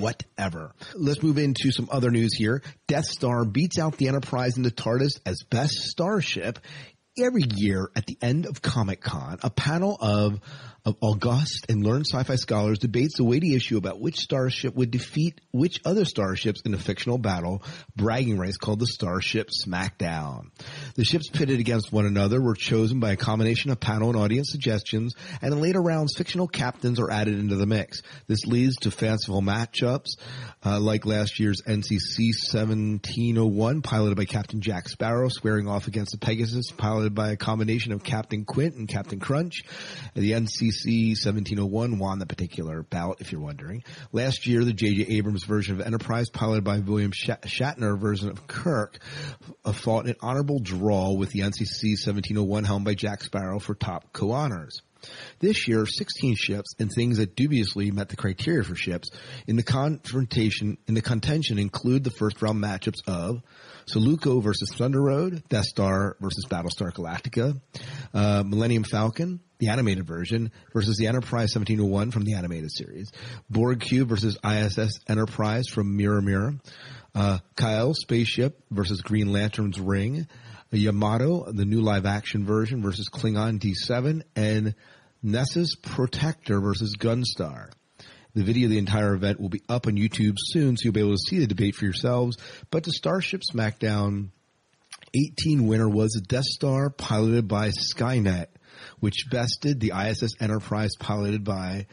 Whatever. 0.00 0.72
Let's 0.94 1.22
move 1.22 1.36
into 1.36 1.70
some 1.70 1.88
other 1.92 2.10
news 2.10 2.34
here. 2.34 2.62
Death 2.86 3.04
Star 3.04 3.44
beats 3.44 3.78
out 3.78 3.98
the 3.98 4.08
Enterprise 4.08 4.56
and 4.56 4.64
the 4.64 4.70
TARDIS 4.70 5.20
as 5.26 5.42
best 5.42 5.74
starship. 5.74 6.58
Every 7.18 7.44
year 7.54 7.90
at 7.96 8.06
the 8.06 8.18
end 8.20 8.44
of 8.44 8.60
Comic 8.60 9.00
Con, 9.00 9.38
a 9.42 9.48
panel 9.48 9.96
of, 10.00 10.38
of 10.86 10.96
august 11.00 11.66
and 11.68 11.84
learned 11.84 12.06
sci-fi 12.06 12.36
scholars 12.36 12.78
debates 12.78 13.16
the 13.16 13.24
weighty 13.24 13.54
issue 13.54 13.76
about 13.76 14.00
which 14.00 14.20
starship 14.20 14.74
would 14.76 14.90
defeat 14.90 15.40
which 15.50 15.80
other 15.84 16.04
starships 16.04 16.62
in 16.64 16.74
a 16.74 16.78
fictional 16.78 17.18
battle, 17.18 17.62
bragging 17.96 18.38
rights 18.38 18.56
called 18.56 18.78
the 18.78 18.86
Starship 18.86 19.48
Smackdown. 19.50 20.50
The 20.94 21.04
ships 21.04 21.28
pitted 21.28 21.58
against 21.60 21.92
one 21.92 22.06
another 22.06 22.40
were 22.40 22.54
chosen 22.54 23.00
by 23.00 23.12
a 23.12 23.16
combination 23.16 23.70
of 23.70 23.80
panel 23.80 24.10
and 24.10 24.18
audience 24.18 24.50
suggestions, 24.50 25.14
and 25.42 25.52
in 25.52 25.60
later 25.60 25.82
rounds, 25.82 26.14
fictional 26.16 26.46
captains 26.46 27.00
are 27.00 27.10
added 27.10 27.38
into 27.38 27.56
the 27.56 27.66
mix. 27.66 28.02
This 28.26 28.46
leads 28.46 28.76
to 28.76 28.90
fanciful 28.90 29.42
matchups, 29.42 30.18
uh, 30.64 30.78
like 30.78 31.06
last 31.06 31.40
year's 31.40 31.62
NCC 31.66 32.32
1701, 32.52 33.82
piloted 33.82 34.16
by 34.16 34.24
Captain 34.24 34.60
Jack 34.60 34.88
Sparrow, 34.88 35.28
squaring 35.28 35.68
off 35.68 35.88
against 35.88 36.12
the 36.12 36.18
Pegasus, 36.18 36.70
piloted 36.70 37.14
by 37.14 37.32
a 37.32 37.36
combination 37.36 37.92
of 37.92 38.04
Captain 38.04 38.44
Quint 38.44 38.76
and 38.76 38.88
Captain 38.88 39.18
Crunch. 39.18 39.62
The 40.14 40.32
NCC 40.76 41.10
1701 41.10 41.98
won 41.98 42.18
the 42.18 42.26
particular 42.26 42.82
bout, 42.82 43.20
if 43.20 43.32
you're 43.32 43.40
wondering. 43.40 43.82
Last 44.12 44.46
year, 44.46 44.64
the 44.64 44.72
J.J. 44.72 45.16
Abrams 45.16 45.44
version 45.44 45.78
of 45.80 45.86
Enterprise, 45.86 46.28
piloted 46.30 46.64
by 46.64 46.78
William 46.80 47.12
Shatner 47.12 47.98
version 47.98 48.30
of 48.30 48.46
Kirk, 48.46 48.98
uh, 49.64 49.72
fought 49.72 50.06
an 50.06 50.16
honorable 50.20 50.58
draw 50.60 51.12
with 51.12 51.30
the 51.30 51.40
NCC 51.40 51.96
1701 52.04 52.64
helmed 52.64 52.84
by 52.84 52.94
Jack 52.94 53.22
Sparrow 53.22 53.58
for 53.58 53.74
top 53.74 54.12
co-honors. 54.12 54.82
This 55.38 55.68
year, 55.68 55.86
16 55.86 56.34
ships 56.36 56.74
and 56.78 56.90
things 56.90 57.18
that 57.18 57.36
dubiously 57.36 57.90
met 57.90 58.08
the 58.08 58.16
criteria 58.16 58.64
for 58.64 58.74
ships 58.74 59.10
in 59.46 59.56
the 59.56 59.62
confrontation, 59.62 60.78
in 60.88 60.94
the 60.94 61.02
contention 61.02 61.58
include 61.58 62.02
the 62.02 62.10
first 62.10 62.42
round 62.42 62.62
matchups 62.62 63.06
of 63.06 63.42
Saluko 63.88 64.42
versus 64.42 64.70
Thunder 64.74 65.00
Road, 65.00 65.44
Death 65.48 65.66
Star 65.66 66.16
versus 66.20 66.44
Battlestar 66.46 66.92
Galactica, 66.92 67.60
uh, 68.12 68.42
Millennium 68.44 68.82
Falcon, 68.82 69.40
the 69.58 69.68
animated 69.68 70.06
version 70.06 70.50
versus 70.72 70.96
the 70.96 71.06
Enterprise 71.06 71.54
1701 71.54 72.10
from 72.10 72.24
the 72.24 72.34
animated 72.34 72.70
series, 72.72 73.12
Borg 73.48 73.80
Cube 73.80 74.08
versus 74.08 74.36
ISS 74.44 74.98
Enterprise 75.08 75.68
from 75.68 75.96
Mirror 75.96 76.22
Mirror, 76.22 76.54
uh, 77.14 77.38
Kyle 77.54 77.94
Spaceship 77.94 78.60
versus 78.70 79.02
Green 79.02 79.32
Lantern's 79.32 79.80
Ring, 79.80 80.26
Yamato, 80.72 81.50
the 81.52 81.64
new 81.64 81.80
live 81.80 82.06
action 82.06 82.44
version 82.44 82.82
versus 82.82 83.08
Klingon 83.08 83.60
D7, 83.60 84.22
and 84.34 84.74
Nessus 85.22 85.76
Protector 85.76 86.60
versus 86.60 86.96
Gunstar. 86.96 87.70
The 88.36 88.44
video 88.44 88.66
of 88.66 88.70
the 88.70 88.76
entire 88.76 89.14
event 89.14 89.40
will 89.40 89.48
be 89.48 89.62
up 89.66 89.86
on 89.86 89.94
YouTube 89.94 90.34
soon, 90.36 90.76
so 90.76 90.82
you'll 90.84 90.92
be 90.92 91.00
able 91.00 91.12
to 91.12 91.26
see 91.26 91.38
the 91.38 91.46
debate 91.46 91.74
for 91.74 91.86
yourselves. 91.86 92.36
But 92.70 92.84
the 92.84 92.92
Starship 92.92 93.40
SmackDown 93.50 94.28
18 95.14 95.66
winner 95.66 95.88
was 95.88 96.14
a 96.16 96.20
Death 96.20 96.44
Star 96.44 96.90
piloted 96.90 97.48
by 97.48 97.70
Skynet, 97.70 98.48
which 99.00 99.30
bested 99.30 99.80
the 99.80 99.94
ISS 99.98 100.32
Enterprise 100.38 100.90
piloted 101.00 101.44
by 101.44 101.86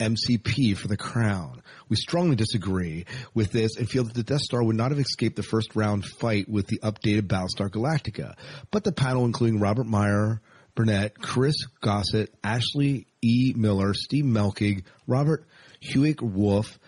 MCP 0.00 0.76
for 0.76 0.88
the 0.88 0.96
crown. 0.96 1.62
We 1.88 1.94
strongly 1.94 2.34
disagree 2.34 3.06
with 3.32 3.52
this 3.52 3.76
and 3.76 3.88
feel 3.88 4.02
that 4.02 4.14
the 4.14 4.24
Death 4.24 4.40
Star 4.40 4.64
would 4.64 4.74
not 4.74 4.90
have 4.90 4.98
escaped 4.98 5.36
the 5.36 5.44
first 5.44 5.76
round 5.76 6.04
fight 6.04 6.48
with 6.48 6.66
the 6.66 6.80
updated 6.80 7.28
Battlestar 7.28 7.70
Galactica. 7.70 8.34
But 8.72 8.82
the 8.82 8.90
panel, 8.90 9.26
including 9.26 9.60
Robert 9.60 9.86
Meyer, 9.86 10.40
Burnett, 10.74 11.18
Chris 11.18 11.66
Gossett, 11.80 12.34
Ashley 12.42 13.06
E. 13.20 13.52
Miller, 13.56 13.94
Steve 13.94 14.24
Melkig, 14.24 14.84
Robert 15.06 15.46
Hewitt 15.80 16.22
Wolfe, 16.22 16.78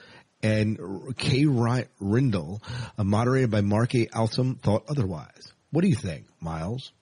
and 0.42 0.78
K. 1.16 1.46
Rindle, 1.46 2.62
uh, 2.98 3.04
moderated 3.04 3.50
by 3.50 3.60
Mark 3.60 3.94
A. 3.94 4.08
Altman, 4.08 4.56
thought 4.56 4.84
otherwise. 4.88 5.52
What 5.70 5.82
do 5.82 5.88
you 5.88 5.96
think, 5.96 6.26
Miles? 6.40 6.92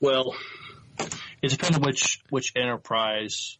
Well, 0.00 0.34
it 1.42 1.50
depends 1.50 1.76
on 1.76 1.82
which 1.82 2.20
which 2.30 2.52
enterprise 2.56 3.58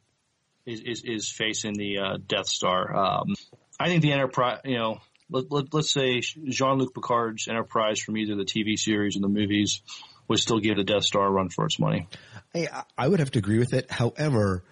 is 0.66 0.80
is, 0.80 1.02
is 1.04 1.28
facing 1.28 1.74
the 1.74 1.98
uh, 1.98 2.18
Death 2.26 2.46
Star. 2.46 2.94
Um, 2.94 3.34
I 3.78 3.88
think 3.88 4.02
the 4.02 4.12
Enterprise, 4.12 4.60
you 4.64 4.78
know, 4.78 5.00
let, 5.30 5.50
let, 5.50 5.72
let's 5.72 5.92
say 5.92 6.20
Jean 6.20 6.78
Luc 6.78 6.94
Picard's 6.94 7.48
Enterprise 7.48 8.00
from 8.00 8.16
either 8.16 8.36
the 8.36 8.44
TV 8.44 8.78
series 8.78 9.16
or 9.16 9.20
the 9.20 9.28
movies 9.28 9.82
would 10.30 10.38
still 10.38 10.60
give 10.60 10.76
the 10.76 10.84
Death 10.84 11.02
Star 11.02 11.26
a 11.26 11.30
run 11.30 11.48
for 11.48 11.66
its 11.66 11.78
money. 11.80 12.06
Hey, 12.54 12.68
I- 12.72 12.84
I 12.96 13.08
would 13.08 13.18
have 13.18 13.32
to 13.32 13.40
agree 13.40 13.58
with 13.58 13.74
it. 13.74 13.90
However, 13.90 14.62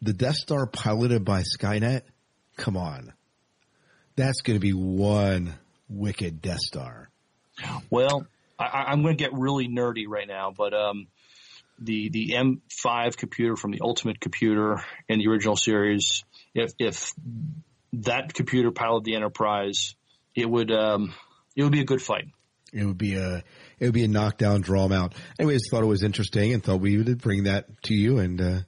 the 0.00 0.12
Death 0.12 0.36
Star 0.36 0.66
piloted 0.66 1.24
by 1.24 1.42
Skynet, 1.42 2.02
come 2.56 2.76
on. 2.76 3.12
That's 4.14 4.40
going 4.42 4.54
to 4.56 4.60
be 4.60 4.72
one 4.72 5.52
wicked 5.88 6.40
Death 6.40 6.60
Star. 6.60 7.10
Well, 7.90 8.26
I, 8.56 8.64
I- 8.66 8.84
I'm 8.92 9.02
going 9.02 9.16
to 9.16 9.22
get 9.22 9.32
really 9.34 9.66
nerdy 9.66 10.04
right 10.06 10.28
now, 10.28 10.52
but 10.56 10.72
um, 10.72 11.08
the 11.80 12.08
the 12.10 12.34
M5 12.36 13.16
computer 13.16 13.56
from 13.56 13.72
the 13.72 13.80
Ultimate 13.82 14.20
Computer 14.20 14.80
in 15.08 15.18
the 15.18 15.26
original 15.26 15.56
series, 15.56 16.22
if 16.54 16.72
if 16.78 17.12
that 17.94 18.32
computer 18.32 18.70
piloted 18.70 19.04
the 19.06 19.16
Enterprise, 19.16 19.96
it 20.36 20.48
would 20.48 20.70
um, 20.70 21.12
it 21.56 21.64
would 21.64 21.72
be 21.72 21.80
a 21.80 21.84
good 21.84 22.00
fight. 22.00 22.26
It 22.72 22.84
would 22.84 22.98
be 22.98 23.14
a 23.16 23.42
it 23.78 23.86
would 23.86 23.94
be 23.94 24.04
a 24.04 24.08
knockdown, 24.08 24.60
draw 24.60 24.84
'em 24.84 24.92
out. 24.92 25.14
Anyways, 25.38 25.62
thought 25.70 25.82
it 25.82 25.86
was 25.86 26.02
interesting 26.02 26.52
and 26.52 26.62
thought 26.62 26.80
we 26.80 26.96
would 26.96 27.20
bring 27.20 27.44
that 27.44 27.66
to 27.84 27.94
you. 27.94 28.18
And 28.18 28.40
uh, 28.40 28.58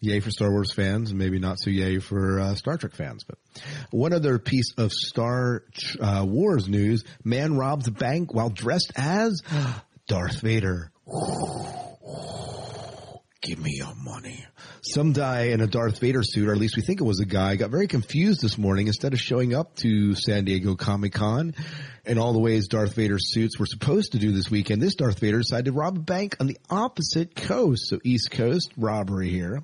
yay 0.00 0.20
for 0.20 0.30
Star 0.30 0.50
Wars 0.50 0.72
fans, 0.72 1.10
and 1.10 1.18
maybe 1.18 1.38
not 1.38 1.58
so 1.58 1.70
yay 1.70 1.98
for 1.98 2.40
uh, 2.40 2.54
Star 2.54 2.76
Trek 2.76 2.94
fans. 2.94 3.24
But 3.24 3.38
one 3.90 4.12
other 4.12 4.38
piece 4.38 4.72
of 4.76 4.92
Star 4.92 5.64
uh, 6.00 6.24
Wars 6.26 6.68
news: 6.68 7.04
man 7.24 7.56
robs 7.56 7.88
bank 7.88 8.32
while 8.34 8.50
dressed 8.50 8.92
as 8.96 9.42
Darth 10.08 10.40
Vader. 10.40 10.90
Give 13.42 13.58
me 13.58 13.72
your 13.74 13.94
money. 13.94 14.44
Some 14.80 15.12
guy 15.12 15.48
in 15.48 15.60
a 15.60 15.66
Darth 15.66 16.00
Vader 16.00 16.22
suit, 16.22 16.48
or 16.48 16.52
at 16.52 16.58
least 16.58 16.74
we 16.74 16.82
think 16.82 17.00
it 17.00 17.04
was 17.04 17.20
a 17.20 17.26
guy, 17.26 17.56
got 17.56 17.70
very 17.70 17.86
confused 17.86 18.40
this 18.40 18.56
morning. 18.56 18.86
Instead 18.86 19.12
of 19.12 19.20
showing 19.20 19.54
up 19.54 19.76
to 19.76 20.14
San 20.14 20.44
Diego 20.46 20.74
Comic 20.74 21.12
Con 21.12 21.54
and 22.06 22.18
all 22.18 22.32
the 22.32 22.40
ways 22.40 22.66
Darth 22.66 22.94
Vader 22.94 23.18
suits 23.20 23.58
were 23.58 23.66
supposed 23.66 24.12
to 24.12 24.18
do 24.18 24.32
this 24.32 24.50
weekend, 24.50 24.80
this 24.80 24.94
Darth 24.94 25.18
Vader 25.18 25.38
decided 25.38 25.66
to 25.66 25.72
rob 25.72 25.98
a 25.98 26.00
bank 26.00 26.36
on 26.40 26.46
the 26.46 26.58
opposite 26.70 27.36
coast. 27.36 27.88
So 27.88 27.98
East 28.02 28.30
Coast 28.30 28.72
robbery 28.76 29.28
here. 29.28 29.62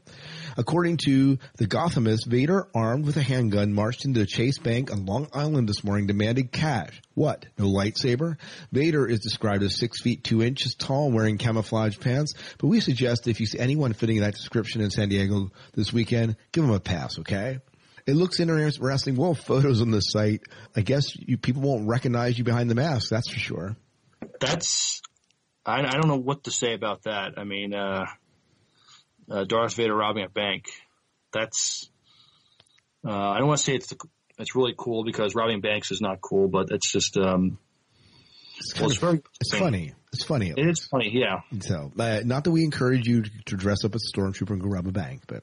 According 0.56 0.98
to 1.04 1.38
the 1.56 1.66
Gothamist, 1.66 2.26
Vader, 2.26 2.68
armed 2.74 3.06
with 3.06 3.16
a 3.16 3.22
handgun, 3.22 3.72
marched 3.72 4.04
into 4.04 4.20
the 4.20 4.26
Chase 4.26 4.58
Bank 4.58 4.92
on 4.92 5.06
Long 5.06 5.28
Island 5.32 5.68
this 5.68 5.84
morning, 5.84 6.06
demanded 6.06 6.52
cash. 6.52 7.00
What? 7.14 7.46
No 7.58 7.66
lightsaber? 7.66 8.36
Vader 8.70 9.06
is 9.06 9.20
described 9.20 9.62
as 9.62 9.78
six 9.78 10.00
feet 10.00 10.24
two 10.24 10.42
inches 10.42 10.74
tall, 10.74 11.10
wearing 11.10 11.38
camouflage 11.38 11.98
pants. 11.98 12.34
But 12.58 12.68
we 12.68 12.80
suggest 12.80 13.28
if 13.28 13.40
you 13.40 13.46
see 13.46 13.58
anyone 13.58 13.92
fitting 13.92 14.20
that 14.20 14.34
description 14.34 14.80
in 14.80 14.90
San 14.90 15.08
Diego 15.08 15.50
this 15.74 15.92
weekend, 15.92 16.36
give 16.52 16.64
them 16.64 16.74
a 16.74 16.80
pass, 16.80 17.18
okay? 17.20 17.60
It 18.06 18.14
looks 18.14 18.40
interesting. 18.40 19.16
Well, 19.16 19.34
photos 19.34 19.80
on 19.80 19.90
the 19.90 20.00
site. 20.00 20.42
I 20.74 20.80
guess 20.80 21.14
you, 21.16 21.38
people 21.38 21.62
won't 21.62 21.86
recognize 21.86 22.36
you 22.36 22.44
behind 22.44 22.68
the 22.68 22.74
mask. 22.74 23.10
That's 23.10 23.30
for 23.30 23.38
sure. 23.38 23.76
That's 24.40 25.00
I, 25.64 25.80
I 25.80 25.92
don't 25.92 26.08
know 26.08 26.16
what 26.16 26.44
to 26.44 26.50
say 26.50 26.74
about 26.74 27.04
that. 27.04 27.34
I 27.36 27.44
mean, 27.44 27.74
uh, 27.74 28.06
uh, 29.32 29.44
Darth 29.44 29.74
Vader 29.74 29.94
robbing 29.94 30.24
a 30.24 30.28
bank. 30.28 30.66
That's 31.32 31.88
uh, 33.06 33.10
I 33.10 33.38
don't 33.38 33.48
want 33.48 33.58
to 33.58 33.64
say 33.64 33.74
it's 33.74 33.92
it's 34.38 34.54
really 34.54 34.74
cool 34.76 35.04
because 35.04 35.34
robbing 35.34 35.60
banks 35.60 35.90
is 35.90 36.00
not 36.00 36.20
cool, 36.20 36.48
but 36.48 36.70
it's 36.70 36.90
just 36.90 37.16
um, 37.16 37.58
it's, 38.58 38.78
well, 38.78 38.90
it's, 38.90 38.98
very 38.98 39.22
it's 39.40 39.54
funny. 39.54 39.94
It's 40.12 40.24
funny. 40.24 40.52
It 40.56 40.66
is 40.66 40.86
funny, 40.86 41.10
yeah. 41.12 41.40
So, 41.60 41.90
uh, 41.98 42.20
not 42.24 42.44
that 42.44 42.50
we 42.50 42.64
encourage 42.64 43.06
you 43.06 43.22
to 43.46 43.56
dress 43.56 43.84
up 43.84 43.94
as 43.94 44.04
a 44.04 44.16
stormtrooper 44.16 44.50
and 44.50 44.60
go 44.60 44.68
rob 44.68 44.86
a 44.86 44.92
bank, 44.92 45.22
but 45.26 45.42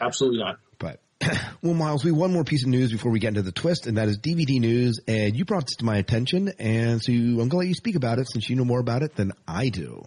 absolutely 0.00 0.40
not. 0.40 0.58
But 0.78 1.00
well, 1.62 1.74
Miles, 1.74 2.04
we 2.04 2.10
have 2.10 2.18
one 2.18 2.32
more 2.32 2.44
piece 2.44 2.64
of 2.64 2.68
news 2.68 2.90
before 2.90 3.12
we 3.12 3.20
get 3.20 3.28
into 3.28 3.42
the 3.42 3.52
twist, 3.52 3.86
and 3.86 3.96
that 3.96 4.08
is 4.08 4.18
DVD 4.18 4.60
news. 4.60 5.00
And 5.06 5.36
you 5.36 5.44
brought 5.44 5.66
this 5.66 5.76
to 5.76 5.84
my 5.84 5.96
attention, 5.98 6.52
and 6.58 7.00
so 7.02 7.12
I'm 7.12 7.36
going 7.36 7.50
to 7.50 7.56
let 7.58 7.68
you 7.68 7.74
speak 7.74 7.94
about 7.94 8.18
it 8.18 8.28
since 8.28 8.50
you 8.50 8.56
know 8.56 8.64
more 8.64 8.80
about 8.80 9.02
it 9.02 9.14
than 9.14 9.32
I 9.46 9.68
do. 9.68 10.02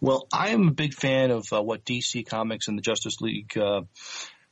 Well, 0.00 0.26
I 0.32 0.50
am 0.50 0.68
a 0.68 0.72
big 0.72 0.94
fan 0.94 1.30
of 1.30 1.52
uh, 1.52 1.62
what 1.62 1.84
DC 1.84 2.26
Comics 2.26 2.68
and 2.68 2.78
the 2.78 2.82
Justice 2.82 3.20
League 3.20 3.56
uh, 3.56 3.82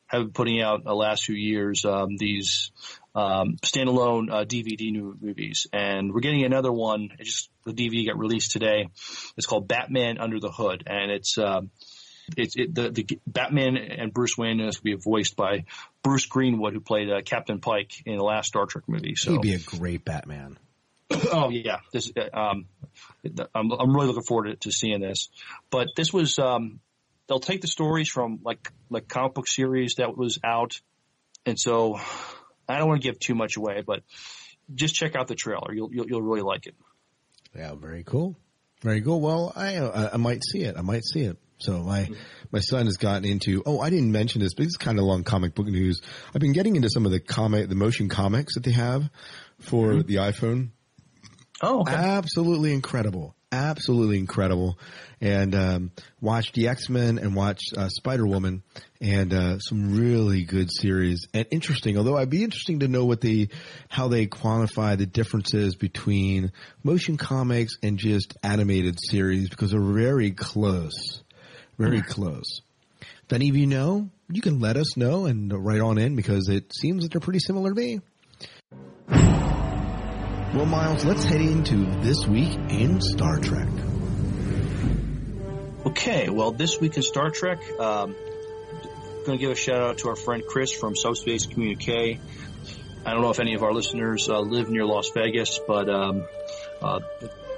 have 0.06 0.22
been 0.22 0.32
putting 0.32 0.60
out 0.60 0.84
the 0.84 0.94
last 0.94 1.24
few 1.24 1.34
years. 1.34 1.84
Um, 1.84 2.16
these 2.16 2.70
um, 3.14 3.56
standalone 3.62 4.30
uh, 4.30 4.44
DVD 4.44 4.92
movies, 4.92 5.66
and 5.72 6.12
we're 6.12 6.20
getting 6.20 6.44
another 6.44 6.72
one. 6.72 7.10
It 7.18 7.24
just 7.24 7.50
the 7.64 7.72
DVD 7.72 8.06
got 8.06 8.18
released 8.18 8.52
today. 8.52 8.88
It's 9.36 9.46
called 9.46 9.68
Batman 9.68 10.18
Under 10.18 10.38
the 10.38 10.50
Hood, 10.50 10.84
and 10.86 11.10
it's 11.10 11.38
um, 11.38 11.70
it's 12.36 12.56
it, 12.56 12.74
the, 12.74 12.90
the 12.90 13.20
Batman 13.26 13.76
and 13.76 14.12
Bruce 14.12 14.36
Wayne 14.36 14.60
is 14.60 14.78
going 14.78 14.96
to 14.96 14.96
be 14.98 15.02
voiced 15.02 15.36
by 15.36 15.64
Bruce 16.02 16.26
Greenwood, 16.26 16.74
who 16.74 16.80
played 16.80 17.10
uh, 17.10 17.22
Captain 17.22 17.60
Pike 17.60 17.92
in 18.06 18.18
the 18.18 18.24
last 18.24 18.48
Star 18.48 18.66
Trek 18.66 18.84
movie. 18.86 19.14
So 19.16 19.32
he'd 19.32 19.40
be 19.40 19.54
a 19.54 19.58
great 19.58 20.04
Batman. 20.04 20.58
oh 21.32 21.50
yeah, 21.50 21.78
this 21.92 22.12
uh, 22.16 22.36
um, 22.38 22.66
I'm, 23.54 23.70
I'm 23.70 23.94
really 23.94 24.08
looking 24.08 24.22
forward 24.22 24.50
to, 24.50 24.56
to 24.56 24.72
seeing 24.72 25.00
this. 25.00 25.28
But 25.70 25.88
this 25.96 26.12
was 26.12 26.38
um, 26.38 26.80
they'll 27.26 27.40
take 27.40 27.60
the 27.60 27.68
stories 27.68 28.08
from 28.08 28.40
like 28.44 28.72
like 28.90 29.08
comic 29.08 29.34
book 29.34 29.48
series 29.48 29.94
that 29.96 30.16
was 30.16 30.38
out, 30.44 30.80
and 31.46 31.58
so 31.58 31.98
I 32.68 32.78
don't 32.78 32.88
want 32.88 33.02
to 33.02 33.08
give 33.08 33.18
too 33.18 33.34
much 33.34 33.56
away, 33.56 33.82
but 33.86 34.02
just 34.74 34.94
check 34.94 35.16
out 35.16 35.28
the 35.28 35.34
trailer. 35.34 35.72
You'll 35.72 35.92
you'll, 35.92 36.06
you'll 36.08 36.22
really 36.22 36.42
like 36.42 36.66
it. 36.66 36.74
Yeah, 37.54 37.74
very 37.74 38.04
cool, 38.04 38.36
very 38.82 39.02
cool. 39.02 39.20
Well, 39.20 39.52
I 39.54 39.78
I, 39.78 40.14
I 40.14 40.16
might 40.16 40.42
see 40.44 40.62
it. 40.62 40.76
I 40.76 40.82
might 40.82 41.04
see 41.04 41.22
it. 41.22 41.38
So 41.58 41.78
my 41.82 42.08
my 42.50 42.60
son 42.60 42.86
has 42.86 42.96
gotten 42.96 43.24
into. 43.24 43.62
Oh, 43.64 43.80
I 43.80 43.90
didn't 43.90 44.12
mention 44.12 44.42
this, 44.42 44.54
but 44.54 44.64
it's 44.64 44.76
kind 44.76 44.98
of 44.98 45.04
long 45.04 45.22
comic 45.22 45.54
book 45.54 45.66
news. 45.66 46.00
I've 46.34 46.40
been 46.40 46.52
getting 46.52 46.76
into 46.76 46.90
some 46.90 47.06
of 47.06 47.12
the 47.12 47.20
comic, 47.20 47.68
the 47.68 47.74
motion 47.74 48.08
comics 48.08 48.54
that 48.54 48.64
they 48.64 48.72
have 48.72 49.08
for 49.60 49.92
mm-hmm. 49.92 50.08
the 50.08 50.16
iPhone. 50.16 50.70
Oh, 51.62 51.80
okay. 51.82 51.94
absolutely 51.94 52.72
incredible, 52.72 53.36
absolutely 53.52 54.18
incredible. 54.18 54.78
And 55.20 55.54
um, 55.54 55.90
watched 56.20 56.54
the 56.54 56.68
X 56.68 56.88
Men 56.88 57.18
and 57.18 57.36
watched 57.36 57.72
uh, 57.76 57.88
Spider 57.88 58.26
Woman, 58.26 58.64
and 59.00 59.32
uh, 59.32 59.58
some 59.60 59.96
really 59.96 60.42
good 60.42 60.68
series 60.72 61.28
and 61.32 61.46
interesting. 61.52 61.96
Although 61.96 62.16
I'd 62.16 62.30
be 62.30 62.42
interesting 62.42 62.80
to 62.80 62.88
know 62.88 63.04
what 63.04 63.20
the 63.20 63.48
how 63.88 64.08
they 64.08 64.26
quantify 64.26 64.98
the 64.98 65.06
differences 65.06 65.76
between 65.76 66.50
motion 66.82 67.16
comics 67.16 67.74
and 67.82 67.98
just 67.98 68.36
animated 68.42 68.98
series 69.00 69.48
because 69.48 69.70
they're 69.70 69.80
very 69.80 70.32
close 70.32 71.22
very 71.78 72.02
close. 72.02 72.62
If 73.00 73.32
any 73.32 73.48
of 73.48 73.56
you 73.56 73.66
know, 73.66 74.10
you 74.30 74.40
can 74.40 74.60
let 74.60 74.76
us 74.76 74.96
know 74.96 75.26
and 75.26 75.52
write 75.52 75.80
on 75.80 75.98
in 75.98 76.16
because 76.16 76.48
it 76.48 76.72
seems 76.74 77.02
that 77.02 77.12
they're 77.12 77.20
pretty 77.20 77.40
similar 77.40 77.70
to 77.70 77.76
me. 77.76 78.00
Well, 80.54 80.66
Miles, 80.66 81.02
let's 81.06 81.24
head 81.24 81.40
into 81.40 81.76
this 82.02 82.26
week 82.26 82.52
in 82.68 83.00
Star 83.00 83.38
Trek. 83.38 83.70
Okay, 85.86 86.28
well, 86.28 86.52
this 86.52 86.78
week 86.78 86.94
in 86.98 87.02
Star 87.02 87.30
Trek, 87.30 87.62
um, 87.80 88.14
going 89.24 89.38
to 89.38 89.42
give 89.42 89.50
a 89.50 89.54
shout 89.54 89.80
out 89.80 89.98
to 89.98 90.10
our 90.10 90.14
friend 90.14 90.42
Chris 90.46 90.70
from 90.70 90.94
Subspace 90.94 91.46
Communique. 91.46 92.20
I 93.06 93.12
don't 93.12 93.22
know 93.22 93.30
if 93.30 93.40
any 93.40 93.54
of 93.54 93.62
our 93.62 93.72
listeners 93.72 94.28
uh, 94.28 94.40
live 94.40 94.68
near 94.68 94.84
Las 94.84 95.08
Vegas, 95.14 95.58
but 95.66 95.88
um, 95.88 96.26
uh, 96.82 97.00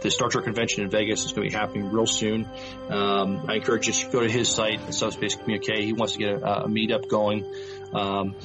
the 0.01 0.13
Star 0.13 0.29
Trek 0.29 0.45
convention 0.45 0.85
in 0.85 0.91
Vegas 0.91 1.25
is 1.25 1.33
going 1.33 1.51
to 1.51 1.51
be 1.51 1.59
happening 1.59 1.91
real 1.91 2.07
soon. 2.07 2.49
Um, 2.91 3.47
I 3.49 3.57
encourage 3.57 3.89
you 3.89 3.93
to 3.93 4.09
go 4.11 4.21
to 4.21 4.31
his 4.31 4.49
site, 4.49 4.95
Subspace 4.95 5.35
Communique. 5.35 5.85
He 5.85 5.93
wants 5.93 6.13
to 6.13 6.21
get 6.21 6.29
a, 6.29 6.67
a 6.67 6.69
meetup 6.69 7.09
going. 7.09 7.45
Um, 7.93 8.37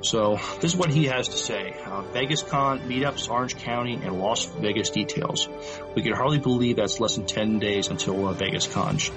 so 0.00 0.38
this 0.60 0.72
is 0.72 0.76
what 0.76 0.90
he 0.90 1.06
has 1.06 1.28
to 1.28 1.36
say. 1.36 1.74
Uh, 1.84 2.02
Vegas 2.12 2.42
Con, 2.42 2.80
meetups, 2.80 3.28
Orange 3.28 3.56
County, 3.56 3.94
and 3.94 4.18
Las 4.18 4.44
Vegas 4.44 4.90
details. 4.90 5.48
We 5.94 6.02
can 6.02 6.12
hardly 6.12 6.38
believe 6.38 6.76
that's 6.76 7.00
less 7.00 7.16
than 7.16 7.26
10 7.26 7.58
days 7.58 7.88
until 7.88 8.28
uh, 8.28 8.32
Vegas 8.32 8.66
Con 8.66 8.98
sh- 8.98 9.10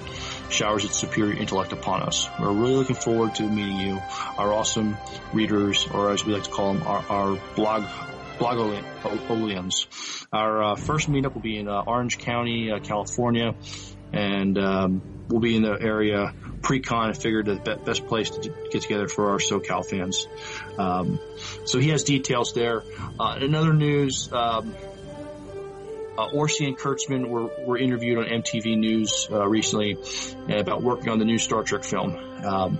showers 0.50 0.84
its 0.84 0.98
superior 0.98 1.36
intellect 1.36 1.72
upon 1.72 2.02
us. 2.02 2.28
We're 2.40 2.52
really 2.52 2.76
looking 2.76 2.96
forward 2.96 3.34
to 3.36 3.44
meeting 3.44 3.78
you, 3.78 4.00
our 4.36 4.52
awesome 4.52 4.96
readers, 5.32 5.86
or 5.92 6.10
as 6.10 6.24
we 6.24 6.32
like 6.32 6.44
to 6.44 6.50
call 6.50 6.74
them, 6.74 6.82
our, 6.86 7.04
our 7.08 7.40
blog 7.54 7.84
Blogolians. 8.38 10.26
Our 10.32 10.64
uh, 10.64 10.74
first 10.74 11.08
meetup 11.08 11.34
will 11.34 11.42
be 11.42 11.58
in 11.58 11.68
uh, 11.68 11.82
Orange 11.86 12.18
County, 12.18 12.72
uh, 12.72 12.80
California, 12.80 13.54
and 14.12 14.58
um, 14.58 15.02
we'll 15.32 15.40
be 15.40 15.56
in 15.56 15.62
the 15.62 15.76
area 15.80 16.34
pre-con. 16.60 17.10
I 17.10 17.12
figured 17.14 17.46
the 17.46 17.80
best 17.84 18.06
place 18.06 18.30
to 18.30 18.54
get 18.70 18.82
together 18.82 19.08
for 19.08 19.30
our 19.30 19.38
SoCal 19.38 19.84
fans. 19.84 20.28
Um, 20.78 21.18
so 21.64 21.78
he 21.78 21.88
has 21.90 22.04
details 22.04 22.52
there. 22.52 22.84
Uh, 23.18 23.38
in 23.40 23.54
other 23.54 23.72
news, 23.72 24.32
um, 24.32 24.74
uh, 26.16 26.28
Orci 26.28 26.66
and 26.66 26.76
Kurtzman 26.78 27.28
were, 27.28 27.50
were 27.66 27.78
interviewed 27.78 28.18
on 28.18 28.24
MTV 28.24 28.78
News 28.78 29.28
uh, 29.30 29.48
recently 29.48 29.96
about 30.48 30.82
working 30.82 31.08
on 31.08 31.18
the 31.18 31.24
new 31.24 31.38
Star 31.38 31.62
Trek 31.62 31.84
film. 31.84 32.16
Um, 32.44 32.78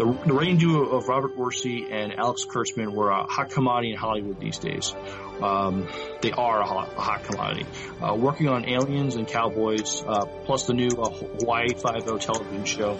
the, 0.00 0.06
the 0.24 0.32
reigning 0.32 0.56
duo 0.56 0.96
of 0.96 1.08
Robert 1.08 1.36
Orci 1.36 1.92
and 1.92 2.18
Alex 2.18 2.46
Kurtzman 2.46 2.90
were 2.90 3.10
a 3.10 3.24
hot 3.24 3.50
commodity 3.50 3.92
in 3.92 3.98
Hollywood 3.98 4.40
these 4.40 4.56
days. 4.56 4.94
Um, 5.42 5.88
they 6.22 6.32
are 6.32 6.60
a 6.62 6.66
hot, 6.66 6.94
a 6.96 7.00
hot 7.00 7.24
commodity. 7.24 7.66
Uh, 8.00 8.14
working 8.14 8.48
on 8.48 8.66
Aliens 8.66 9.16
and 9.16 9.28
Cowboys, 9.28 10.02
uh, 10.06 10.24
plus 10.46 10.66
the 10.66 10.72
new 10.72 10.88
uh, 10.88 11.10
Hawaii 11.10 11.74
Five-O 11.74 12.16
television 12.16 12.64
show, 12.64 12.98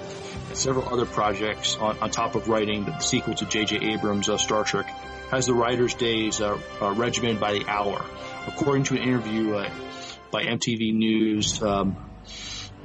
and 0.49 0.57
several 0.59 0.93
other 0.93 1.07
projects 1.07 1.75
on, 1.79 1.99
on 2.01 2.11
top 2.11 2.35
of 2.35 2.49
writing 2.49 2.85
the 2.85 2.99
sequel 2.99 3.35
to 3.35 3.47
J.J. 3.47 3.79
Abrams' 3.95 4.29
uh, 4.29 4.37
Star 4.37 4.65
Trek, 4.65 4.87
has 5.31 5.47
the 5.47 5.55
writer's 5.55 5.95
days 5.95 6.43
uh, 6.43 6.59
uh, 6.83 6.93
regimented 6.93 7.41
by 7.41 7.55
the 7.55 7.67
hour. 7.67 8.05
According 8.47 8.85
to 8.85 8.97
an 8.97 9.03
interview 9.03 9.53
by 10.31 10.45
MTV 10.45 10.93
News, 10.95 11.63
um, 11.63 12.10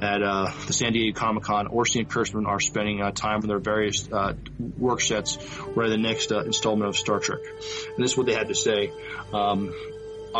at 0.00 0.22
uh, 0.22 0.50
the 0.66 0.72
San 0.72 0.92
Diego 0.92 1.18
Comic 1.18 1.44
Con, 1.44 1.68
Orci 1.68 2.00
and 2.00 2.10
Kurtzman 2.10 2.46
are 2.46 2.60
spending 2.60 3.00
uh, 3.00 3.12
time 3.12 3.40
on 3.40 3.48
their 3.48 3.58
various 3.58 4.10
uh, 4.10 4.34
work 4.78 5.00
sets 5.00 5.36
where 5.74 5.88
the 5.88 5.96
next 5.96 6.32
uh, 6.32 6.40
installment 6.40 6.88
of 6.88 6.96
Star 6.96 7.18
Trek. 7.18 7.40
And 7.42 8.04
this 8.04 8.12
is 8.12 8.16
what 8.16 8.26
they 8.26 8.34
had 8.34 8.48
to 8.48 8.54
say. 8.54 8.92
Um, 9.32 9.74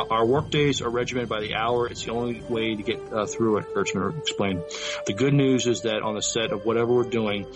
our 0.05 0.25
work 0.25 0.51
days 0.51 0.83
are 0.83 0.91
regimented 0.91 1.29
by 1.29 1.41
the 1.41 1.55
hour. 1.55 1.87
It's 1.87 2.05
the 2.05 2.13
only 2.13 2.41
way 2.49 2.75
to 2.75 2.83
get 2.83 3.13
uh, 3.13 3.27
through 3.27 3.59
it, 3.59 3.75
Kurtzman 3.75 4.19
explained. 4.19 4.63
The 5.07 5.13
good 5.13 5.35
news 5.35 5.67
is 5.67 5.83
that 5.83 6.03
on 6.03 6.15
the 6.15 6.23
set 6.23 6.53
of 6.53 6.65
whatever 6.65 6.93
we're 6.93 7.05
doing, 7.05 7.47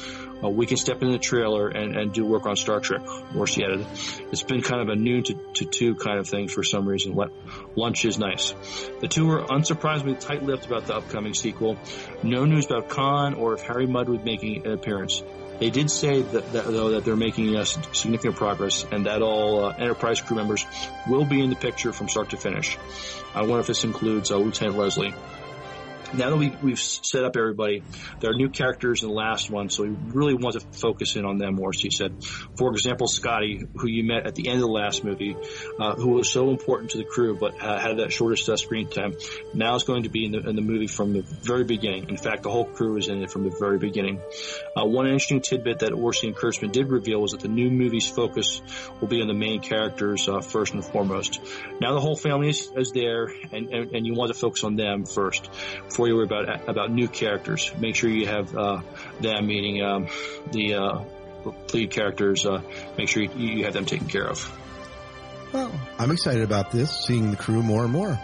uh, 0.43 0.49
we 0.49 0.67
can 0.67 0.77
step 0.77 1.03
in 1.03 1.11
the 1.11 1.19
trailer 1.19 1.69
and, 1.69 1.97
and 1.97 2.13
do 2.13 2.25
work 2.25 2.47
on 2.47 2.57
Star 2.57 2.81
Trek 2.81 3.03
or 3.37 3.45
added, 3.45 3.87
It's 4.33 4.43
been 4.43 4.63
kind 4.63 4.81
of 4.81 4.89
a 4.89 4.97
noon 4.97 5.25
to, 5.25 5.35
to 5.55 5.65
two 5.65 5.95
kind 5.95 6.19
of 6.19 6.29
thing 6.29 6.49
for 6.49 6.63
some 6.63 6.89
reason. 6.89 7.17
Lunch 7.77 8.05
is 8.05 8.19
nice. 8.19 8.55
The 9.01 9.09
two 9.09 9.27
were 9.27 9.45
unsurprisingly 9.45 10.19
tight-lipped 10.19 10.67
about 10.67 10.87
the 10.87 10.97
upcoming 10.97 11.35
sequel. 11.35 11.77
No 12.23 12.45
news 12.45 12.67
about 12.67 12.89
Khan 12.89 13.35
or 13.35 13.55
if 13.55 13.63
Harry 13.63 13.87
Mudd 13.87 14.09
would 14.09 14.25
be 14.25 14.31
making 14.31 14.67
an 14.67 14.73
appearance. 14.73 15.23
They 15.61 15.69
did 15.69 15.91
say 15.91 16.23
that, 16.23 16.53
that, 16.53 16.65
though 16.65 16.91
that 16.93 17.05
they're 17.05 17.17
making 17.17 17.55
uh, 17.55 17.65
significant 17.65 18.37
progress 18.37 18.87
and 18.91 19.05
that 19.05 19.21
all 19.21 19.67
uh, 19.67 19.75
Enterprise 19.77 20.21
crew 20.23 20.37
members 20.37 20.65
will 21.07 21.27
be 21.27 21.43
in 21.43 21.51
the 21.51 21.57
picture 21.57 21.93
from 21.93 22.09
start 22.09 22.31
to 22.31 22.39
finish. 22.39 22.79
I 23.35 23.43
wonder 23.43 23.61
if 23.61 23.67
this 23.67 23.85
includes 23.85 24.31
uh, 24.31 24.39
Lieutenant 24.39 24.79
Leslie 24.79 25.15
now 26.15 26.31
that 26.31 26.37
we, 26.37 26.51
we've 26.63 26.79
set 26.79 27.25
up 27.25 27.37
everybody, 27.37 27.83
there 28.21 28.31
are 28.31 28.35
new 28.35 28.49
characters 28.49 29.03
in 29.03 29.09
the 29.09 29.15
last 29.15 29.51
one, 29.51 29.71
so 29.71 29.85
we 29.85 29.91
really 29.91 30.35
want 30.35 30.55
to 30.55 30.61
focus 30.79 31.17
in 31.17 31.25
on 31.25 31.39
them 31.39 31.55
more. 31.55 31.73
She 31.73 31.91
said, 31.91 32.25
for 32.57 32.71
example, 32.71 33.07
Scotty, 33.07 33.65
who 33.77 33.89
you 33.89 34.05
met 34.05 34.27
at 34.27 34.35
the 34.35 34.49
end 34.49 34.57
of 34.57 34.63
the 34.63 34.73
last 34.73 35.05
movie, 35.05 35.37
uh, 35.79 35.95
who 35.95 36.11
was 36.11 36.31
so 36.31 36.51
important 36.51 36.91
to 36.93 36.99
the 36.99 37.05
crew 37.05 37.37
but 37.39 37.61
uh, 37.63 37.79
had 37.79 37.99
that 37.99 38.13
shortest 38.13 38.49
uh, 38.49 38.57
screen 38.57 38.89
time, 38.89 39.15
now 39.55 39.75
is 39.75 39.85
going 39.85 40.03
to 40.05 40.09
be 40.09 40.27
in 40.27 40.33
the, 40.33 40.49
in 40.49 40.57
the, 40.57 40.63
movie 40.63 40.87
from 40.87 41.13
the 41.13 41.23
very 41.43 41.65
beginning. 41.65 42.09
In 42.09 42.17
fact, 42.17 42.43
the 42.43 42.51
whole 42.51 42.65
crew 42.65 42.97
is 42.97 43.09
in 43.09 43.23
it 43.23 43.31
from 43.31 43.45
the 43.45 43.57
very 43.59 43.79
beginning. 43.79 44.21
Uh, 44.77 44.85
one 44.85 45.07
interesting 45.07 45.41
tidbit 45.41 45.81
that 45.81 45.91
Orci 45.91 46.25
and 46.25 46.37
Kurtzman 46.37 46.73
did 46.73 46.89
reveal 46.89 47.21
was 47.21 47.33
that 47.33 47.41
the 47.41 47.49
new 47.49 47.71
movie's 47.71 48.09
focus 48.09 48.63
will 49.01 49.09
be 49.09 49.21
on 49.21 49.29
the 49.29 49.35
main 49.35 49.61
characters 49.61 50.29
uh, 50.29 50.41
first 50.41 50.75
and 50.75 50.85
foremost. 50.85 51.41
Now 51.81 51.95
the 51.95 52.01
whole 52.01 52.17
family 52.17 52.51
is, 52.51 52.71
is 52.77 52.93
there, 52.93 53.27
and, 53.53 53.69
and, 53.69 53.95
and 53.95 54.07
you 54.07 54.15
want 54.15 54.33
to 54.33 54.39
focus 54.39 54.65
on 54.65 54.77
them 54.77 55.07
first 55.07 55.51
before 56.01 56.09
you 56.09 56.17
worry 56.17 56.25
about 56.25 56.69
about 56.69 56.91
new 56.91 57.09
characters. 57.09 57.73
Make 57.79 57.95
sure 57.95 58.09
you 58.09 58.27
have 58.27 58.57
uh, 58.57 58.81
them, 59.21 59.47
meaning 59.47 59.83
um, 59.83 60.09
the 60.51 60.75
uh, 60.75 61.05
lead 61.75 61.91
characters. 61.91 62.47
Uh, 62.47 62.63
make 62.97 63.09
sure 63.09 63.23
you, 63.23 63.31
you 63.37 63.65
have 63.65 63.75
them 63.75 63.85
taken 63.85 64.07
care 64.09 64.27
of. 64.27 64.59
Well, 65.53 65.71
I'm 65.99 66.11
excited 66.11 66.43
about 66.43 66.71
this, 66.71 67.05
seeing 67.05 67.31
the 67.31 67.37
crew 67.37 67.63
more 67.63 67.85
and 67.85 67.93
more. 67.93 68.19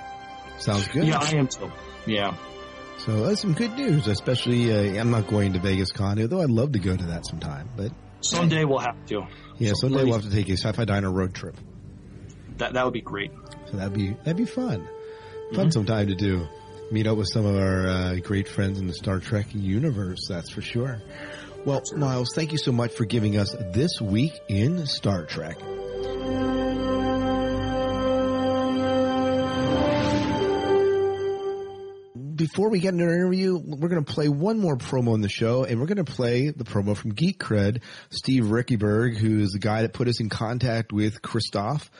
Sounds 0.59 0.89
good. 0.89 1.07
Yeah, 1.07 1.19
I 1.19 1.37
am 1.37 1.49
too. 1.49 1.71
Yeah. 2.07 2.35
So 2.99 3.27
that's 3.27 3.43
some 3.43 3.53
good 3.53 3.75
news, 3.75 4.07
especially, 4.07 4.73
uh, 4.73 4.99
I'm 4.99 5.11
not 5.11 5.27
going 5.27 5.53
to 5.53 5.59
Vegas 5.59 5.93
Con, 5.93 6.19
although 6.19 6.41
I'd 6.41 6.49
love 6.49 6.73
to 6.73 6.79
go 6.79 6.97
to 6.97 7.05
that 7.07 7.27
sometime, 7.27 7.69
but. 7.77 7.93
Someday 8.23 8.65
we'll 8.65 8.79
have 8.79 8.97
to. 9.07 9.27
Yeah, 9.59 9.71
So 9.75 9.89
someday 9.89 10.05
we'll 10.05 10.15
have 10.15 10.23
to 10.23 10.31
take 10.31 10.49
a 10.49 10.57
Sci-Fi 10.57 10.87
Diner 10.87 11.13
road 11.13 11.35
trip. 11.35 11.57
That 12.57 12.73
that 12.73 12.85
would 12.85 12.95
be 12.95 13.03
great. 13.03 13.33
So 13.71 13.77
that'd 13.77 13.93
be, 13.93 14.13
that'd 14.25 14.39
be 14.39 14.47
fun. 14.47 14.81
Mm-hmm. 14.81 15.57
Fun 15.57 15.71
sometime 15.71 16.07
to 16.07 16.15
do. 16.15 16.49
Meet 16.91 17.07
up 17.09 17.19
with 17.19 17.29
some 17.33 17.45
of 17.45 17.57
our 17.57 17.87
uh, 17.87 18.15
great 18.23 18.47
friends 18.47 18.79
in 18.79 18.87
the 18.87 18.95
Star 18.95 19.19
Trek 19.19 19.47
universe, 19.53 20.29
that's 20.29 20.51
for 20.51 20.63
sure. 20.63 21.03
Well, 21.65 21.83
Miles, 21.97 22.29
thank 22.35 22.53
you 22.53 22.59
so 22.59 22.71
much 22.71 22.93
for 22.93 23.05
giving 23.05 23.37
us 23.37 23.57
this 23.73 24.01
week 24.01 24.33
in 24.49 24.87
Star 24.87 25.25
Trek. 25.25 25.59
Before 32.37 32.69
we 32.69 32.81
get 32.81 32.93
into 32.93 33.05
our 33.05 33.15
interview, 33.15 33.57
we're 33.57 33.89
going 33.89 34.05
to 34.05 34.13
play 34.13 34.29
one 34.29 34.59
more 34.59 34.77
promo 34.77 35.15
in 35.15 35.23
the 35.23 35.29
show, 35.29 35.65
and 35.65 35.81
we're 35.81 35.87
going 35.87 36.05
to 36.05 36.13
play 36.13 36.51
the 36.51 36.65
promo 36.65 36.95
from 36.95 37.15
Geek 37.15 37.39
Cred, 37.39 37.81
Steve 38.11 38.45
Rickyberg, 38.45 39.17
who 39.17 39.39
is 39.39 39.53
the 39.53 39.59
guy 39.59 39.83
that 39.83 39.95
put 39.95 40.07
us 40.07 40.21
in 40.21 40.29
contact 40.29 40.93
with 40.93 41.23
Christoph 41.23 41.91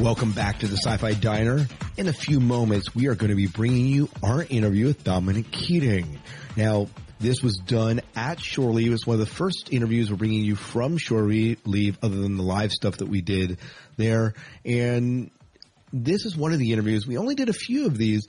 Welcome 0.01 0.33
back 0.33 0.61
to 0.61 0.67
the 0.67 0.79
Sci-Fi 0.79 1.13
Diner. 1.13 1.67
In 1.99 2.09
a 2.09 2.13
few 2.15 2.41
moments, 2.41 2.95
we 2.95 3.09
are 3.09 3.15
going 3.15 3.29
to 3.29 3.37
be 3.37 3.49
bringing 3.49 3.85
you 3.85 4.09
our 4.23 4.43
interview 4.43 4.87
with 4.87 5.05
Dominic 5.05 5.51
Keating. 5.51 6.19
Now, 6.57 6.89
this 7.19 7.43
was 7.43 7.59
done 7.59 8.01
at 8.17 8.41
Shore 8.41 8.73
Leave. 8.73 8.95
It's 8.95 9.07
one 9.07 9.21
of 9.21 9.21
the 9.21 9.27
first 9.27 9.69
interviews 9.71 10.11
we're 10.11 10.17
bringing 10.17 10.43
you 10.43 10.57
from 10.57 10.97
Shore 10.97 11.25
Leave, 11.25 11.99
other 12.03 12.17
than 12.17 12.39
the 12.39 12.43
live 12.43 12.73
stuff 12.73 12.97
that 12.97 13.09
we 13.09 13.21
did 13.21 13.59
there. 13.99 14.33
And 14.65 15.31
this 15.93 16.25
is 16.25 16.35
one 16.35 16.55
of 16.55 16.59
the 16.59 16.73
interviews. 16.73 17.07
We 17.07 17.19
only 17.19 17.35
did 17.35 17.51
a 17.51 17.53
few 17.53 17.85
of 17.85 17.99
these, 17.99 18.27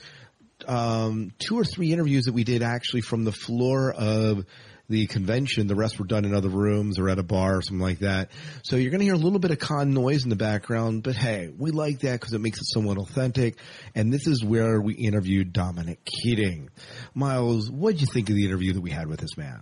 um, 0.68 1.32
two 1.40 1.58
or 1.58 1.64
three 1.64 1.94
interviews 1.94 2.26
that 2.26 2.34
we 2.34 2.44
did 2.44 2.64
actually 2.64 3.02
from 3.02 3.24
the 3.24 3.32
floor 3.32 3.94
of 3.94 4.46
the 4.92 5.08
convention. 5.08 5.68
The 5.68 5.76
rest 5.76 5.98
were 5.98 6.06
done 6.06 6.26
in 6.26 6.36
other 6.36 6.50
rooms 6.50 7.00
or 7.00 7.10
at 7.10 7.18
a 7.18 7.24
bar 7.24 7.58
or 7.58 7.62
something 7.62 7.82
like 7.82 8.00
that. 8.00 8.30
So 8.64 8.76
you're 8.76 8.92
going 8.92 9.00
to 9.00 9.06
hear 9.06 9.16
a 9.16 9.18
little 9.18 9.40
bit 9.40 9.52
of 9.52 9.60
con 9.60 9.94
noise 9.94 10.24
in 10.24 10.30
the 10.30 10.36
background, 10.36 11.04
but 11.04 11.16
hey, 11.16 11.52
we 11.58 11.72
like 11.72 12.00
that 12.02 12.20
because 12.20 12.34
it 12.34 12.42
makes 12.42 12.60
it 12.60 12.66
somewhat 12.66 12.98
authentic. 12.98 13.58
And 13.96 14.14
this 14.14 14.28
is 14.28 14.44
where 14.44 14.80
we 14.80 14.94
interviewed 14.94 15.54
Dominic 15.54 16.06
Keating. 16.06 16.70
Miles, 17.16 17.72
what 17.72 17.94
did 17.94 18.02
you 18.02 18.08
think 18.14 18.30
of 18.30 18.36
the 18.36 18.46
interview 18.46 18.74
that 18.74 18.82
we 18.82 18.92
had 18.92 19.08
with 19.08 19.20
this 19.20 19.36
man? 19.38 19.62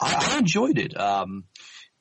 I, 0.00 0.34
I 0.34 0.38
enjoyed 0.38 0.78
it. 0.78 0.98
Um, 0.98 1.44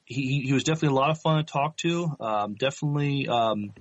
he 0.05 0.41
he 0.41 0.53
was 0.53 0.64
definitely 0.64 0.95
a 0.95 0.99
lot 0.99 1.12
of 1.12 1.20
fun 1.20 1.38
to 1.38 1.51
talk 1.51 1.78
to. 1.78 2.16
Um, 2.20 2.55
definitely. 2.55 3.28
Um, 3.28 3.74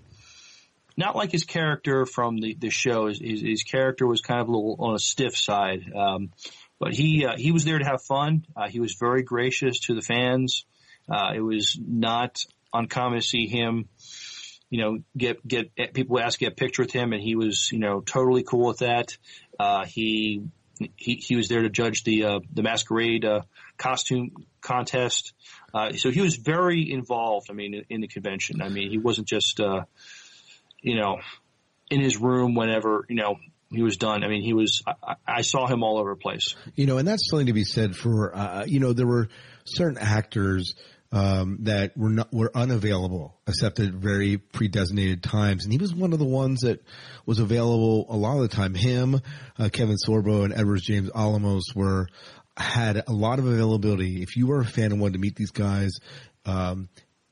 not 0.96 1.16
like 1.16 1.32
his 1.32 1.44
character 1.44 2.04
from 2.04 2.38
the, 2.38 2.54
the 2.54 2.70
show. 2.70 3.06
His, 3.08 3.18
his, 3.18 3.40
his 3.40 3.62
character 3.62 4.06
was 4.06 4.20
kind 4.20 4.40
of 4.40 4.48
a 4.48 4.52
little 4.52 4.76
on 4.78 4.94
a 4.94 4.98
stiff 4.98 5.36
side. 5.36 5.90
Um, 5.96 6.30
but 6.80 6.94
he 6.94 7.24
uh, 7.24 7.36
he 7.36 7.52
was 7.52 7.64
there 7.64 7.78
to 7.78 7.84
have 7.84 8.02
fun. 8.02 8.44
Uh, 8.56 8.68
he 8.68 8.80
was 8.80 8.96
very 8.98 9.22
gracious 9.22 9.78
to 9.80 9.94
the 9.94 10.00
fans. 10.00 10.64
Uh, 11.08 11.32
it 11.36 11.40
was 11.40 11.78
not 11.80 12.44
uncommon 12.72 13.20
to 13.20 13.26
see 13.26 13.46
him, 13.46 13.88
you 14.70 14.82
know, 14.82 14.98
get 15.16 15.46
get 15.46 15.94
people 15.94 16.18
ask 16.18 16.40
get 16.40 16.52
a 16.52 16.54
picture 16.54 16.82
with 16.82 16.92
him, 16.92 17.12
and 17.12 17.22
he 17.22 17.36
was 17.36 17.70
you 17.70 17.78
know 17.78 18.00
totally 18.00 18.42
cool 18.42 18.66
with 18.66 18.78
that. 18.78 19.16
Uh, 19.58 19.84
he 19.84 20.42
he 20.96 21.16
he 21.16 21.36
was 21.36 21.48
there 21.48 21.62
to 21.62 21.68
judge 21.68 22.02
the 22.04 22.24
uh, 22.24 22.40
the 22.50 22.62
masquerade 22.62 23.26
uh, 23.26 23.42
costume 23.76 24.30
contest. 24.62 25.34
So 25.96 26.10
he 26.10 26.20
was 26.20 26.34
very 26.34 26.90
involved. 26.90 27.48
I 27.48 27.52
mean, 27.52 27.74
in, 27.74 27.84
in 27.90 28.00
the 28.00 28.08
convention. 28.08 28.60
I 28.60 28.70
mean, 28.70 28.90
he 28.90 28.98
wasn't 28.98 29.28
just 29.28 29.60
you 30.80 30.96
know 30.96 31.18
in 31.90 32.00
his 32.00 32.16
room 32.16 32.54
whenever 32.54 33.04
you 33.08 33.16
know 33.16 33.36
he 33.70 33.82
was 33.82 33.96
done. 33.96 34.24
I 34.24 34.28
mean, 34.28 34.42
he 34.42 34.52
was. 34.52 34.82
I, 34.86 35.14
I 35.26 35.42
saw 35.42 35.66
him 35.66 35.82
all 35.82 35.98
over 35.98 36.10
the 36.10 36.16
place. 36.16 36.54
You 36.74 36.86
know, 36.86 36.98
and 36.98 37.06
that's 37.06 37.28
something 37.30 37.46
to 37.46 37.52
be 37.52 37.64
said 37.64 37.96
for, 37.96 38.34
uh, 38.34 38.64
you 38.66 38.80
know, 38.80 38.92
there 38.92 39.06
were 39.06 39.28
certain 39.64 39.98
actors, 39.98 40.74
um, 41.12 41.58
that 41.62 41.96
were 41.96 42.10
not, 42.10 42.32
were 42.32 42.50
unavailable 42.54 43.36
except 43.46 43.80
at 43.80 43.92
very 43.92 44.38
pre-designated 44.38 45.22
times. 45.22 45.64
And 45.64 45.72
he 45.72 45.78
was 45.78 45.94
one 45.94 46.12
of 46.12 46.18
the 46.18 46.24
ones 46.24 46.60
that 46.60 46.84
was 47.26 47.38
available 47.38 48.06
a 48.08 48.16
lot 48.16 48.36
of 48.36 48.42
the 48.42 48.48
time. 48.48 48.74
Him, 48.74 49.20
uh, 49.58 49.68
Kevin 49.72 49.96
Sorbo 50.06 50.44
and 50.44 50.52
Edwards 50.52 50.82
James 50.82 51.10
Olmos 51.10 51.74
were, 51.74 52.08
had 52.56 53.02
a 53.06 53.12
lot 53.12 53.38
of 53.38 53.46
availability. 53.46 54.22
If 54.22 54.36
you 54.36 54.46
were 54.46 54.60
a 54.60 54.64
fan 54.64 54.92
and 54.92 55.00
wanted 55.00 55.14
to 55.14 55.18
meet 55.18 55.36
these 55.36 55.50
guys, 55.50 55.98
um, 56.44 56.88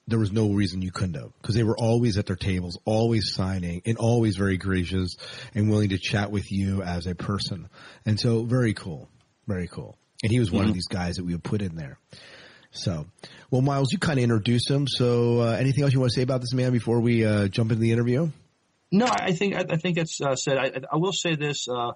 there 0.09 0.19
was 0.19 0.33
no 0.33 0.51
reason 0.51 0.83
you 0.83 0.91
couldn't 0.91 1.15
have 1.15 1.33
because 1.41 1.55
they 1.55 1.63
were 1.63 1.77
always 1.79 2.17
at 2.19 2.27
their 2.27 2.37
tables, 2.37 2.79
always 2.85 3.33
signing 3.35 3.83
and 3.87 3.99
always 3.99 4.37
very 4.37 4.57
gracious 4.57 5.17
and 5.55 5.71
willing 5.71 5.91
to 5.91 5.99
chat 5.99 6.31
with 6.31 6.51
you 6.51 6.83
as 6.83 7.07
a 7.07 7.15
person. 7.15 7.69
And 8.07 8.19
so 8.19 8.45
very 8.45 8.75
cool, 8.75 9.09
very 9.47 9.69
cool. 9.69 9.97
And 10.23 10.33
he 10.33 10.41
was 10.41 10.51
one 10.51 10.65
Mhm. 10.65 10.69
of 10.71 10.75
these 10.75 10.89
guys 10.89 11.17
that 11.17 11.25
we 11.25 11.33
would 11.33 11.45
put 11.45 11.63
in 11.63 11.77
there. 11.77 11.99
So, 12.71 13.07
well, 13.51 13.63
Miles, 13.63 13.93
you 13.93 13.99
kind 13.99 14.19
of 14.19 14.23
introduced 14.25 14.71
him. 14.71 14.87
So, 14.89 15.41
uh, 15.41 15.57
anything 15.59 15.85
else 15.85 15.93
you 15.93 16.01
want 16.01 16.13
to 16.13 16.17
say 16.17 16.23
about 16.23 16.41
this 16.41 16.53
man 16.53 16.73
before 16.73 17.01
we 17.01 17.25
uh, 17.25 17.49
jump 17.49 17.71
into 17.71 17.81
the 17.81 17.93
interview? 17.93 18.31
No, 18.91 19.07
I 19.07 19.33
think 19.33 19.55
I, 19.55 19.65
I 19.71 19.77
think 19.77 19.97
it's 19.99 20.21
uh, 20.21 20.35
said. 20.37 20.59
I, 20.59 20.73
I 20.93 20.97
will 20.97 21.13
say 21.13 21.35
this 21.35 21.69
uh, 21.69 21.93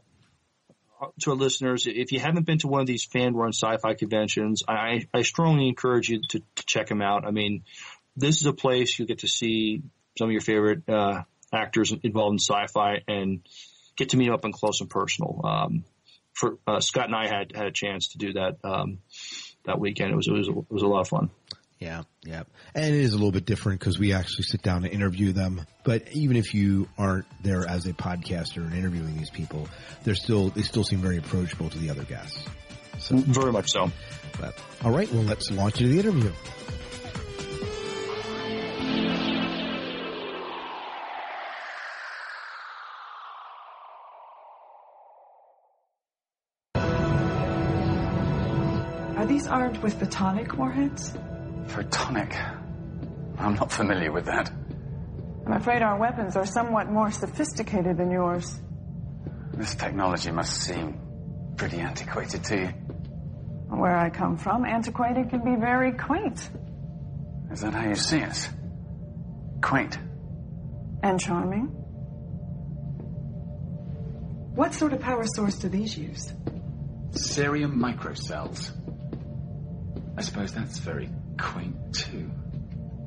to 1.21 1.31
our 1.31 1.37
listeners: 1.37 1.87
if 1.87 2.13
you 2.13 2.21
haven't 2.21 2.47
been 2.47 2.59
to 2.59 2.69
one 2.69 2.81
of 2.81 2.87
these 2.87 3.05
fan-run 3.05 3.53
sci-fi 3.53 3.95
conventions, 3.95 4.63
I, 4.69 5.07
I 5.13 5.23
strongly 5.23 5.69
encourage 5.69 6.09
you 6.09 6.21
to, 6.29 6.39
to 6.39 6.65
check 6.67 6.89
them 6.89 7.03
out. 7.03 7.25
I 7.27 7.31
mean, 7.33 7.65
this 8.17 8.41
is 8.41 8.47
a 8.47 8.53
place 8.53 8.99
you 8.99 9.07
get 9.07 9.21
to 9.21 9.29
see 9.29 9.83
some 10.19 10.29
of 10.29 10.33
your 10.33 10.41
favorite 10.41 10.89
uh, 10.89 11.23
actors 11.53 11.93
involved 12.03 12.35
in 12.35 12.39
sci-fi 12.39 13.03
and 13.09 13.41
get 13.97 14.11
to 14.11 14.17
meet 14.17 14.27
them 14.27 14.35
up 14.35 14.45
and 14.45 14.53
close 14.53 14.81
and 14.81 14.91
personal. 14.91 15.41
Um, 15.45 15.85
for 16.33 16.59
uh, 16.67 16.81
Scott 16.81 17.07
and 17.07 17.15
I 17.15 17.27
had 17.27 17.55
had 17.55 17.67
a 17.67 17.73
chance 17.73 18.09
to 18.09 18.19
do 18.19 18.33
that 18.35 18.57
um, 18.65 18.99
that 19.65 19.79
weekend. 19.79 20.13
It 20.13 20.17
was 20.17 20.29
it 20.29 20.33
was 20.33 20.49
it 20.49 20.71
was 20.71 20.83
a 20.83 20.87
lot 20.87 21.01
of 21.01 21.09
fun. 21.09 21.31
Yeah, 21.79 22.05
yeah. 22.23 22.45
And 22.77 22.95
it 22.95 23.01
is 23.01 23.13
a 23.13 23.17
little 23.17 23.33
bit 23.33 23.45
different 23.45 23.81
because 23.81 23.99
we 23.99 24.13
actually 24.13 24.45
sit 24.45 24.63
down 24.63 24.85
and 24.85 24.93
interview 24.93 25.33
them. 25.33 25.63
But 25.83 26.13
even 26.13 26.37
if 26.37 26.55
you 26.55 26.89
aren't 26.97 27.27
there 27.43 27.69
as 27.69 27.87
a 27.87 27.93
podcaster 27.93 28.59
and 28.59 28.73
interviewing 28.73 29.17
these 29.17 29.31
people, 29.31 29.69
they're 30.05 30.15
still, 30.15 30.51
they 30.51 30.63
still 30.63 30.85
seem 30.85 31.01
very 31.01 31.19
approachable 31.19 31.71
to 31.71 31.79
the 31.79 31.91
other 31.91 32.05
guests. 32.05 32.39
So, 33.01 33.17
very 33.17 33.51
much 33.51 33.73
so. 33.73 33.91
But, 34.41 34.55
all 34.85 34.93
right. 34.93 35.13
Well, 35.13 35.25
let's 35.25 35.51
launch 35.51 35.81
into 35.81 35.93
the 35.93 35.99
interview. 35.99 36.33
Armed 49.53 49.77
with 49.83 49.95
photonic 50.01 50.55
warheads? 50.57 51.13
Photonic? 51.67 52.33
I'm 53.39 53.55
not 53.55 53.71
familiar 53.71 54.11
with 54.11 54.25
that. 54.25 54.51
I'm 55.47 55.53
afraid 55.53 55.83
our 55.83 55.99
weapons 55.99 56.37
are 56.37 56.47
somewhat 56.47 56.91
more 56.91 57.11
sophisticated 57.11 57.99
than 57.99 58.11
yours. 58.11 58.61
This 59.55 59.75
technology 59.75 60.31
must 60.31 60.55
seem 60.63 60.99
pretty 61.57 61.79
antiquated 61.81 62.43
to 62.45 62.57
you. 62.57 62.69
Where 63.69 63.97
I 63.97 64.09
come 64.11 64.39
from, 64.39 64.65
antiquated 64.65 65.29
can 65.31 65.45
be 65.45 65.57
very 65.61 65.93
quaint 65.93 66.49
Is 67.51 67.61
that 67.61 67.75
how 67.75 67.87
you 67.89 67.95
see 67.95 68.23
us? 68.23 68.49
Quaint. 69.61 69.99
and 71.03 71.21
charming. 71.21 71.67
What 74.55 74.73
sort 74.75 74.93
of 74.93 75.01
power 75.01 75.25
source 75.35 75.57
do 75.57 75.69
these 75.69 75.97
use? 75.99 76.33
Cerium 77.11 77.75
microcells. 77.75 78.71
I 80.17 80.23
suppose 80.23 80.53
that's 80.53 80.79
very 80.79 81.11
quaint 81.39 81.95
too. 81.95 82.31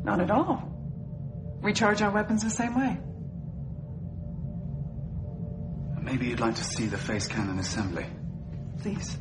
Not 0.04 0.20
at 0.20 0.32
all. 0.32 0.72
We 1.62 1.74
charge 1.74 2.02
our 2.02 2.12
weapons 2.12 2.44
the 2.44 2.50
same 2.50 2.76
way. 2.76 2.98
Maybe 6.02 6.28
you'd 6.28 6.40
like 6.40 6.56
to 6.56 6.64
see 6.64 6.86
the 6.86 6.98
phase 6.98 7.28
cannon 7.28 7.58
assembly. 7.58 8.06
Please. 8.80 9.18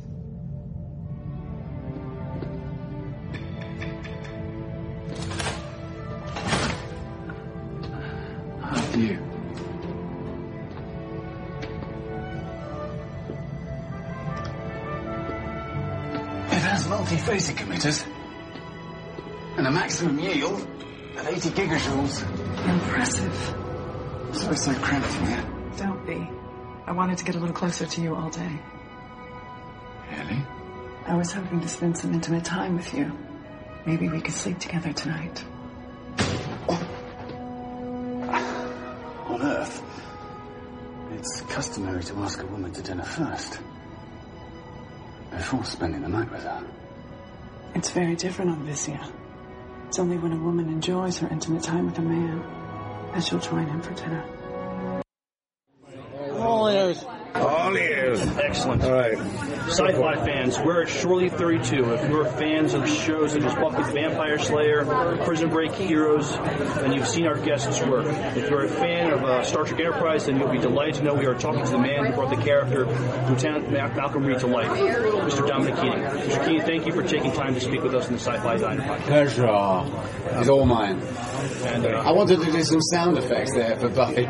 How 8.61 8.91
do 8.91 9.01
you? 9.01 9.24
Multi-phasic 17.25 17.55
emitters 17.65 18.05
and 19.57 19.65
a 19.67 19.71
maximum 19.71 20.19
yield 20.19 20.61
of 21.17 21.27
80 21.27 21.49
gigajoules. 21.49 22.21
Impressive. 22.69 23.35
So 24.33 24.51
it's 24.51 24.65
so 24.65 24.73
cramped 24.75 25.15
in 25.17 25.27
here. 25.27 25.45
Don't 25.77 26.05
be. 26.05 26.29
I 26.85 26.91
wanted 26.91 27.17
to 27.17 27.25
get 27.25 27.35
a 27.35 27.39
little 27.39 27.55
closer 27.55 27.85
to 27.85 28.01
you 28.01 28.15
all 28.15 28.29
day. 28.29 28.59
Really? 30.11 30.43
I 31.07 31.15
was 31.15 31.31
hoping 31.31 31.61
to 31.61 31.67
spend 31.67 31.97
some 31.97 32.13
intimate 32.13 32.45
time 32.45 32.75
with 32.75 32.93
you. 32.93 33.11
Maybe 33.85 34.07
we 34.09 34.21
could 34.21 34.33
sleep 34.33 34.59
together 34.59 34.93
tonight. 34.93 35.43
Oh. 36.69 36.79
On 39.29 39.41
Earth, 39.41 39.83
it's 41.11 41.41
customary 41.41 42.03
to 42.03 42.15
ask 42.17 42.41
a 42.41 42.45
woman 42.45 42.71
to 42.73 42.81
dinner 42.81 43.03
first. 43.03 43.59
Before 45.31 45.63
spending 45.65 46.01
the 46.01 46.09
night 46.09 46.31
with 46.31 46.43
her. 46.43 46.63
It's 47.75 47.89
very 47.89 48.15
different 48.15 48.51
on 48.51 48.65
Vysia. 48.65 49.11
It's 49.87 49.99
only 49.99 50.17
when 50.17 50.31
a 50.31 50.37
woman 50.37 50.69
enjoys 50.69 51.19
her 51.19 51.27
intimate 51.27 51.61
time 51.61 51.85
with 51.87 51.97
a 51.99 52.01
man 52.01 52.39
that 53.13 53.21
she'll 53.21 53.39
join 53.39 53.67
him 53.67 53.81
for 53.81 53.93
dinner. 53.93 54.23
All 56.39 56.67
ears. 56.69 57.03
All 57.35 57.75
ears. 57.75 58.21
Excellent. 58.37 58.81
All 58.81 58.93
right. 58.93 59.17
Sci-fi 59.75 60.15
fans, 60.25 60.57
we're 60.59 60.83
at 60.83 60.87
Shore 60.89 61.17
Leave 61.17 61.33
32. 61.33 61.93
If 61.95 62.09
you're 62.09 62.23
fans 62.23 62.73
of 62.73 62.87
shows 62.87 63.33
such 63.33 63.43
as 63.43 63.53
Buffy 63.55 63.83
Vampire 63.91 64.39
Slayer, 64.39 64.85
Prison 65.25 65.49
Break 65.49 65.73
Heroes, 65.73 66.31
then 66.37 66.93
you've 66.93 67.05
seen 67.07 67.27
our 67.27 67.37
guests' 67.37 67.81
work. 67.83 68.05
If 68.37 68.49
you're 68.49 68.63
a 68.63 68.69
fan 68.69 69.11
of 69.11 69.25
uh, 69.25 69.43
Star 69.43 69.65
Trek 69.65 69.81
Enterprise, 69.81 70.27
then 70.27 70.39
you'll 70.39 70.47
be 70.51 70.59
delighted 70.59 70.95
to 70.95 71.03
know 71.03 71.13
we 71.13 71.25
are 71.25 71.33
talking 71.35 71.65
to 71.65 71.71
the 71.71 71.77
man 71.77 72.05
who 72.05 72.13
brought 72.13 72.29
the 72.29 72.41
character 72.41 72.85
Lieutenant 73.29 73.69
Ma- 73.69 73.89
Malcolm 73.89 74.23
Reed 74.23 74.39
to 74.39 74.47
life, 74.47 74.69
Mr. 74.69 75.45
Dominic 75.45 75.75
Keating. 75.75 75.99
Mr. 76.03 76.45
Keating, 76.45 76.61
thank 76.61 76.85
you 76.85 76.93
for 76.93 77.03
taking 77.03 77.33
time 77.33 77.53
to 77.53 77.59
speak 77.59 77.83
with 77.83 77.93
us 77.95 78.07
in 78.07 78.13
the 78.13 78.19
Sci-Fi 78.19 78.55
Diner 78.57 78.81
podcast. 78.81 79.01
Pleasure. 79.07 80.39
It's 80.39 80.47
all 80.47 80.65
mine. 80.65 81.01
And, 81.65 81.85
uh, 81.85 81.89
I 82.05 82.13
wanted 82.13 82.39
to 82.39 82.49
do 82.49 82.63
some 82.63 82.81
sound 82.81 83.17
effects 83.17 83.53
there 83.53 83.75
for 83.75 83.89
Buffy. 83.89 84.25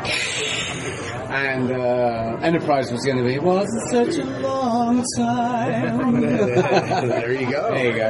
And 1.28 1.72
uh, 1.72 2.38
Enterprise 2.42 2.90
was 2.92 3.04
going 3.04 3.18
to 3.18 3.24
be, 3.24 3.38
was 3.38 3.66
it 3.68 4.14
such 4.14 4.18
a 4.24 4.24
long 4.40 5.04
time? 5.16 6.20
there 6.20 7.32
you 7.32 7.50
go. 7.50 7.70
There 7.72 7.90
you 7.90 7.96
go. 7.96 8.08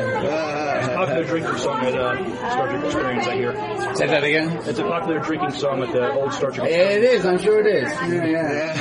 It's 0.78 0.86
a 0.88 0.94
popular 0.94 1.24
drinking 1.24 1.56
song 1.56 1.84
at 1.84 1.94
uh, 1.94 2.16
Star 2.50 2.68
Trek 2.68 2.84
Experience, 2.84 3.26
I 3.26 3.34
hear. 3.34 3.94
Say 3.96 4.06
that 4.06 4.22
again? 4.24 4.50
It's 4.66 4.78
a 4.78 4.82
popular 4.82 5.20
drinking 5.20 5.52
song 5.52 5.82
at 5.82 5.92
the 5.92 6.12
old 6.12 6.32
Star 6.32 6.50
Trek 6.50 6.70
Yeah, 6.70 6.76
it 6.76 7.04
is, 7.04 7.24
I'm 7.24 7.38
sure 7.38 7.60
it 7.60 7.66
is. 7.66 7.90
Yeah, 8.12 8.72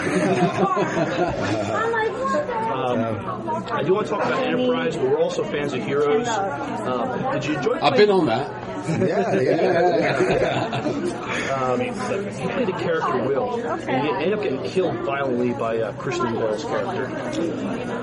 Um, 2.75 2.99
I 3.71 3.83
do 3.83 3.93
want 3.93 4.05
to 4.07 4.13
talk 4.13 4.25
about 4.25 4.45
Enterprise, 4.45 4.95
but 4.97 5.05
we're 5.09 5.17
also 5.21 5.43
fans 5.43 5.73
of 5.73 5.83
Heroes. 5.83 6.27
Um, 6.27 7.31
did 7.33 7.45
you 7.45 7.55
enjoy? 7.55 7.79
I've 7.81 7.95
been 7.95 8.11
on 8.11 8.25
that. 8.27 8.64
Yeah, 9.05 9.33
yeah. 9.41 10.81
um, 11.55 11.79
he 11.79 11.91
played 11.91 12.67
the 12.67 12.75
character 12.79 13.17
Will, 13.27 13.59
and 13.65 14.03
he 14.03 14.09
ended 14.13 14.33
up 14.33 14.41
getting 14.43 14.63
killed 14.63 14.95
violently 15.05 15.53
by 15.53 15.77
uh, 15.79 15.91
Kristen 15.93 16.33
Bell's 16.36 16.63
character. 16.63 17.07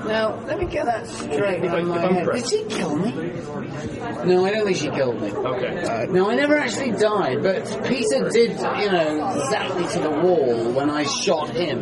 Now, 0.07 0.35
let 0.45 0.59
me 0.59 0.65
get 0.65 0.85
that 0.85 1.07
straight 1.07 1.63
If 1.63 1.71
I- 1.71 1.81
my 1.81 1.97
if 1.97 2.03
I'm 2.03 2.13
head. 2.15 2.25
Did 2.33 2.47
she 2.49 2.63
kill 2.65 2.95
me? 2.97 3.11
No, 4.25 4.45
I 4.45 4.51
don't 4.51 4.65
think 4.65 4.77
she 4.77 4.89
killed 4.89 5.21
me. 5.21 5.31
Okay. 5.31 6.07
No, 6.09 6.29
I 6.29 6.35
never 6.35 6.57
actually 6.57 6.91
died, 6.91 7.41
but 7.43 7.63
Peter 7.85 8.29
did, 8.29 8.51
you 8.51 8.91
know, 8.91 9.45
zap 9.49 9.75
me 9.77 9.87
to 9.93 9.99
the 9.99 10.09
wall 10.11 10.71
when 10.73 10.89
I 10.89 11.03
shot 11.03 11.49
him. 11.49 11.81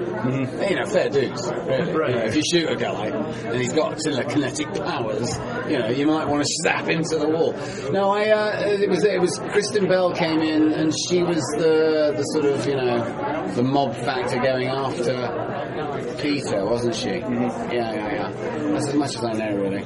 You 0.69 0.75
know, 0.75 0.85
fair 0.85 1.09
dues. 1.09 1.51
Really. 1.51 1.91
Right. 1.93 2.09
You 2.11 2.15
know, 2.17 2.25
if 2.25 2.35
you 2.35 2.43
shoot 2.51 2.69
a 2.69 2.75
guy 2.75 3.07
and 3.07 3.55
he's 3.57 3.73
got 3.73 3.97
telekinetic 3.97 4.85
powers, 4.85 5.37
you 5.69 5.79
know, 5.79 5.87
you 5.89 6.05
might 6.07 6.27
want 6.27 6.43
to 6.43 6.49
zap 6.63 6.87
him 6.87 7.03
to 7.03 7.17
the 7.17 7.27
wall. 7.27 7.53
No, 7.91 8.09
I, 8.11 8.29
uh, 8.29 8.59
it 8.67 8.89
was, 8.91 9.03
it 9.03 9.19
was 9.19 9.39
Kristen 9.51 9.87
Bell 9.87 10.13
came 10.13 10.41
in 10.41 10.71
and 10.73 10.93
she 11.09 11.23
was 11.23 11.41
the, 11.57 12.13
the 12.15 12.23
sort 12.23 12.45
of, 12.45 12.65
you 12.67 12.75
know, 12.75 13.47
the 13.55 13.63
mob 13.63 13.95
factor 13.95 14.39
going 14.39 14.67
after 14.67 16.17
Peter, 16.21 16.65
wasn't 16.65 16.95
she? 16.95 17.09
Yeah, 17.09 17.71
yeah, 17.71 18.13
yeah. 18.13 18.31
That's 18.71 18.87
as 18.87 18.95
much 18.95 19.15
as 19.15 19.23
I 19.23 19.33
know, 19.33 19.55
really. 19.57 19.83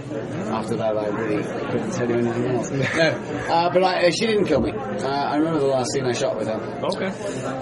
After 0.49 0.75
that, 0.75 0.97
I 0.97 1.07
really 1.07 1.43
couldn't 1.43 1.91
tell 1.91 2.09
you 2.09 2.17
anything 2.17 2.45
else. 2.47 2.71
No, 2.71 2.83
uh, 3.53 3.73
but 3.73 3.83
I, 3.83 4.09
she 4.09 4.25
didn't 4.27 4.45
kill 4.45 4.61
me. 4.61 4.71
Uh, 4.71 5.07
I 5.07 5.37
remember 5.37 5.59
the 5.59 5.67
last 5.67 5.91
scene 5.91 6.05
I 6.05 6.11
shot 6.13 6.37
with 6.37 6.47
her. 6.47 6.59
Okay. 6.83 7.11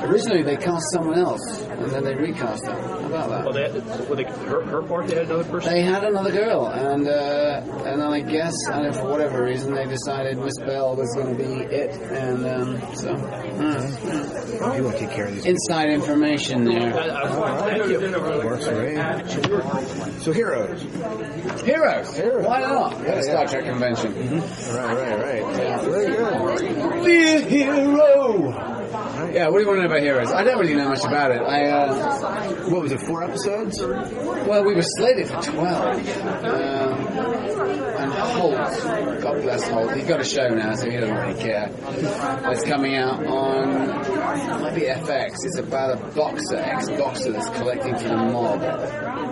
Originally, 0.08 0.44
they 0.44 0.58
cast 0.58 0.84
someone 0.92 1.18
else, 1.20 1.62
and 1.70 1.92
then 1.92 2.04
they 2.04 2.16
recast 2.16 2.66
her. 2.66 2.74
How 2.74 3.06
about 3.06 3.30
that? 3.30 3.44
Well, 3.46 3.54
they 3.54 3.64
had, 3.64 4.10
well, 4.10 4.16
they, 4.16 4.24
her, 4.24 4.64
her 4.66 4.82
part, 4.84 5.08
they 5.08 5.16
had 5.16 5.26
another 5.26 5.44
person. 5.46 5.74
They 5.74 5.82
had 5.82 6.04
another 6.04 6.32
girl, 6.32 6.68
and 6.68 7.08
uh, 7.08 7.62
and 7.86 8.02
then 8.02 8.08
I 8.08 8.22
guess, 8.22 8.54
I 8.70 8.82
don't 8.82 8.92
know, 8.92 8.94
for 8.94 9.10
whatever 9.10 9.44
reason, 9.44 9.74
they 9.74 9.86
decided 9.86 10.38
Miss 10.38 10.58
Bell 10.58 10.96
was 10.96 11.14
going 11.16 11.33
to 11.33 11.33
be 11.34 11.44
it, 11.44 11.92
and 12.12 12.46
um, 12.46 12.96
so. 12.96 13.10
uh, 13.14 14.76
You 14.76 14.92
to 14.92 14.98
take 14.98 15.12
care 15.12 15.26
of 15.28 15.34
these. 15.36 15.46
Inside 15.46 15.90
information 15.90 16.66
there. 16.66 16.92
Thank 16.94 17.88
you. 17.90 18.00
Works 18.44 18.68
great. 18.68 18.98
So 20.22 20.32
heroes. 20.32 20.82
Heroes. 21.64 22.16
Heroes. 22.16 22.46
Why 22.46 22.60
not? 22.62 22.94
At 23.06 23.18
a 23.18 23.24
Star 23.24 23.46
Trek 23.48 23.66
convention. 23.66 24.14
Right, 24.14 24.96
right, 24.96 25.44
right. 25.44 25.82
Very 25.84 26.08
good. 26.16 27.04
Be 27.06 27.18
a 27.36 27.40
hero. 27.40 28.70
Yeah, 29.34 29.48
what 29.50 29.58
do 29.58 29.62
you 29.64 29.68
want 29.68 29.80
to 29.80 29.84
know 29.84 29.86
about 29.88 30.02
Heroes? 30.02 30.32
I 30.32 30.44
don't 30.44 30.60
really 30.60 30.76
know 30.76 30.90
much 30.90 31.04
about 31.04 31.32
it. 31.32 31.42
I 31.42 31.66
uh, 31.70 32.70
What 32.70 32.82
was 32.84 32.92
it? 32.92 33.00
Four 33.02 33.24
episodes? 33.24 33.80
well, 33.82 34.64
we 34.64 34.76
were 34.76 34.82
slated 34.84 35.28
for 35.28 35.42
twelve. 35.42 35.98
Um, 36.44 37.08
and 38.04 38.14
Holt, 38.14 39.22
God 39.22 39.42
bless 39.42 39.68
Holt, 39.68 39.94
he's 39.96 40.08
got 40.08 40.20
a 40.20 40.26
show 40.26 40.50
now, 40.50 40.76
so 40.76 40.90
he 40.90 40.98
doesn't 40.98 41.16
really 41.16 41.42
care. 41.42 41.70
It's 42.52 42.64
coming 42.66 42.96
out 42.96 43.26
on 43.26 43.70
it 44.34 44.62
might 44.62 44.76
be 44.76 44.82
FX. 44.82 45.32
It's 45.44 45.60
about 45.60 45.98
a 45.98 46.16
boxer, 46.16 46.58
ex-boxer 46.58 47.32
that's 47.32 47.50
collecting 47.50 47.96
for 47.98 48.10
the 48.10 48.16
mob. 48.16 48.62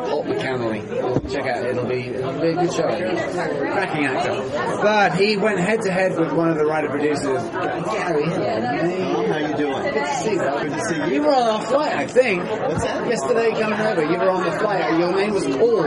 Holt 0.08 0.26
McCallany. 0.26 1.32
Check 1.32 1.46
out, 1.46 1.66
it'll 1.66 1.86
be 1.86 2.08
it'll 2.08 2.40
be 2.40 2.48
a 2.50 2.56
good 2.56 2.74
show. 2.74 2.88
Cracking 2.88 4.06
actor. 4.06 4.82
But 4.82 5.16
he 5.16 5.38
went 5.38 5.60
head 5.60 5.82
to 5.82 5.92
head 5.92 6.20
with 6.20 6.32
one 6.34 6.50
of 6.50 6.58
the 6.58 6.66
writer 6.66 6.90
producers, 6.90 7.42
Gary. 7.50 8.26
How 8.26 9.38
you 9.38 9.56
doing? 9.56 9.84
Good 9.84 9.94
to 9.94 10.16
see 10.16 10.32
you. 10.32 10.40
Good 10.40 10.74
to 10.74 10.82
see 10.86 10.96
you. 10.96 11.06
You 11.06 11.22
were 11.22 11.34
on 11.34 11.48
our 11.48 11.62
flight, 11.66 11.94
I 11.94 12.08
think. 12.08 12.44
What's 12.44 12.84
that? 12.84 13.08
Yesterday 13.08 13.52
coming 13.60 13.80
over, 13.80 14.04
you 14.04 14.18
were 14.18 14.30
on 14.30 14.44
the 14.44 14.58
flight. 14.60 15.00
Your 15.00 15.16
name 15.16 15.34
was 15.34 15.46
Paul. 15.46 15.84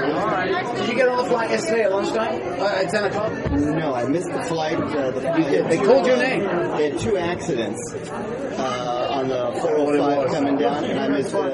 Did 0.76 0.89
you 0.89 0.95
get 0.95 1.09
on 1.09 1.18
the 1.18 1.30
flight 1.30 1.51
yesterday 1.51 1.82
at 1.82 1.93
lunchtime? 1.93 2.41
Uh, 2.61 2.74
at 2.75 2.91
10 2.91 3.05
o'clock? 3.05 3.33
No, 3.53 3.95
I 3.95 4.05
missed 4.07 4.31
the 4.31 4.43
flight. 4.45 4.77
Uh, 4.79 5.11
the, 5.11 5.20
You 5.39 5.45
did. 5.51 5.70
They 5.70 5.79
called 5.79 6.07
your 6.07 6.16
name. 6.16 6.41
They 6.77 6.91
had 6.91 6.99
two 6.99 7.16
accidents 7.16 7.81
uh, 7.95 9.09
on 9.11 9.29
the 9.29 9.59
405 9.61 10.29
coming 10.33 10.57
down, 10.57 10.85
and 10.85 10.99
I 10.99 11.09
missed. 11.09 11.35
Uh, 11.35 11.49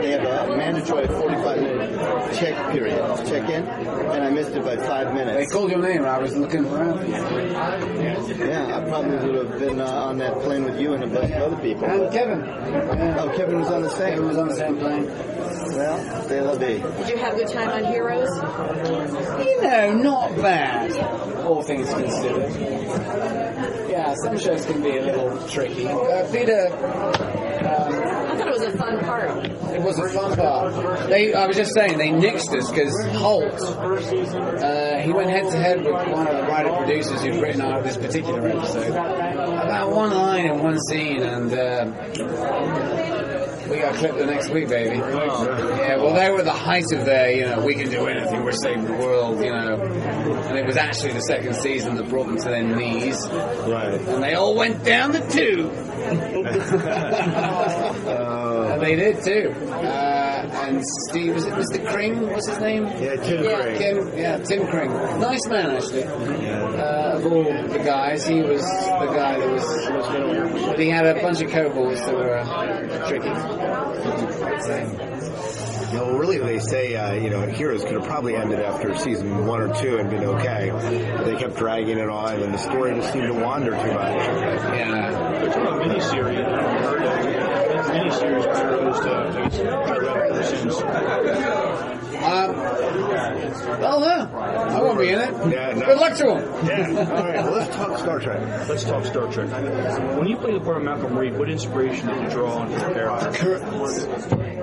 they, 0.00 0.06
they 0.06 0.12
have 0.12 0.48
a 0.50 0.56
mandatory 0.56 1.06
45 1.06 1.60
minute 1.60 2.34
check 2.34 2.72
period, 2.72 2.98
check 3.26 3.48
in, 3.48 3.64
and 3.64 4.24
I 4.24 4.30
missed 4.30 4.50
it 4.50 4.64
by 4.64 4.76
five 4.76 5.14
minutes. 5.14 5.36
They 5.36 5.52
called 5.52 5.70
your 5.70 5.80
name. 5.80 6.04
I 6.04 6.18
was 6.18 6.36
looking 6.36 6.64
around. 6.66 7.08
Yeah, 7.08 8.76
I 8.76 8.88
probably 8.88 9.16
would 9.30 9.46
have 9.46 9.58
been 9.58 9.80
uh, 9.80 9.84
on 9.86 10.18
that 10.18 10.34
plane 10.42 10.64
with 10.64 10.78
you 10.80 10.92
and 10.94 11.04
a 11.04 11.06
bunch 11.06 11.32
of 11.32 11.42
other 11.52 11.62
people. 11.62 11.84
And 11.84 12.12
Kevin. 12.12 12.40
Yeah. 12.40 13.16
Oh, 13.20 13.36
Kevin 13.36 13.60
was 13.60 13.70
on 13.70 13.82
the 13.82 13.90
same. 13.90 14.10
Kevin 14.14 14.28
was 14.28 14.36
on 14.38 14.48
the 14.48 14.54
same 14.54 14.78
plane. 14.78 15.06
Well, 15.76 16.28
they 16.28 16.40
will 16.40 16.58
be. 16.58 16.78
Did 17.04 17.08
you 17.08 17.16
have 17.18 17.34
a 17.34 17.36
good 17.38 17.48
time 17.48 17.68
on 17.70 17.84
Heroes? 17.92 18.28
You 19.46 19.62
know, 19.62 19.94
not 19.94 20.36
bad. 20.36 20.55
All 21.44 21.62
things 21.62 21.88
considered. 21.92 22.50
Yeah, 23.90 24.14
some 24.22 24.38
shows 24.38 24.64
can 24.66 24.82
be 24.82 24.96
a 24.98 25.02
little 25.04 25.48
tricky. 25.48 25.86
Uh, 25.86 26.30
Peter, 26.30 26.66
um, 26.68 27.94
I 28.30 28.36
thought 28.36 28.48
it 28.48 28.52
was 28.52 28.62
a 28.62 28.76
fun 28.76 28.98
part. 29.00 29.46
it 29.46 29.82
was 29.82 29.98
a 29.98 30.08
fun 30.10 30.36
part. 30.36 31.08
They, 31.08 31.34
I 31.34 31.46
was 31.46 31.56
just 31.56 31.72
saying, 31.74 31.98
they 31.98 32.10
nixed 32.10 32.54
us 32.56 32.70
because 32.70 32.94
Holt, 33.16 33.60
uh, 34.62 34.98
he 35.00 35.12
went 35.12 35.30
head 35.30 35.50
to 35.50 35.56
head 35.58 35.78
with 35.78 35.92
one 35.92 36.26
of 36.26 36.36
the 36.36 36.42
writer 36.44 36.72
producers 36.76 37.22
who'd 37.22 37.40
written 37.42 37.60
out 37.62 37.82
this 37.84 37.96
particular 37.96 38.46
episode 38.48 38.90
about 38.90 39.90
one 39.90 40.10
line 40.10 40.46
in 40.46 40.58
one 40.62 40.78
scene, 40.88 41.22
and 41.22 41.52
uh, 41.52 41.84
We 43.76 43.82
got 43.82 43.94
clipped 43.96 44.16
the 44.16 44.24
next 44.24 44.48
week, 44.48 44.70
baby. 44.70 44.96
Yeah, 44.96 45.96
well, 45.96 46.14
they 46.14 46.30
were 46.30 46.42
the 46.42 46.50
height 46.50 46.90
of 46.92 47.04
their, 47.04 47.30
you 47.30 47.44
know, 47.44 47.62
we 47.62 47.74
can 47.74 47.90
do 47.90 48.06
anything, 48.06 48.42
we're 48.42 48.52
saving 48.52 48.86
the 48.86 48.94
world, 48.94 49.44
you 49.44 49.50
know. 49.50 49.74
And 49.82 50.56
it 50.56 50.64
was 50.64 50.78
actually 50.78 51.12
the 51.12 51.20
second 51.20 51.54
season 51.56 51.96
that 51.96 52.08
brought 52.08 52.26
them 52.26 52.38
to 52.38 52.44
their 52.44 52.62
knees. 52.62 53.28
Right. 53.28 54.00
And 54.00 54.22
they 54.22 54.32
all 54.32 54.54
went 54.54 54.82
down 54.82 55.12
the 55.12 55.20
tube. 55.20 55.74
and 58.06 58.80
they 58.80 58.96
did 58.96 59.22
too. 59.22 59.50
Uh, 59.70 60.05
and 60.68 60.82
Steve, 61.08 61.34
was 61.34 61.46
it 61.46 61.52
Mr. 61.54 61.86
Kring? 61.86 62.28
What's 62.30 62.48
his 62.48 62.58
name? 62.58 62.84
Yeah, 62.84 63.16
Tim 63.16 63.44
yeah, 63.44 63.62
Kring. 63.62 63.78
Kim, 63.78 64.18
yeah, 64.18 64.38
Tim 64.38 64.66
Kring. 64.66 64.90
Nice 65.20 65.46
man, 65.48 65.70
actually. 65.70 66.04
Uh, 66.04 67.16
of 67.16 67.26
all 67.26 67.44
the 67.44 67.82
guys, 67.84 68.26
he 68.26 68.40
was 68.42 68.60
the 68.62 69.12
guy 69.14 69.38
that 69.38 69.50
was. 69.50 70.66
But 70.66 70.78
he 70.78 70.88
had 70.88 71.06
a 71.06 71.20
bunch 71.20 71.40
of 71.40 71.50
cohorts 71.50 72.00
that 72.00 72.14
were 72.14 72.36
uh, 72.36 73.08
tricky. 73.08 73.28
You 75.92 75.98
know, 76.02 76.18
really, 76.18 76.38
they 76.38 76.58
say 76.58 76.96
uh, 76.96 77.12
you 77.14 77.30
know 77.30 77.46
Heroes 77.46 77.84
could 77.84 77.94
have 77.94 78.04
probably 78.04 78.34
ended 78.34 78.58
after 78.60 78.94
season 78.96 79.46
one 79.46 79.60
or 79.60 79.72
two 79.80 79.98
and 79.98 80.10
been 80.10 80.24
okay. 80.24 80.70
They 81.24 81.36
kept 81.36 81.56
dragging 81.56 81.98
it 81.98 82.08
on, 82.08 82.42
and 82.42 82.52
the 82.52 82.58
story 82.58 82.94
just 82.96 83.12
seemed 83.12 83.28
to 83.28 83.34
wander 83.34 83.70
too 83.70 83.76
much. 83.76 83.86
Yeah. 84.16 85.42
It's 85.42 85.54
a 85.54 85.58
miniseries. 85.60 87.65
Miniseries 87.86 88.46
proposed 88.46 89.02
to, 89.02 89.58
to 89.58 90.84
wrap 90.86 91.95
up 92.22 92.56
since. 93.40 93.62
Um, 93.62 93.80
well, 93.80 94.00
yeah, 94.00 94.28
I 94.76 94.80
won't 94.82 94.98
be 94.98 95.08
in 95.10 95.18
it. 95.18 95.30
Yeah, 95.52 95.72
no. 95.74 95.86
Good 95.86 95.98
luck 95.98 96.16
to 96.18 96.36
him. 96.36 96.66
Yeah. 96.66 97.10
All 97.10 97.24
right, 97.24 97.42
well, 97.42 97.52
let's 97.52 97.74
talk 97.76 97.98
Star 97.98 98.18
Trek. 98.20 98.68
Let's 98.68 98.84
talk 98.84 99.04
Star 99.04 99.32
Trek. 99.32 99.48
When 100.16 100.26
you 100.26 100.36
play 100.36 100.52
the 100.52 100.60
part 100.60 100.78
of 100.78 100.82
Malcolm 100.84 101.16
Reed, 101.16 101.36
what 101.38 101.48
inspiration 101.50 102.08
did 102.08 102.22
you 102.22 102.30
draw 102.30 102.58
on 102.58 102.68
for 102.68 102.78
the 102.78 102.94
character? 102.94 103.56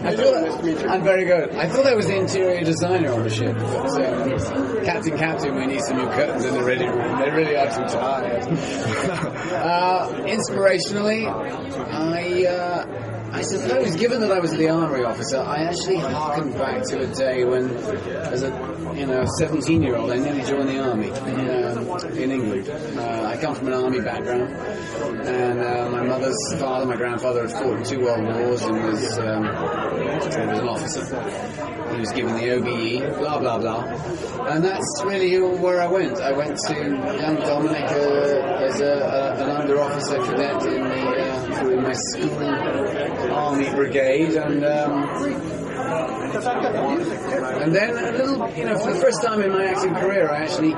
I 0.03 0.15
thought, 0.15 0.89
I'm 0.89 1.03
very 1.03 1.25
good. 1.25 1.49
I 1.55 1.67
thought 1.67 1.85
I 1.87 1.95
was 1.95 2.07
the 2.07 2.17
interior 2.17 2.63
designer 2.63 3.11
on 3.11 3.23
the 3.23 3.29
ship, 3.29 3.55
but 3.57 4.05
um, 4.05 4.85
Captain 4.85 5.17
Captain, 5.17 5.55
we 5.55 5.65
need 5.65 5.81
some 5.81 5.97
new 5.97 6.07
curtains 6.07 6.45
in 6.45 6.53
the 6.53 6.63
ready 6.63 6.85
room. 6.85 7.19
They 7.19 7.29
really 7.31 7.55
are 7.55 7.67
too 7.67 7.85
tired. 7.93 8.43
uh, 9.53 10.09
inspirationally, 10.25 11.27
I. 11.27 12.45
Uh, 12.45 13.16
I 13.31 13.41
suppose, 13.41 13.95
given 13.95 14.21
that 14.21 14.31
I 14.31 14.39
was 14.39 14.51
the 14.51 14.69
armory 14.69 15.03
officer, 15.03 15.37
I 15.37 15.63
actually 15.63 15.97
harkened 15.97 16.53
back 16.53 16.83
to 16.89 17.01
a 17.01 17.07
day 17.07 17.43
when, 17.43 17.69
as 17.69 18.43
a 18.43 18.49
you 18.95 19.05
know, 19.05 19.25
17 19.37 19.83
year 19.83 19.95
old, 19.95 20.11
I 20.11 20.17
nearly 20.17 20.41
joined 20.43 20.69
the 20.69 20.79
army 20.79 21.11
um, 21.11 22.17
in 22.17 22.31
England. 22.31 22.69
Uh, 22.69 23.25
I 23.27 23.37
come 23.37 23.53
from 23.53 23.67
an 23.67 23.73
army 23.73 24.01
background, 24.01 24.55
and 25.27 25.59
uh, 25.59 25.89
my 25.91 26.03
mother's 26.03 26.37
father, 26.57 26.85
my 26.85 26.95
grandfather, 26.95 27.41
had 27.41 27.51
fought 27.51 27.77
in 27.77 27.83
two 27.83 27.99
world 27.99 28.23
wars 28.23 28.61
and 28.63 28.83
was, 28.83 29.19
um, 29.19 29.43
was 29.43 30.35
an 30.35 30.67
officer. 30.67 31.93
He 31.93 31.99
was 31.99 32.11
given 32.11 32.35
the 32.35 32.51
OBE, 32.51 33.19
blah 33.19 33.39
blah 33.39 33.59
blah, 33.59 33.83
and 34.47 34.63
that's 34.63 35.03
really 35.05 35.39
where 35.39 35.81
I 35.81 35.87
went. 35.87 36.19
I 36.19 36.31
went 36.31 36.57
to 36.67 36.73
young 36.73 37.35
Dominic 37.37 37.83
uh, 37.83 38.65
as 38.65 38.81
a, 38.81 39.35
an 39.39 39.49
under 39.49 39.79
officer 39.79 40.17
cadet 40.17 40.65
in 40.65 40.83
the 40.83 41.61
uh, 41.61 41.69
in 41.69 41.83
my 41.83 41.93
school 41.93 43.16
army 43.31 43.69
brigade, 43.69 44.35
and. 44.35 44.63
Um, 44.63 45.53
and 46.37 47.73
then 47.73 47.91
a 47.91 48.11
little, 48.11 48.49
you 48.55 48.65
know, 48.65 48.77
for 48.77 48.93
the 48.93 48.99
first 48.99 49.23
time 49.23 49.41
in 49.41 49.51
my 49.51 49.65
acting 49.65 49.95
career, 49.95 50.29
I 50.29 50.43
actually 50.43 50.73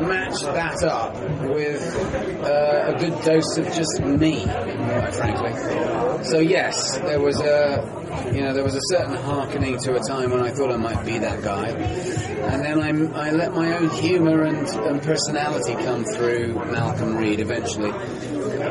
matched 0.00 0.44
that 0.44 0.82
up 0.84 1.14
with 1.48 1.96
uh, 2.44 2.94
a 2.94 2.98
good 2.98 3.20
dose 3.24 3.56
of 3.58 3.66
just 3.72 4.00
me, 4.00 4.44
quite 4.44 5.14
frankly. 5.14 6.24
So 6.24 6.38
yes, 6.38 6.98
there 6.98 7.20
was 7.20 7.40
a, 7.40 8.30
you 8.32 8.42
know, 8.42 8.52
there 8.52 8.64
was 8.64 8.74
a 8.74 8.80
certain 8.84 9.16
hearkening 9.16 9.78
to 9.80 9.94
a 9.94 10.00
time 10.00 10.30
when 10.30 10.42
I 10.42 10.50
thought 10.50 10.70
I 10.70 10.76
might 10.76 11.04
be 11.04 11.18
that 11.18 11.42
guy, 11.42 11.68
and 11.68 12.64
then 12.64 12.80
I, 12.80 13.28
I 13.28 13.30
let 13.30 13.52
my 13.54 13.76
own 13.76 13.90
humour 13.90 14.42
and, 14.44 14.68
and 14.68 15.02
personality 15.02 15.74
come 15.74 16.04
through 16.04 16.54
Malcolm 16.70 17.16
Reed 17.16 17.40
eventually, 17.40 17.92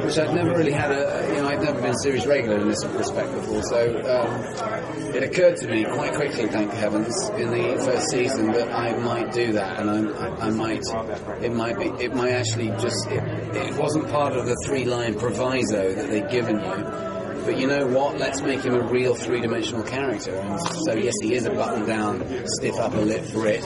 which 0.06 0.18
I'd 0.18 0.34
never 0.34 0.56
really 0.58 0.72
had 0.72 0.92
a, 0.92 1.34
you 1.34 1.42
know, 1.42 1.48
I'd 1.50 1.62
never 1.62 1.82
been 1.82 1.96
series 1.98 2.26
regular 2.26 2.60
in 2.60 2.68
this 2.68 2.86
respect 2.86 3.34
before, 3.34 3.64
so 3.64 3.88
um, 4.00 5.14
it 5.16 5.24
occurred 5.24 5.58
to 5.58 5.68
me 5.68 5.84
quite 5.86 6.14
quickly, 6.14 6.48
thank 6.48 6.72
heavens, 6.72 7.30
in 7.38 7.50
the 7.52 7.82
first 7.84 8.10
season 8.10 8.52
that 8.52 8.72
I 8.72 8.96
might 8.98 9.34
do 9.34 9.54
that, 9.54 9.80
and 9.80 9.90
I, 9.90 10.12
I, 10.12 10.48
I 10.48 10.50
might, 10.50 10.82
it 11.42 11.54
might 11.54 11.78
be, 11.78 11.88
it 12.04 12.14
might 12.14 12.32
actually 12.32 12.70
just, 12.82 13.08
it, 13.08 13.24
it 13.56 13.76
wasn't 13.78 14.10
part 14.10 14.34
of 14.34 14.46
the 14.46 14.56
three-line 14.66 15.18
proviso 15.18 15.94
that 15.94 16.10
they'd 16.10 16.30
given 16.30 16.60
you. 16.60 17.08
But 17.44 17.58
you 17.58 17.66
know 17.66 17.88
what? 17.88 18.20
Let's 18.20 18.40
make 18.42 18.62
him 18.62 18.76
a 18.76 18.82
real 18.82 19.16
three-dimensional 19.16 19.82
character. 19.82 20.36
And 20.36 20.60
so, 20.86 20.94
yes, 20.94 21.16
he 21.24 21.34
is 21.34 21.46
a 21.46 21.50
button-down, 21.50 22.46
stiff 22.46 22.76
upper 22.76 23.02
lip 23.02 23.28
Brit, 23.32 23.64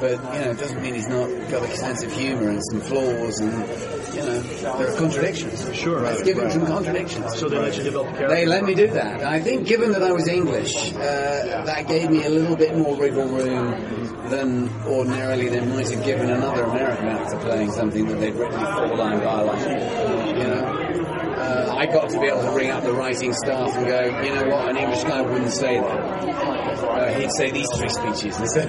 but 0.00 0.10
you 0.34 0.40
know, 0.40 0.50
it 0.50 0.58
doesn't 0.58 0.82
mean 0.82 0.94
he's 0.94 1.06
not 1.06 1.28
got 1.48 1.62
a 1.62 1.76
sense 1.76 2.02
of 2.02 2.12
humour 2.12 2.48
and 2.48 2.60
some 2.72 2.80
flaws, 2.80 3.38
and 3.38 3.64
you 4.24 4.62
know, 4.62 4.78
there 4.78 4.92
are 4.92 4.96
contradictions. 4.96 5.74
Sure, 5.74 6.00
let's 6.00 6.18
right, 6.18 6.24
give 6.24 6.38
him 6.38 6.44
right. 6.44 6.52
some 6.52 6.66
contradictions. 6.66 7.38
So 7.38 7.48
they 7.48 7.58
let 7.58 7.76
you 7.76 7.82
develop 7.84 8.08
character. 8.08 8.28
They 8.28 8.46
let 8.46 8.64
me 8.64 8.74
do 8.74 8.86
that. 8.88 9.22
I 9.22 9.40
think, 9.40 9.66
given 9.66 9.92
that 9.92 10.02
I 10.02 10.12
was 10.12 10.28
English, 10.28 10.92
uh, 10.94 11.64
that 11.64 11.86
gave 11.88 12.10
me 12.10 12.24
a 12.24 12.28
little 12.28 12.56
bit 12.56 12.76
more 12.76 12.96
wriggle 12.96 13.26
room 13.26 13.70
than 14.28 14.70
ordinarily 14.86 15.48
they 15.48 15.60
might 15.60 15.88
have 15.90 16.04
given 16.04 16.30
another 16.30 16.64
American 16.64 17.08
actor 17.08 17.38
playing 17.38 17.70
something 17.72 18.06
that 18.06 18.20
they'd 18.20 18.34
written 18.34 18.58
four 18.58 18.96
line 18.96 19.18
by 19.20 19.42
line. 19.42 20.38
You 20.38 20.44
know. 20.44 20.78
Uh, 21.42 21.74
I 21.76 21.86
got 21.86 22.08
to 22.10 22.20
be 22.20 22.26
able 22.26 22.42
to 22.42 22.52
bring 22.52 22.70
up 22.70 22.84
the 22.84 22.92
writing 22.92 23.32
staff 23.34 23.74
and 23.76 23.86
go, 23.86 24.22
you 24.22 24.34
know 24.34 24.48
what, 24.48 24.68
an 24.68 24.76
English 24.76 25.02
guy 25.02 25.22
wouldn't 25.22 25.50
say 25.50 25.80
that. 25.80 26.71
Uh, 26.92 27.12
he'd 27.14 27.30
say 27.32 27.50
these 27.50 27.68
three 27.76 27.88
speeches 27.88 28.56
and 28.56 28.68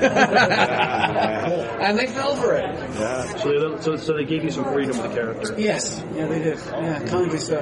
they 2.00 2.08
fell 2.08 2.36
for 2.36 2.54
it. 2.56 2.64
Yeah. 2.64 3.26
So 3.38 3.76
they, 3.76 3.82
so, 3.82 3.98
so 3.98 4.14
they 4.14 4.26
gave 4.26 4.44
you 4.44 4.52
some 4.52 4.64
freedom 4.66 4.98
with 4.98 5.10
the 5.10 5.16
character. 5.16 5.56
Yes, 5.58 6.04
yeah, 6.16 6.26
they 6.28 6.40
did. 6.40 6.58
Yeah, 6.66 7.00
kindly 7.08 7.38
so. 7.38 7.60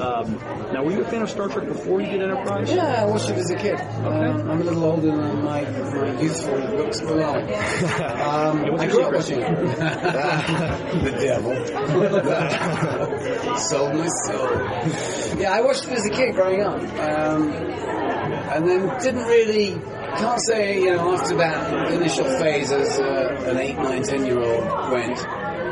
Um, 0.00 0.38
now, 0.72 0.82
were 0.82 0.92
you 0.92 1.02
a 1.02 1.04
fan 1.04 1.20
of 1.20 1.28
Star 1.28 1.48
Trek 1.48 1.66
before 1.66 2.00
you 2.00 2.06
did 2.10 2.22
Enterprise? 2.22 2.72
Yeah, 2.72 3.02
I 3.02 3.04
watched 3.04 3.28
it 3.28 3.36
as 3.36 3.50
a 3.50 3.56
kid. 3.56 3.78
Um, 3.78 4.50
I'm 4.50 4.62
a 4.62 4.64
little 4.64 4.84
older 4.84 5.08
than 5.14 5.44
my, 5.44 5.60
my 5.62 6.20
youthful 6.22 6.56
looks 6.58 7.00
below. 7.00 7.34
Um, 8.30 8.62
what's 8.72 8.82
I 8.82 8.86
your 8.86 9.10
grew 9.10 9.18
up 9.18 9.22
secret? 9.22 9.50
watching 9.50 9.70
the 11.04 11.10
devil. 11.20 11.54
Sold 13.58 13.94
my 13.96 14.06
soul. 14.06 14.48
Yeah, 15.38 15.52
I 15.52 15.60
watched 15.62 15.84
it 15.84 15.92
as 15.92 16.06
a 16.06 16.10
kid 16.10 16.34
growing 16.34 16.62
up. 16.62 16.80
Um, 16.80 17.52
and 18.52 18.66
then 18.66 18.88
didn't 19.00 19.22
really, 19.24 19.74
can't 20.18 20.40
say, 20.46 20.80
you 20.80 20.96
know, 20.96 21.14
after 21.14 21.36
that 21.36 21.92
initial 21.92 22.24
phase 22.24 22.72
as 22.72 22.98
uh, 22.98 23.44
an 23.46 23.56
8, 23.58 23.76
9, 23.76 24.02
10 24.02 24.26
year 24.26 24.40
old 24.40 24.64
went, 24.90 25.18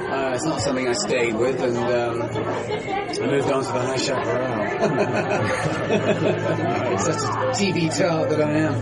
uh, 0.08 0.30
it's 0.34 0.44
not 0.44 0.60
something 0.60 0.86
I 0.88 0.92
stayed 0.94 1.34
with, 1.34 1.60
and 1.60 1.76
um, 1.76 2.22
I 2.22 3.26
moved 3.26 3.50
on 3.50 3.62
to 3.62 3.72
the 3.72 3.80
High 3.80 3.96
Chaparral. 3.96 4.78
Such 6.98 7.16
a 7.16 7.52
TV 7.52 7.90
tart 7.94 8.30
that 8.30 8.40
I 8.40 8.52
am. 8.52 8.74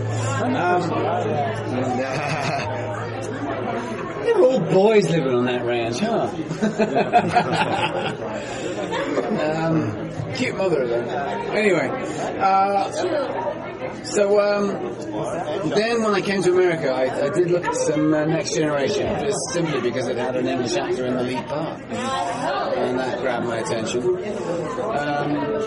Um, 0.55 0.81
they 4.23 4.33
were 4.39 4.45
all 4.45 4.59
boys 4.61 5.09
living 5.09 5.33
on 5.33 5.43
that 5.45 5.65
ranch, 5.65 5.99
huh? 5.99 6.29
um, 9.67 10.09
cute 10.35 10.55
mother, 10.55 10.87
though. 10.87 11.03
Anyway, 11.51 11.89
uh, 12.39 12.89
so 14.03 14.39
um, 14.39 14.67
then 15.69 16.03
when 16.03 16.13
I 16.13 16.21
came 16.21 16.41
to 16.43 16.51
America, 16.51 16.91
I, 16.91 17.25
I 17.25 17.29
did 17.29 17.51
look 17.51 17.65
at 17.65 17.75
some 17.75 18.13
uh, 18.13 18.25
Next 18.25 18.55
Generation, 18.55 19.07
just 19.21 19.39
simply 19.51 19.81
because 19.81 20.07
it 20.07 20.17
had 20.17 20.35
an 20.35 20.47
English 20.47 20.75
actor 20.75 21.05
in 21.05 21.15
the 21.15 21.23
lead 21.23 21.45
part, 21.47 21.81
and 21.81 22.99
that 22.99 23.19
grabbed 23.19 23.45
my 23.45 23.57
attention. 23.57 24.03
Um, 24.03 25.57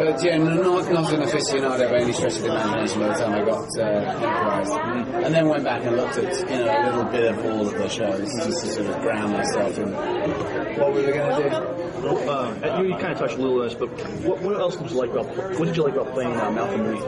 but 0.00 0.24
yeah, 0.24 0.38
not 0.38 0.90
not 0.90 1.12
an 1.12 1.20
aficionado 1.20 1.90
by 1.90 1.98
any 2.00 2.12
stretch 2.12 2.36
of 2.36 2.42
the 2.42 2.48
imagination 2.48 3.00
by 3.00 3.08
the 3.08 3.14
time 3.14 3.32
I 3.34 3.44
got 3.44 3.68
uh, 3.78 5.24
and 5.24 5.34
then 5.34 5.46
went 5.48 5.64
back 5.64 5.84
and 5.84 5.96
looked 5.96 6.16
at 6.16 6.50
you 6.50 6.56
know 6.56 6.64
a 6.64 6.84
little 6.86 7.04
bit 7.04 7.24
of 7.30 7.44
all 7.44 7.66
of 7.66 7.74
the 7.74 7.88
shows 7.88 8.32
just 8.32 8.64
to 8.64 8.72
sort 8.72 8.86
of 8.86 9.00
ground 9.02 9.32
myself 9.34 9.78
in 9.78 9.92
what 9.92 10.94
we 10.94 11.04
were 11.04 11.12
going 11.12 11.42
to 11.42 11.50
do. 11.50 11.89
Uh, 12.04 12.80
you, 12.82 12.88
you 12.88 12.94
kind 12.96 13.12
of 13.12 13.18
touched 13.18 13.34
a 13.34 13.42
little 13.42 13.60
on 13.60 13.68
this, 13.68 13.74
but 13.74 13.88
what, 14.24 14.40
what 14.42 14.56
else 14.58 14.76
did 14.76 14.90
you 14.90 14.96
like 14.96 15.10
about 15.10 15.26
what 15.58 15.66
did 15.66 15.76
you 15.76 15.82
like 15.84 15.94
about 15.94 16.12
playing 16.14 16.32
uh, 16.32 16.50
Malcolm 16.50 16.86
Reed? 16.86 17.02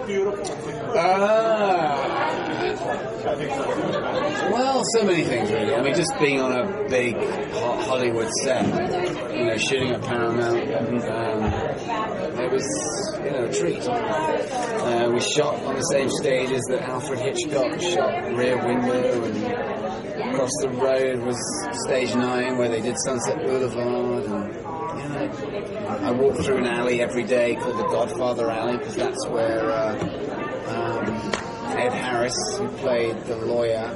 Ah. 0.95 2.28
Well, 4.53 4.82
so 4.97 5.05
many 5.05 5.22
things 5.24 5.51
really. 5.51 5.74
I 5.74 5.82
mean, 5.82 5.95
just 5.95 6.12
being 6.20 6.40
on 6.40 6.53
a 6.53 6.88
big 6.88 7.14
Ho- 7.16 7.80
Hollywood 7.82 8.28
set, 8.43 8.64
you 9.34 9.45
know, 9.47 9.57
shooting 9.57 9.90
at 9.90 10.03
Paramount, 10.03 10.59
um, 11.09 11.45
it 12.40 12.51
was, 12.51 12.66
you 13.24 13.30
know, 13.30 13.45
a 13.45 13.53
treat. 13.53 13.80
Uh, 13.88 15.11
we 15.12 15.20
shot 15.20 15.55
on 15.64 15.74
the 15.76 15.82
same 15.93 16.09
stages 16.11 16.61
that 16.68 16.82
Alfred 16.82 17.20
Hitchcock 17.20 17.80
shot 17.80 18.32
Rear 18.34 18.57
Window, 18.66 19.24
and 19.24 20.32
across 20.34 20.51
the 20.61 20.68
road 20.70 21.20
was 21.22 21.38
Stage 21.86 22.14
9 22.14 22.59
where 22.59 22.68
they 22.68 22.80
did 22.80 22.97
Sunset 23.05 23.38
Boulevard, 23.45 24.24
and, 24.24 24.55
know, 25.33 25.87
I 25.89 26.11
walk 26.12 26.37
through 26.39 26.59
an 26.59 26.66
alley 26.66 27.01
every 27.01 27.24
day 27.24 27.55
called 27.57 27.78
the 27.78 27.89
Godfather 27.89 28.51
Alley 28.51 28.76
because 28.78 28.97
that's 28.97 29.26
where 29.28 29.70
uh, 29.70 29.99
um, 30.68 31.43
Ed 31.76 31.93
Harris, 31.93 32.35
who 32.59 32.68
played 32.68 33.18
the 33.24 33.37
lawyer, 33.37 33.89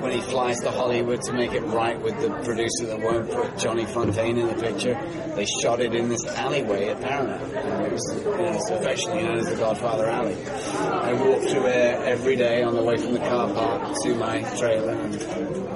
when 0.00 0.12
he 0.12 0.20
flies 0.20 0.58
to 0.60 0.70
Hollywood 0.70 1.20
to 1.22 1.32
make 1.32 1.52
it 1.52 1.60
right 1.60 2.00
with 2.00 2.18
the 2.20 2.30
producer 2.44 2.86
that 2.86 3.00
won't 3.00 3.30
put 3.30 3.58
Johnny 3.58 3.84
Fontane 3.84 4.38
in 4.38 4.46
the 4.46 4.54
picture, 4.54 4.94
they 5.36 5.44
shot 5.62 5.80
it 5.80 5.94
in 5.94 6.08
this 6.08 6.24
alleyway 6.26 6.88
at 6.88 7.00
Paramount. 7.00 7.42
And 7.54 7.86
it 7.86 7.92
was, 7.92 8.22
you 8.24 8.24
know, 8.24 8.52
it's 8.54 8.70
affectionately 8.70 9.22
known 9.22 9.38
as 9.38 9.48
the 9.48 9.56
Godfather 9.56 10.06
Alley. 10.06 10.36
I 10.78 11.12
walk 11.12 11.42
through 11.42 11.62
there 11.62 12.04
every 12.04 12.36
day 12.36 12.62
on 12.62 12.74
the 12.74 12.82
way 12.82 12.96
from 12.96 13.12
the 13.12 13.20
car 13.20 13.52
park 13.52 13.94
to 14.02 14.14
my 14.14 14.42
trailer. 14.56 14.92
And 14.92 15.14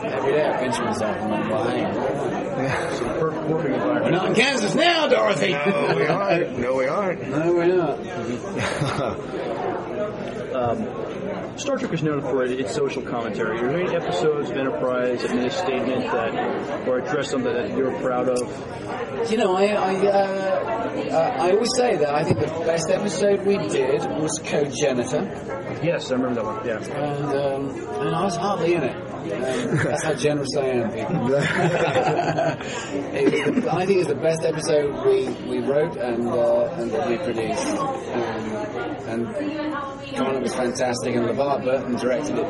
every 0.07 0.33
day 0.33 0.49
I 0.49 0.57
pinch 0.59 0.79
myself 0.79 1.17
and 1.19 1.35
I'm 1.35 2.52
buying. 2.69 4.03
We're 4.03 4.11
not 4.11 4.29
in 4.29 4.35
Kansas 4.35 4.75
now, 4.75 5.09
Dorothy. 5.09 5.53
No, 5.53 5.95
we 5.97 6.07
aren't. 6.07 6.59
No, 6.59 6.75
we 6.75 6.87
aren't. 6.87 7.23
No, 7.33 7.53
we're 7.55 7.67
not. 7.77 7.99
Um, 10.55 11.59
Star 11.59 11.77
Trek 11.79 11.93
is 11.93 12.03
known 12.03 12.21
for 12.21 12.45
its 12.45 12.75
social 12.75 13.03
commentary. 13.03 13.59
Are 13.59 13.69
there 13.69 13.81
any 13.81 13.95
episodes 13.95 14.51
of 14.51 14.57
Enterprise 14.57 15.23
that 15.23 15.35
made 15.35 15.47
a 15.47 15.51
statement 15.51 16.03
that, 16.05 16.89
or 16.89 16.99
addressed 16.99 17.31
something 17.31 17.53
that 17.53 17.77
you're 17.77 17.93
proud 18.01 18.29
of? 18.29 19.31
You 19.31 19.39
know, 19.39 19.55
I 19.55 19.67
I, 19.67 19.95
uh, 19.97 20.11
uh, 21.11 21.37
I 21.41 21.51
always 21.53 21.71
say 21.77 21.97
that 21.97 22.15
I 22.15 22.25
think 22.25 22.41
the 22.41 22.47
best 22.47 22.91
episode 22.91 23.47
we 23.47 23.57
did 23.69 24.01
was 24.21 24.41
Cogenitor. 24.45 25.72
Yes, 25.83 26.11
I 26.11 26.15
remember 26.15 26.43
that 26.43 26.45
one. 26.45 26.67
Yeah. 26.67 26.79
And, 26.79 27.25
um, 27.25 27.71
and 28.01 28.15
I 28.15 28.25
was 28.25 28.37
hardly 28.37 28.75
in 28.75 28.83
it. 28.83 28.97
Um, 28.97 29.77
that's 29.85 30.03
how 30.03 30.15
generous 30.15 30.57
I 30.57 30.65
am, 30.67 30.91
people. 30.91 31.35
it 33.15 33.55
was 33.55 33.65
the, 33.65 33.73
I 33.73 33.87
think 33.87 34.01
it's 34.01 34.09
the 34.09 34.17
best 34.17 34.43
episode 34.43 35.07
we, 35.07 35.29
we 35.49 35.61
wrote 35.65 35.97
and 35.97 36.29
uh, 36.29 36.65
and 36.77 36.91
that 36.91 37.09
we 37.09 37.19
produced. 37.19 37.67
Um, 37.69 38.53
and 39.07 39.27
Connor 40.17 40.41
was 40.41 40.55
fantastic, 40.55 41.15
and 41.15 41.27
LeVar 41.27 41.65
Burton 41.65 41.97
directed 41.97 42.39
it 42.39 42.47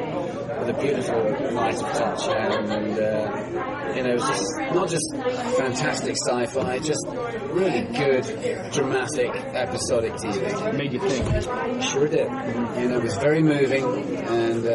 with 0.58 0.68
a 0.68 0.80
beautiful 0.80 1.22
light 1.54 1.74
of 1.74 1.92
touch, 1.92 2.28
and, 2.28 2.70
and 2.70 2.98
uh, 2.98 3.92
you 3.94 4.02
know, 4.02 4.10
it 4.10 4.14
was 4.14 4.28
just 4.28 4.58
not 4.72 4.88
just 4.88 5.14
fantastic 5.56 6.16
sci-fi, 6.26 6.78
just 6.78 7.06
really 7.52 7.82
good, 7.92 8.24
dramatic, 8.72 9.30
episodic 9.54 10.12
TV. 10.14 10.76
Made 10.76 10.92
you 10.92 11.00
think. 11.00 11.82
Sure 11.82 12.08
did. 12.08 12.30
You 12.78 12.88
know, 12.88 13.00
was 13.12 13.22
very 13.22 13.42
moving 13.42 13.84
and 13.84 14.66
uh, 14.66 14.70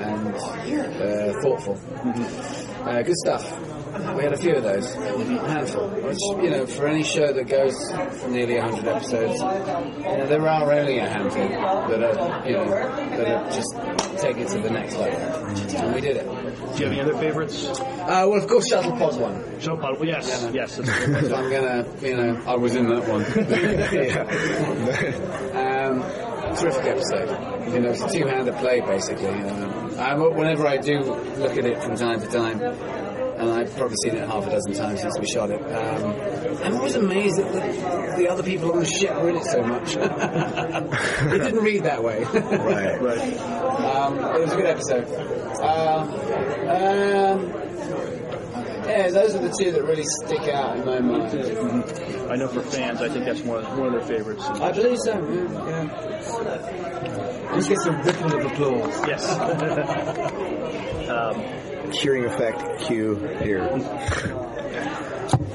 and 0.00 0.34
uh, 0.34 1.40
thoughtful. 1.42 1.78
Uh, 2.84 3.02
good 3.02 3.16
stuff. 3.16 3.44
We 4.16 4.22
had 4.24 4.32
a 4.32 4.38
few 4.38 4.54
of 4.54 4.62
those, 4.62 4.94
a 4.94 5.48
handful. 5.48 5.86
Which, 5.88 6.18
you 6.42 6.50
know, 6.50 6.66
for 6.66 6.88
any 6.88 7.02
show 7.04 7.30
that 7.32 7.46
goes 7.46 7.74
for 8.20 8.28
nearly 8.28 8.58
100 8.58 8.88
episodes, 8.88 9.38
you 9.38 9.46
know, 9.46 10.26
there 10.26 10.48
are 10.48 10.72
only 10.72 10.98
a 10.98 11.06
handful 11.08 11.46
that 11.46 12.02
are, 12.02 12.48
you 12.48 12.56
know, 12.56 12.64
that 12.70 13.28
are 13.28 13.50
just 13.50 13.74
take 14.18 14.38
it 14.38 14.48
to 14.48 14.60
the 14.60 14.70
next 14.70 14.96
level. 14.96 15.20
And 15.76 15.94
we 15.94 16.00
did 16.00 16.16
it. 16.16 16.24
Do 16.24 16.30
you 16.78 16.84
have 16.86 16.92
any 16.92 17.00
other 17.02 17.14
favorites? 17.18 17.66
Uh, 17.66 18.26
well, 18.28 18.34
of 18.42 18.48
course, 18.48 18.66
Shuttle 18.68 18.92
Pod 18.92 19.20
one. 19.20 19.60
Shuttle 19.60 19.76
Pod, 19.78 19.98
well, 20.00 20.08
yes, 20.08 20.42
Yeah. 20.42 20.50
yes. 20.52 20.72
So 20.76 20.82
I'm 21.34 21.50
gonna, 21.50 21.86
you 22.00 22.16
know, 22.16 22.42
I 22.46 22.56
was 22.56 22.74
in 22.74 22.88
that 22.88 23.06
one. 23.06 23.22
um, 26.52 26.56
terrific 26.56 26.84
episode. 26.86 27.51
You 27.68 27.80
know, 27.80 27.90
it's 27.90 28.02
a 28.02 28.08
two-handed 28.08 28.54
play 28.56 28.80
basically. 28.80 29.28
Um, 29.28 29.98
I, 29.98 30.14
whenever 30.14 30.66
I 30.66 30.78
do 30.78 31.00
look 31.00 31.56
at 31.56 31.64
it 31.64 31.82
from 31.82 31.96
time 31.96 32.20
to 32.20 32.26
time, 32.26 32.60
and 32.60 33.50
I've 33.50 33.74
probably 33.76 33.96
seen 34.04 34.14
it 34.16 34.28
half 34.28 34.46
a 34.46 34.50
dozen 34.50 34.72
times 34.74 35.00
since 35.00 35.18
we 35.18 35.26
shot 35.26 35.50
it. 35.50 35.60
Um, 35.60 36.62
I'm 36.62 36.76
always 36.76 36.94
amazed 36.94 37.38
that 37.38 37.52
the, 37.52 38.22
the 38.22 38.28
other 38.28 38.42
people 38.42 38.72
on 38.72 38.80
the 38.80 38.84
ship 38.86 39.14
were 39.16 39.30
in 39.30 39.36
it 39.36 39.44
so 39.44 39.62
much. 39.62 39.96
it 39.96 41.38
didn't 41.38 41.62
read 41.64 41.84
that 41.84 42.02
way. 42.02 42.24
Right. 42.32 43.00
Right. 43.00 43.38
Um, 43.38 44.18
it 44.18 44.40
was 44.40 44.52
a 44.52 44.56
good 44.56 44.66
episode. 44.66 45.06
Uh, 45.60 46.02
um, 47.32 47.61
yeah, 48.86 49.10
those 49.10 49.34
are 49.34 49.40
the 49.40 49.54
two 49.58 49.72
that 49.72 49.82
really 49.82 50.04
stick 50.24 50.48
out 50.48 50.76
in 50.76 50.84
my 50.86 51.00
mind. 51.00 51.34
I 52.30 52.36
know 52.36 52.48
for 52.48 52.62
fans, 52.62 53.00
I 53.00 53.08
think 53.08 53.24
that's 53.24 53.40
one 53.40 53.64
of, 53.64 53.78
one 53.78 53.94
of 53.94 54.06
their 54.06 54.18
favorites. 54.18 54.44
I 54.44 54.72
believe 54.72 54.98
so. 55.04 55.12
Yeah. 55.12 55.84
yeah. 55.84 57.52
Let's 57.52 57.68
get 57.68 57.78
some 57.80 58.00
ripple 58.02 58.38
of 58.38 58.46
applause. 58.52 59.06
Yes. 59.06 59.28
um, 61.08 61.92
Cheering 61.92 62.24
effect 62.24 62.80
cue 62.86 63.16
here. 63.42 63.68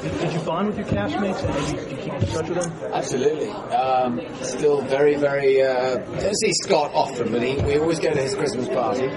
did, 0.01 0.19
did 0.19 0.33
you 0.33 0.39
bond 0.41 0.67
with 0.67 0.77
your 0.77 0.85
castmates 0.85 1.43
and 1.43 1.53
did 1.53 1.67
you, 1.69 1.77
did 1.77 1.89
you 1.89 1.97
keep 1.97 2.13
in 2.13 2.27
touch 2.27 2.49
with 2.49 2.61
them? 2.61 2.71
Absolutely. 2.93 3.49
Um, 3.49 4.21
still 4.43 4.81
very, 4.81 5.15
very. 5.15 5.63
Uh, 5.63 5.95
don't 5.95 6.37
see 6.37 6.51
Scott 6.63 6.91
often, 6.93 7.31
but 7.31 7.41
he, 7.41 7.55
we 7.63 7.79
always 7.79 7.99
go 7.99 8.13
to 8.13 8.21
his 8.21 8.35
Christmas 8.35 8.67
party. 8.67 9.07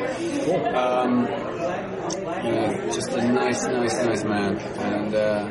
Um, 0.75 1.27
you 2.45 2.53
know, 2.53 2.91
just 2.93 3.11
a 3.11 3.33
nice, 3.33 3.65
nice, 3.65 3.95
nice 4.05 4.25
man. 4.25 4.59
And 4.59 5.15
uh, 5.15 5.51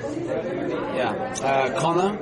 yeah, 0.96 1.34
uh, 1.44 1.80
Connor. 1.80 2.18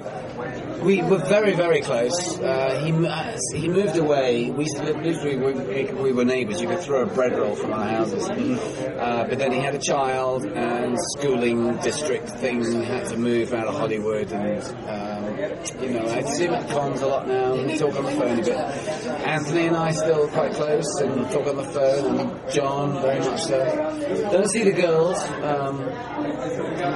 We 0.83 1.01
were 1.01 1.17
very, 1.17 1.55
very 1.55 1.81
close. 1.81 2.39
Uh, 2.39 2.79
he 2.85 2.91
uh, 2.91 3.37
he 3.55 3.67
moved 3.67 3.97
away. 3.97 4.51
We 4.51 4.65
used 4.65 4.77
to 4.77 4.83
live, 4.83 4.97
literally 4.97 5.35
we, 5.35 5.85
we 5.93 6.11
were 6.11 6.23
neighbours. 6.23 6.61
You 6.61 6.67
could 6.67 6.79
throw 6.79 7.01
a 7.01 7.05
bread 7.07 7.35
roll 7.35 7.55
from 7.55 7.73
our 7.73 7.87
houses. 7.89 8.29
Uh, 8.29 9.25
but 9.27 9.39
then 9.39 9.51
he 9.51 9.59
had 9.59 9.73
a 9.73 9.79
child, 9.79 10.45
and 10.45 10.95
schooling 11.17 11.77
district 11.77 12.29
thing 12.29 12.83
had 12.83 13.07
to 13.07 13.17
move 13.17 13.51
out 13.53 13.67
of 13.67 13.75
Hollywood, 13.75 14.31
and 14.31 14.63
um, 14.87 15.16
you 15.81 15.89
know 15.89 16.05
I 16.07 16.21
see 16.23 16.45
him 16.45 16.53
at 16.53 16.69
cons 16.69 17.01
a 17.01 17.07
lot 17.07 17.27
now. 17.27 17.55
We 17.55 17.77
talk 17.77 17.95
on 17.95 18.03
the 18.05 18.11
phone 18.11 18.39
a 18.39 18.43
bit. 18.43 18.57
Anthony 19.27 19.67
and 19.67 19.75
I 19.75 19.91
still 19.91 20.27
quite 20.29 20.53
close, 20.53 20.85
and 21.01 21.29
talk 21.31 21.47
on 21.47 21.55
the 21.57 21.63
phone. 21.63 22.19
And 22.19 22.51
John 22.51 23.01
very 23.01 23.19
much 23.19 23.43
so. 23.43 24.29
Don't 24.31 24.49
see 24.49 24.63
the 24.63 24.73
girls. 24.73 25.17
Um, 25.41 25.77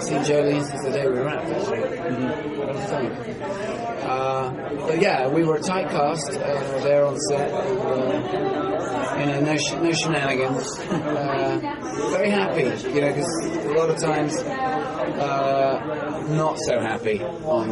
seen 0.01 0.19
Jolene 0.19 0.65
since 0.65 0.83
the 0.83 0.91
day 0.91 1.07
we 1.07 1.19
wrapped. 1.19 1.47
Actually. 1.47 2.57
What 2.57 2.60
do 2.73 2.79
you 2.79 2.85
think? 2.85 3.41
Uh, 4.03 4.51
but 4.87 5.01
yeah, 5.01 5.27
we 5.27 5.43
were 5.43 5.55
a 5.57 5.61
tight 5.61 5.89
cast 5.89 6.31
uh, 6.31 6.79
there 6.83 7.05
on 7.05 7.17
set. 7.29 7.51
Uh, 7.51 9.17
you 9.19 9.25
know, 9.27 9.39
no, 9.41 9.57
sh- 9.57 9.73
no 9.73 9.91
shenanigans. 9.91 10.79
Uh, 11.21 11.59
very 12.11 12.29
happy, 12.29 12.61
you 12.89 13.01
know, 13.01 13.07
because 13.07 13.45
a 13.65 13.73
lot 13.73 13.89
of 13.89 13.97
times 13.97 14.35
uh, 14.37 16.25
not 16.29 16.57
so 16.59 16.79
happy 16.79 17.21
on 17.21 17.69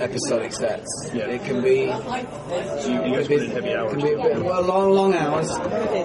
episodic 0.00 0.52
sets. 0.52 1.10
Yeah. 1.12 1.26
It 1.26 1.42
can 1.44 1.62
be. 1.62 1.86
So 1.88 2.88
you, 2.88 3.04
you 3.06 3.16
guys 3.16 3.26
put 3.28 3.42
in 3.42 3.50
heavy 3.50 3.74
hours. 3.74 3.92
Can 3.92 4.00
be 4.02 4.12
a 4.12 4.16
bit, 4.22 4.42
well, 4.44 4.62
long, 4.62 4.90
long 4.92 5.14
hours. 5.14 5.48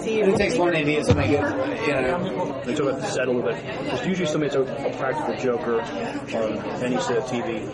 It 0.05 0.37
takes 0.37 0.57
one 0.57 0.73
idiot 0.75 1.05
to 1.07 1.15
make 1.15 1.31
it, 1.31 1.41
you 1.87 1.93
know. 1.93 2.61
They 2.65 2.73
talk 2.75 2.87
about 2.87 3.01
the 3.01 3.07
set 3.07 3.27
a 3.27 3.31
little 3.31 3.43
bit. 3.51 3.61
There's 3.63 4.05
usually 4.07 4.27
somebody 4.27 4.55
that's 4.55 4.69
a, 4.69 4.87
a 4.87 4.97
practical 4.97 5.35
joker 5.37 5.81
on 5.81 6.83
any 6.83 6.99
set 7.01 7.17
of 7.17 7.23
TV. 7.25 7.67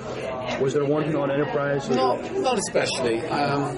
Was 0.62 0.74
there 0.74 0.86
one 0.86 1.16
on 1.16 1.30
Enterprise? 1.30 1.90
Not, 1.90 2.34
not 2.34 2.58
especially. 2.58 3.20
Um, 3.28 3.76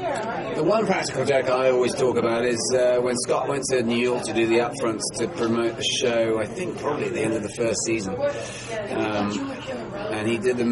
the 0.56 0.64
one 0.64 0.86
practical 0.86 1.26
joke 1.26 1.50
I 1.50 1.72
always 1.72 1.94
talk 1.94 2.18
about 2.18 2.46
is 2.46 2.60
uh, 2.74 3.00
when 3.02 3.16
Scott 3.18 3.48
went 3.50 3.64
to 3.72 3.84
New 3.84 3.98
York 3.98 4.24
to 4.24 4.34
do 4.34 4.48
the 4.48 4.60
upfronts 4.60 5.02
to 5.18 5.28
promote 5.28 5.76
the 5.76 5.84
show. 5.84 6.40
I 6.40 6.46
think 6.46 6.78
probably 6.80 7.06
at 7.08 7.14
the 7.14 7.22
end 7.22 7.34
of 7.34 7.44
the 7.44 7.50
first 7.50 7.80
season, 7.86 8.16
um, 8.92 9.52
and 10.12 10.28
he 10.28 10.38
did 10.38 10.58
the 10.58 10.64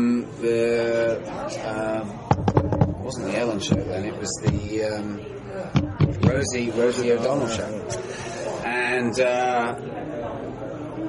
the 0.42 1.18
um, 1.68 2.10
it 2.90 3.04
wasn't 3.04 3.28
the 3.28 3.38
Ellen 3.38 3.60
show 3.60 3.76
then. 3.76 4.06
It 4.06 4.18
was 4.18 4.32
the 4.46 4.84
um, 4.84 5.20
Rosie 6.22 6.72
Rosie 6.72 7.12
O'Donnell 7.12 7.50
show, 7.50 8.64
and. 8.64 9.20
Uh, 9.20 9.98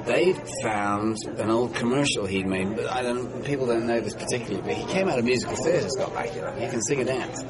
they 0.09 0.33
found 0.63 1.17
an 1.37 1.51
old 1.51 1.75
commercial 1.75 2.25
he'd 2.25 2.47
made, 2.47 2.75
but 2.75 2.91
I 2.91 3.03
don't, 3.03 3.45
people 3.45 3.67
don't 3.67 3.85
know 3.85 4.01
this 4.01 4.15
particularly, 4.15 4.61
but 4.61 4.73
he 4.73 4.91
came 4.91 5.07
out 5.07 5.19
of 5.19 5.25
musical 5.25 5.55
theatre, 5.55 5.87
Scott 5.87 6.11
Bakula. 6.13 6.59
He 6.59 6.67
can 6.67 6.81
sing 6.81 6.99
and 7.01 7.07
dance. 7.07 7.43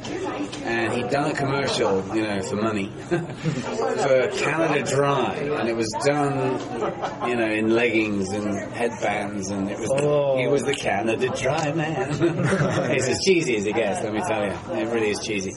And 0.64 0.94
he'd 0.94 1.10
done 1.10 1.32
a 1.32 1.34
commercial, 1.34 2.04
you 2.14 2.24
know, 2.24 2.42
for 2.42 2.58
money, 2.58 2.92
for 3.08 4.28
Canada 4.38 4.84
Dry, 4.84 5.36
and 5.36 5.70
it 5.70 5.76
was 5.76 5.90
done, 6.06 6.60
you 7.30 7.36
know, 7.38 7.48
in 7.48 7.70
leggings 7.70 8.30
and 8.30 8.74
headbands, 8.74 9.50
and 9.52 9.72
it 9.72 9.80
was, 9.80 10.40
he 10.42 10.48
was 10.48 10.64
the 10.64 10.76
Canada 10.76 11.30
Dry 11.30 11.72
man. 11.72 12.10
it's 12.92 13.08
as 13.08 13.20
cheesy 13.24 13.56
as 13.56 13.66
it 13.66 13.76
gets, 13.76 14.04
let 14.04 14.14
me 14.14 14.22
tell 14.28 14.44
you. 14.44 14.82
It 14.82 14.94
really 14.94 15.12
is 15.12 15.20
cheesy. 15.20 15.54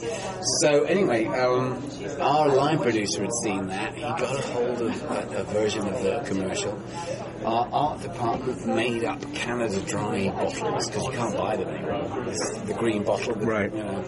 So 0.61 0.83
anyway, 0.85 1.25
um, 1.25 1.83
our 2.21 2.47
line 2.47 2.79
producer 2.79 3.23
had 3.23 3.33
seen 3.43 3.67
that. 3.67 3.93
He 3.95 4.01
got 4.01 4.21
a 4.21 4.41
hold 4.53 4.81
of 4.81 5.11
a, 5.11 5.41
a 5.41 5.43
version 5.43 5.85
of 5.85 6.01
the 6.01 6.23
commercial. 6.25 6.79
Our 7.45 7.67
art 7.71 8.01
department 8.01 8.65
made 8.67 9.03
up 9.03 9.21
Canada 9.33 9.79
Dry 9.81 10.29
bottles 10.29 10.87
because 10.87 11.03
you 11.03 11.11
can't 11.11 11.37
buy 11.37 11.57
them 11.57 11.67
anymore. 11.67 12.25
It's 12.27 12.61
the 12.61 12.73
green 12.73 13.03
bottle, 13.03 13.35
right? 13.35 13.73
You 13.73 13.83
know, 13.83 14.05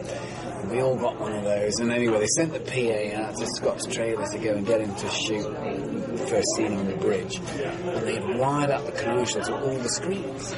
we 0.70 0.82
all 0.82 0.96
got 0.96 1.20
one 1.20 1.34
of 1.34 1.44
those. 1.44 1.80
And 1.80 1.92
anyway, 1.92 2.20
they 2.20 2.28
sent 2.28 2.54
the 2.54 2.60
PA 2.60 3.22
out 3.22 3.36
to 3.36 3.46
Scott's 3.46 3.86
trailer 3.88 4.26
to 4.26 4.38
go 4.38 4.54
and 4.54 4.66
get 4.66 4.82
him 4.82 4.96
to 4.96 5.10
shoot 5.10 5.44
the 5.44 6.26
first 6.28 6.48
scene 6.56 6.74
on 6.74 6.88
the 6.88 6.96
bridge. 6.96 7.38
And 7.38 8.08
they 8.08 8.20
wired 8.38 8.72
up 8.72 8.86
the 8.86 8.92
commercial 8.94 9.42
to 9.42 9.56
all 9.56 9.78
the 9.78 9.90
screens. 9.90 10.48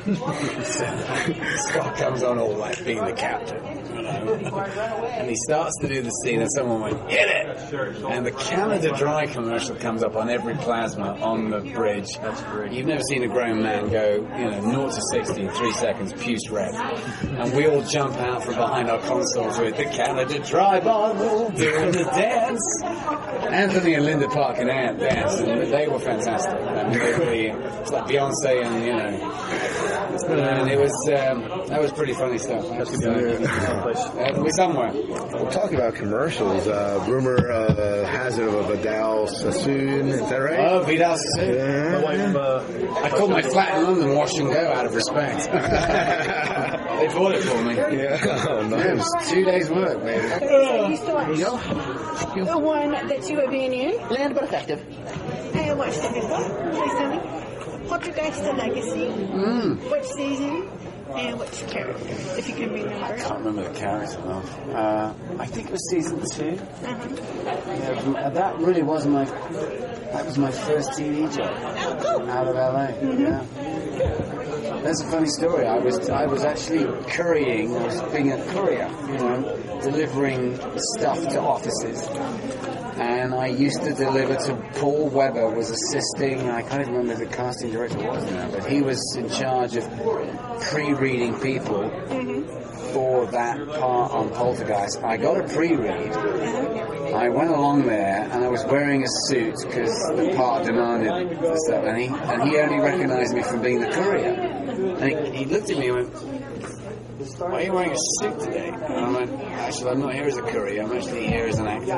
so 0.67 1.67
Scott 1.69 1.95
comes 1.97 2.23
on 2.23 2.37
all 2.37 2.55
like 2.55 2.83
being 2.85 3.03
the 3.03 3.13
captain. 3.13 3.86
You 4.13 4.51
know. 4.51 4.57
and 4.59 5.29
he 5.29 5.35
starts 5.35 5.77
to 5.81 5.87
do 5.87 6.01
the 6.01 6.09
scene 6.09 6.41
and 6.41 6.51
someone 6.51 6.81
went, 6.81 7.09
hit 7.09 7.29
it! 7.29 7.47
And 8.05 8.25
the 8.25 8.31
Canada 8.31 8.95
Dry 8.97 9.27
commercial 9.27 9.75
comes 9.75 10.03
up 10.03 10.15
on 10.15 10.29
every 10.29 10.55
plasma 10.55 11.17
on 11.21 11.49
the 11.49 11.59
bridge. 11.59 12.09
You've 12.71 12.87
never 12.87 13.03
seen 13.03 13.23
a 13.23 13.27
grown 13.27 13.61
man 13.61 13.89
go, 13.89 14.15
you 14.37 14.45
know, 14.45 14.61
0 14.61 14.89
to 14.89 15.01
60 15.11 15.41
in 15.41 15.49
three 15.51 15.71
seconds, 15.73 16.13
puce 16.13 16.49
red. 16.49 16.73
And 16.75 17.53
we 17.53 17.67
all 17.67 17.81
jump 17.81 18.15
out 18.17 18.43
from 18.43 18.55
behind 18.55 18.89
our 18.89 18.99
consoles 18.99 19.59
with 19.59 19.77
the 19.77 19.85
Canada 19.85 20.39
Dry 20.39 20.79
bottle 20.79 21.49
doing 21.51 21.91
the 21.91 22.03
dance. 22.03 22.83
Anthony 22.83 23.93
and 23.95 24.05
Linda 24.05 24.27
Park 24.27 24.57
and 24.59 24.69
Ant 24.69 24.99
danced, 24.99 25.39
and 25.39 25.71
they 25.71 25.87
were 25.87 25.99
fantastic. 25.99 26.53
I 26.53 26.83
mean, 26.89 26.99
they 26.99 27.13
really, 27.13 27.47
it's 27.47 27.91
like 27.91 28.05
Beyonce 28.05 28.65
and, 28.65 28.85
you 28.85 28.93
know, 28.93 29.86
and 30.23 30.69
it 30.69 30.79
was, 30.79 30.91
um, 31.09 31.67
that 31.67 31.81
was 31.81 31.91
pretty 31.91 32.13
funny 32.13 32.37
stuff. 32.37 32.67
That's 32.69 33.05
uh, 33.05 34.33
we're 34.37 34.49
somewhere. 34.51 34.91
We're 34.93 35.51
talking 35.51 35.75
about 35.75 35.95
commercials. 35.95 36.67
Uh, 36.67 37.03
rumor 37.07 37.51
uh, 37.51 38.05
has 38.05 38.37
it 38.37 38.47
of 38.47 38.53
a 38.53 38.75
Vidal 38.75 39.27
Sassoon. 39.27 40.07
Is 40.09 40.29
that 40.29 40.37
right? 40.37 40.59
Oh, 40.59 40.83
Vidal 40.83 41.15
Sassoon. 41.17 42.35
I 42.35 43.09
called 43.09 43.31
my 43.31 43.41
flat 43.41 43.77
in 43.77 43.83
London 43.83 44.15
Wash 44.15 44.37
and 44.37 44.47
Go 44.51 44.71
out 44.71 44.85
of 44.85 44.95
respect. 44.95 45.43
they 45.51 47.07
bought 47.07 47.35
it 47.35 47.43
for 47.43 47.63
me. 47.63 47.75
Yeah. 47.97 48.45
Oh, 48.49 48.61
nice. 48.67 49.05
Yeah, 49.15 49.31
two 49.31 49.43
days' 49.45 49.69
work, 49.69 50.03
baby. 50.03 50.27
So 50.45 50.87
you 50.87 50.97
saw 50.97 51.23
the 51.25 52.57
one 52.59 52.91
that 52.91 53.29
you 53.29 53.37
were 53.37 53.49
being 53.49 53.73
in? 53.73 54.09
Land 54.09 54.35
but 54.35 54.43
effective. 54.43 54.83
I 55.55 55.73
watched 55.73 55.99
it 56.03 56.13
before 56.13 56.69
recently. 56.69 57.46
Poltergeist 57.87 58.43
the 58.43 58.53
Legacy. 58.53 59.07
Mm. 59.07 59.91
Which 59.91 60.05
season 60.05 60.69
and 61.15 61.39
which 61.39 61.65
character, 61.67 62.05
if 62.37 62.47
you 62.49 62.55
can 62.55 62.71
remember. 62.73 63.05
I 63.05 63.17
can't 63.17 63.37
remember 63.39 63.63
the 63.71 63.79
character. 63.79 64.19
Uh, 64.75 65.13
I 65.39 65.45
think 65.45 65.67
it 65.67 65.71
was 65.71 65.89
season 65.89 66.19
2 66.19 66.59
Uh-huh. 66.85 68.13
Yeah, 68.13 68.29
that 68.29 68.57
really 68.59 68.81
was 68.83 69.05
my 69.07 69.23
that 69.25 70.25
was 70.25 70.37
my 70.37 70.51
first 70.51 70.91
TV 70.91 71.33
job 71.35 71.53
out 72.29 72.47
of 72.47 72.55
LA. 72.55 72.87
Yeah. 73.17 73.43
That's 74.83 75.01
a 75.01 75.09
funny 75.09 75.27
story. 75.27 75.65
I 75.65 75.77
was 75.79 76.09
I 76.09 76.25
was 76.25 76.43
actually 76.43 76.85
currying. 77.09 77.75
I 77.75 77.85
was 77.85 78.01
being 78.13 78.31
a 78.31 78.43
courier, 78.53 78.89
you 79.07 79.17
know, 79.17 79.79
delivering 79.81 80.59
stuff 80.95 81.19
to 81.29 81.39
offices. 81.41 82.07
And 82.99 83.33
I 83.33 83.47
used 83.47 83.83
to 83.83 83.93
deliver 83.93 84.35
to 84.35 84.55
Paul 84.79 85.09
Weber 85.09 85.49
was 85.49 85.69
assisting. 85.69 86.49
I 86.49 86.61
can't 86.61 86.81
even 86.81 86.95
remember 86.95 87.23
who 87.23 87.29
the 87.29 87.35
casting 87.35 87.71
director 87.71 87.99
was 87.99 88.23
now, 88.31 88.49
but 88.51 88.65
he 88.65 88.81
was 88.81 88.99
in 89.17 89.29
charge 89.29 89.75
of 89.75 89.85
pre-reading 90.61 91.39
people 91.39 91.81
mm-hmm. 91.81 92.93
for 92.93 93.27
that 93.27 93.57
part 93.67 94.11
on 94.11 94.29
Poltergeist. 94.31 95.03
I 95.03 95.17
got 95.17 95.37
a 95.39 95.47
pre-read. 95.53 96.11
I 97.13 97.29
went 97.29 97.49
along 97.51 97.85
there 97.85 98.27
and 98.31 98.43
I 98.43 98.47
was 98.47 98.63
wearing 98.65 99.03
a 99.03 99.07
suit 99.27 99.55
because 99.61 99.91
the 100.15 100.33
part 100.35 100.65
demanded 100.65 101.39
the 101.39 101.57
stuff, 101.67 101.85
and 101.85 101.97
he 101.97 102.07
and 102.07 102.43
he 102.49 102.57
only 102.57 102.79
recognised 102.79 103.33
me 103.33 103.43
from 103.43 103.61
being 103.61 103.79
the 103.79 103.91
courier. 103.91 104.33
And 104.33 105.35
he, 105.35 105.37
he 105.39 105.45
looked 105.45 105.69
at 105.69 105.77
me 105.77 105.87
and 105.87 105.95
went, 105.95 106.13
"Why 107.39 107.47
are 107.47 107.61
you 107.61 107.73
wearing 107.73 107.91
a 107.91 107.97
suit 108.19 108.39
today?" 108.39 108.69
And 108.69 109.06
I 109.67 109.69
"Actually, 109.69 109.91
I'm 109.91 109.99
not 109.99 110.13
here 110.13 110.23
as 110.23 110.37
a 110.37 110.41
courier. 110.43 110.81
I'm 110.81 110.93
actually 110.93 111.27
here 111.27 111.45
as 111.47 111.59
an 111.59 111.67
actor." 111.67 111.91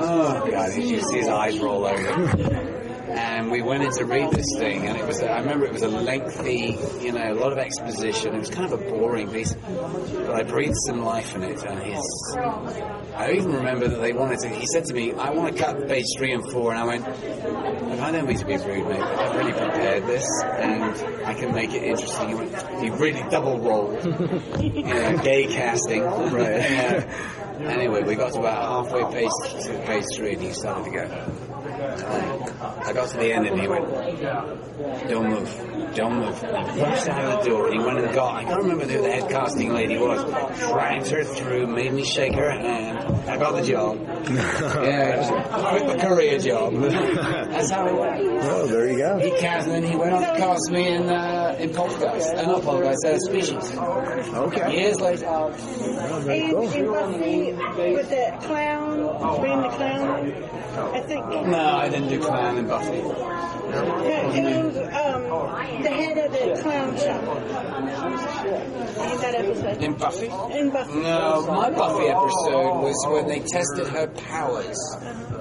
Oh 0.00 0.50
God! 0.50 0.74
You 0.74 1.00
see 1.00 1.18
his 1.18 1.28
eyes 1.28 1.60
roll 1.60 1.86
over. 1.86 2.81
And 3.12 3.50
we 3.50 3.60
went 3.60 3.82
in 3.82 3.92
to 3.92 4.04
read 4.06 4.30
this 4.30 4.46
thing, 4.58 4.86
and 4.86 4.96
it 4.96 5.06
was, 5.06 5.22
I 5.22 5.40
remember 5.40 5.66
it 5.66 5.72
was 5.72 5.82
a 5.82 5.88
lengthy, 5.88 6.78
you 7.04 7.12
know, 7.12 7.32
a 7.32 7.34
lot 7.34 7.52
of 7.52 7.58
exposition. 7.58 8.34
It 8.34 8.38
was 8.38 8.48
kind 8.48 8.72
of 8.72 8.80
a 8.80 8.84
boring 8.90 9.30
piece, 9.30 9.52
but 9.52 10.30
I 10.30 10.42
breathed 10.44 10.76
some 10.86 11.02
life 11.04 11.34
in 11.34 11.42
it, 11.42 11.62
and 11.62 11.78
I 13.14 13.32
even 13.32 13.52
remember 13.52 13.88
that 13.88 14.00
they 14.00 14.12
wanted 14.12 14.38
to, 14.40 14.48
he 14.48 14.66
said 14.66 14.86
to 14.86 14.94
me, 14.94 15.12
I 15.12 15.30
want 15.30 15.54
to 15.54 15.62
cut 15.62 15.86
page 15.88 16.06
three 16.16 16.32
and 16.32 16.50
four, 16.50 16.72
and 16.72 16.80
I 16.80 16.84
went, 16.84 17.06
I 17.06 18.10
don't 18.10 18.26
mean 18.26 18.38
to 18.38 18.46
be 18.46 18.56
rude, 18.56 18.88
mate, 18.88 18.98
but 18.98 19.18
I've 19.18 19.36
really 19.36 19.52
prepared 19.52 20.06
this, 20.06 20.26
and 20.42 20.82
I 21.26 21.34
can 21.34 21.54
make 21.54 21.72
it 21.74 21.82
interesting. 21.82 22.28
He, 22.28 22.34
went, 22.34 22.82
he 22.82 22.90
really 22.90 23.22
double 23.30 23.58
rolled, 23.58 24.02
you 24.62 24.82
know, 24.84 25.18
gay 25.18 25.46
casting. 25.46 26.02
Right. 26.02 26.62
Yeah. 27.62 27.68
Anyway, 27.70 28.02
we 28.02 28.16
got 28.16 28.32
to 28.32 28.40
about 28.40 28.88
halfway 28.90 29.04
page 29.12 29.30
to 29.66 29.82
page 29.86 30.04
three, 30.16 30.32
and 30.32 30.42
he 30.42 30.52
started 30.52 30.84
to 30.84 30.90
go. 30.90 31.06
Oh, 31.64 32.61
I 32.62 32.92
got 32.92 33.08
to 33.10 33.16
the 33.18 33.32
end 33.32 33.46
and 33.46 33.60
he 33.60 33.66
went, 33.68 33.88
don't 35.08 35.28
move, 35.28 35.94
don't 35.94 36.16
move. 36.16 36.44
And 36.44 36.70
he 36.70 36.82
rushed 36.82 37.08
out 37.08 37.24
of 37.24 37.44
the 37.44 37.50
door 37.50 37.68
and 37.68 37.80
he 37.80 37.86
went 37.86 37.98
and 37.98 38.14
got, 38.14 38.36
I 38.36 38.44
can't 38.44 38.62
remember 38.62 38.86
who 38.86 39.02
the 39.02 39.10
head 39.10 39.30
casting 39.30 39.72
lady 39.72 39.98
was, 39.98 40.24
dragged 40.58 41.08
her 41.08 41.24
through, 41.24 41.66
made 41.66 41.92
me 41.92 42.04
shake 42.04 42.34
her 42.34 42.50
hand. 42.50 42.98
I 43.28 43.36
got 43.36 43.56
the 43.56 43.62
job. 43.62 44.00
yeah, 44.30 45.14
it 45.14 45.84
was 45.84 45.94
a 45.94 45.98
courier 45.98 46.38
job. 46.38 46.74
That's 46.80 47.70
how 47.70 47.86
it 47.86 47.94
went. 47.94 48.42
Oh, 48.44 48.66
there 48.66 48.90
you 48.90 48.98
go. 48.98 49.18
He 49.18 49.30
cast 49.38 49.68
and 49.68 49.84
then 49.84 49.90
he 49.90 49.96
went 49.96 50.12
on 50.12 50.22
to 50.22 50.36
cast 50.38 50.70
me 50.70 50.88
in, 50.88 51.08
uh, 51.08 51.56
in 51.58 51.72
Poltergeist. 51.72 52.34
Uh, 52.34 52.42
not 52.42 52.62
Poltergeist, 52.62 53.04
uh, 53.04 53.18
Species. 53.18 53.78
Okay. 53.78 54.76
Years 54.76 55.00
later. 55.00 55.26
And 55.26 56.30
in 56.30 56.52
Buffy 56.52 57.92
with 57.92 58.10
the 58.10 58.38
clown, 58.42 59.42
being 59.42 59.62
the 59.62 59.68
clown, 59.68 60.94
I 60.94 61.00
think. 61.00 61.24
No, 61.46 61.58
I 61.58 61.88
didn't 61.88 62.08
do 62.08 62.20
clown 62.20 62.51
in 62.58 62.66
Buffy. 62.66 62.96
Yeah, 62.96 64.62
was 64.64 64.76
um, 64.76 65.82
the 65.82 65.90
head 65.90 66.18
of 66.18 66.32
the 66.32 66.62
clown 66.62 66.96
shop. 66.98 68.41
In 68.52 69.20
that 69.20 69.34
episode. 69.34 69.82
In 69.82 69.94
Buffy? 69.94 70.26
In 70.26 70.70
Buffy. 70.70 70.94
No, 71.00 71.46
my 71.46 71.70
Buffy 71.70 72.06
episode 72.06 72.82
was 72.82 73.06
when 73.08 73.28
they 73.28 73.40
tested 73.40 73.88
her 73.88 74.06
powers. 74.08 74.78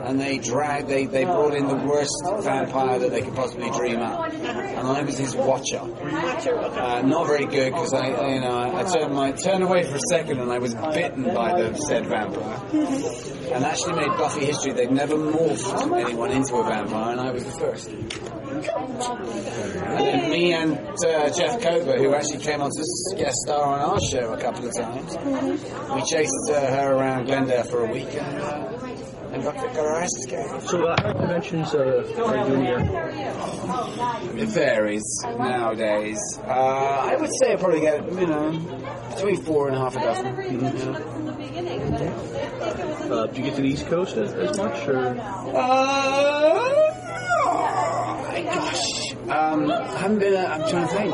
And 0.04 0.20
they 0.20 0.40
dragged, 0.40 0.88
they, 0.88 1.06
they 1.06 1.26
brought 1.26 1.54
in 1.54 1.68
the 1.68 1.76
worst 1.76 2.12
vampire 2.40 2.98
that 2.98 3.12
they 3.12 3.22
could 3.22 3.36
possibly 3.36 3.70
dream 3.70 4.00
up. 4.00 4.34
And 4.34 4.88
I 4.88 5.04
was 5.04 5.18
his 5.18 5.36
watcher. 5.36 5.80
Uh, 5.80 7.02
not 7.04 7.28
very 7.28 7.46
good 7.46 7.72
because 7.72 7.94
I, 7.94 8.34
you 8.34 8.42
know, 8.42 8.58
I, 8.58 8.80
I 8.80 8.84
turned 8.92 9.14
my 9.14 9.32
turned 9.32 9.64
away 9.64 9.84
for 9.84 9.96
a 9.96 10.00
second 10.10 10.40
and 10.40 10.52
I 10.52 10.58
was 10.58 10.74
bitten 10.74 11.24
by 11.24 11.62
the 11.62 11.76
said 11.88 12.08
vampire. 12.08 12.60
And 13.54 13.64
actually 13.64 13.94
made 13.94 14.18
Buffy 14.18 14.46
history. 14.46 14.74
They'd 14.74 14.92
never 14.92 15.16
morphed 15.16 16.00
anyone 16.04 16.32
into 16.32 16.56
a 16.56 16.64
vampire, 16.64 17.12
and 17.12 17.22
I 17.22 17.32
was 17.32 17.46
the 17.46 17.52
first. 17.52 17.90
And 18.68 20.30
me 20.32 20.54
and 20.54 20.78
uh, 20.78 21.30
Jeff 21.30 21.62
Kober, 21.62 21.98
who 21.98 22.14
actually 22.14 22.40
came 22.40 22.62
on 22.62 22.70
to 22.70 23.16
guest 23.18 23.38
star 23.46 23.64
on 23.64 23.80
our 23.80 24.00
show 24.00 24.34
a 24.34 24.38
couple 24.38 24.68
of 24.68 24.76
times, 24.76 25.16
we 25.96 26.02
chased 26.06 26.50
uh, 26.52 26.60
her 26.60 26.94
around 26.94 27.26
Glendale 27.26 27.64
for 27.64 27.86
a 27.86 27.92
week 27.92 28.14
and, 28.14 28.42
uh, 28.42 28.78
and 29.32 29.44
got, 29.44 29.56
got 29.56 29.78
our 29.78 30.02
asses 30.02 30.26
kicked. 30.30 30.70
So, 30.70 30.86
uh, 30.86 30.96
how 31.02 31.08
many 31.08 31.20
conventions 31.20 31.74
uh, 31.74 31.80
are 32.26 32.38
you 32.38 32.46
doing 32.46 32.66
here? 32.66 32.80
It 34.44 34.50
varies 34.50 35.04
nowadays. 35.24 36.20
Uh, 36.46 36.52
I 36.52 37.16
would 37.16 37.32
say 37.40 37.54
I 37.54 37.56
probably 37.56 37.82
get, 37.82 38.06
you 38.12 38.28
know, 38.28 38.52
between 39.16 39.42
four 39.44 39.68
and 39.68 39.78
a 39.78 39.80
half 39.80 39.96
a 39.96 40.00
dozen. 40.00 40.26
Yeah. 40.62 42.12
Uh, 43.12 43.28
do 43.28 43.40
you 43.40 43.46
get 43.46 43.56
to 43.56 43.62
the 43.62 43.68
East 43.68 43.88
Coast 43.88 44.16
as, 44.18 44.34
as 44.34 44.58
much, 44.58 44.88
or? 44.88 45.18
Uh, 45.20 46.91
gosh. 48.56 49.12
Um, 49.30 49.72
I 49.72 49.98
haven't 49.98 50.20
been, 50.20 50.34
uh, 50.36 50.40
I'm 50.40 50.70
trying 50.70 50.88
to 50.88 50.94
think. 50.94 51.14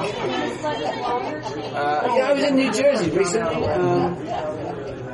Uh, 1.75 2.13
yeah, 2.17 2.27
I 2.29 2.33
was 2.33 2.43
in 2.43 2.55
New 2.55 2.71
Jersey 2.71 3.11
recently. 3.11 3.65
Um, 3.67 4.15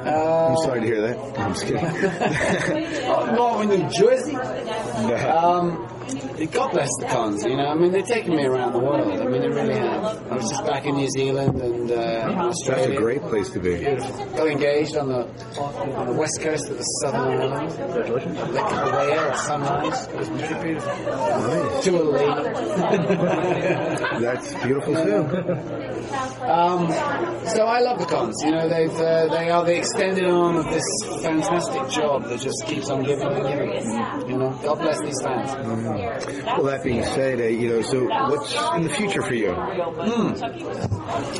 I'm 0.05 0.57
sorry 0.57 0.81
to 0.81 0.85
hear 0.85 1.01
that. 1.01 1.17
I'm 1.39 1.53
just 1.53 1.65
kidding. 1.65 1.83
oh, 3.07 3.33
no, 3.35 3.61
in 3.61 3.69
New 3.69 3.89
Jersey. 3.89 4.35
Um, 4.35 5.87
God 6.51 6.71
bless 6.71 6.89
the 6.99 7.05
cons, 7.07 7.43
you 7.45 7.55
know. 7.55 7.65
I 7.65 7.75
mean, 7.75 7.91
they've 7.91 8.05
taken 8.05 8.35
me 8.35 8.45
around 8.45 8.73
the 8.73 8.79
world. 8.79 9.19
I 9.19 9.25
mean, 9.25 9.41
they 9.41 9.47
really 9.47 9.75
have. 9.75 10.03
I 10.31 10.35
was 10.35 10.49
just 10.49 10.65
back 10.65 10.85
in 10.85 10.95
New 10.95 11.09
Zealand 11.09 11.61
and 11.61 11.91
uh, 11.91 11.95
Australia. 11.95 12.87
That's 12.87 12.97
a 12.97 13.01
great 13.01 13.21
place 13.23 13.49
to 13.51 13.59
be. 13.59 13.77
Beautiful. 13.77 14.25
Got 14.35 14.47
engaged 14.47 14.97
on 14.97 15.07
the 15.07 15.27
on 15.59 16.07
the 16.07 16.13
west 16.13 16.41
coast 16.41 16.69
of 16.69 16.77
the 16.77 16.83
Southern 16.83 17.41
Island. 17.41 17.73
Congratulations. 17.75 18.37
Lake 18.37 18.65
Kalea 18.65 19.31
at 19.31 19.37
sunrise. 19.37 20.07
It 20.07 20.15
was 20.17 20.29
beautiful. 20.29 20.93
Nice. 20.93 21.83
To 21.85 22.01
a 22.01 22.03
That's 24.19 24.53
beautiful 24.55 24.93
too. 24.95 25.25
Um, 26.43 26.91
so 27.47 27.65
I 27.65 27.79
love 27.79 27.99
the 27.99 28.05
cons. 28.05 28.35
You 28.43 28.51
know, 28.51 28.67
they've 28.67 28.93
uh, 28.99 29.27
they 29.27 29.49
are 29.49 29.63
the 29.63 29.77
extended 29.93 30.25
arm 30.25 30.55
of 30.55 30.65
this 30.65 30.83
fantastic 31.21 31.89
job 31.89 32.23
that 32.23 32.39
just 32.39 32.65
keeps 32.65 32.89
on 32.89 33.03
giving 33.03 33.27
and 33.27 33.47
giving. 33.47 34.29
You 34.29 34.37
know, 34.37 34.59
God 34.63 34.79
bless 34.79 34.99
these 35.01 35.21
fans. 35.21 35.51
Well, 36.45 36.63
that 36.63 36.83
being 36.83 37.03
said, 37.03 37.39
uh, 37.39 37.43
you 37.43 37.69
know, 37.69 37.81
so 37.83 38.03
what's 38.05 38.55
in 38.75 38.83
the 38.83 38.89
future 38.89 39.21
for 39.21 39.35
you? 39.35 39.53
Hmm. 39.53 40.33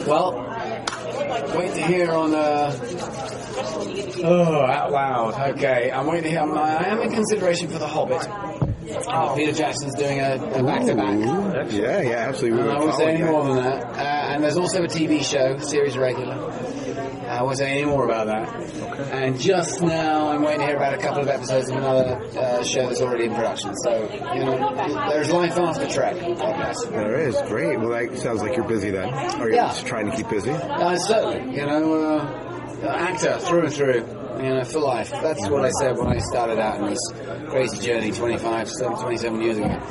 Well, 0.07 0.33
wait 1.57 1.73
to 1.73 1.81
hear 1.87 2.11
on 2.11 2.33
uh, 2.35 2.71
Oh, 4.23 4.65
out 4.65 4.91
loud. 4.91 5.49
Okay, 5.57 5.91
I'm 5.91 6.05
waiting 6.07 6.23
to 6.23 6.29
hear. 6.29 6.39
I'm, 6.41 6.57
I 6.57 6.87
am 6.87 7.01
in 7.01 7.11
consideration 7.11 7.67
for 7.69 7.79
The 7.79 7.87
Hobbit. 7.87 8.27
Uh, 9.07 9.35
Peter 9.35 9.51
Jackson's 9.51 9.95
doing 9.95 10.19
a, 10.19 10.35
a 10.35 10.63
back-to-back. 10.63 11.71
Yeah, 11.71 12.01
yeah, 12.01 12.27
absolutely. 12.29 12.61
And 12.61 12.71
I 12.71 12.79
won't 12.79 12.95
say 12.95 13.13
any 13.15 13.23
more 13.23 13.43
than 13.45 13.63
that. 13.63 13.83
Uh, 13.85 13.99
and 14.01 14.43
there's 14.43 14.57
also 14.57 14.83
a 14.83 14.87
TV 14.87 15.23
show, 15.23 15.57
series 15.57 15.97
regular. 15.97 16.35
I 17.39 17.43
won't 17.43 17.57
say 17.57 17.71
any 17.71 17.85
more 17.85 18.05
about 18.05 18.27
that. 18.27 19.11
And 19.11 19.39
just 19.39 19.81
now, 19.81 20.29
I'm 20.29 20.41
waiting 20.43 20.61
to 20.61 20.67
hear 20.67 20.75
about 20.77 20.93
a 20.93 20.97
couple 20.97 21.21
of 21.21 21.27
episodes 21.27 21.69
of 21.69 21.77
another 21.77 22.21
uh, 22.37 22.63
show 22.63 22.87
that's 22.87 23.01
already 23.01 23.25
in 23.25 23.33
production. 23.35 23.75
So, 23.77 24.09
you 24.33 24.43
know, 24.45 24.75
there's 25.09 25.31
life 25.31 25.57
after 25.57 25.87
Trek. 25.87 26.15
There 26.19 27.19
is 27.27 27.35
great. 27.47 27.79
Well, 27.79 27.89
that 27.89 28.17
sounds 28.19 28.41
like 28.41 28.55
you're 28.55 28.67
busy 28.67 28.91
then. 28.91 29.09
Are 29.13 29.49
you 29.49 29.55
Yeah. 29.55 29.67
just 29.67 29.85
trying 29.87 30.09
to 30.09 30.15
keep 30.15 30.29
busy? 30.29 30.51
Uh, 30.51 30.95
certainly, 30.97 31.55
you 31.55 31.65
know, 31.65 32.17
uh, 32.17 32.87
actor 32.87 33.39
through 33.39 33.65
and 33.65 33.73
through, 33.73 34.05
you 34.37 34.49
know, 34.49 34.63
for 34.63 34.79
life. 34.79 35.11
That's 35.11 35.47
what 35.47 35.65
I 35.65 35.69
said 35.71 35.97
when 35.97 36.07
I 36.07 36.19
started 36.19 36.59
out 36.59 36.79
in 36.79 36.89
this 36.89 36.99
crazy 37.49 37.79
journey 37.85 38.11
25, 38.11 38.69
27 39.01 39.41
years 39.41 39.57
ago. 39.57 39.81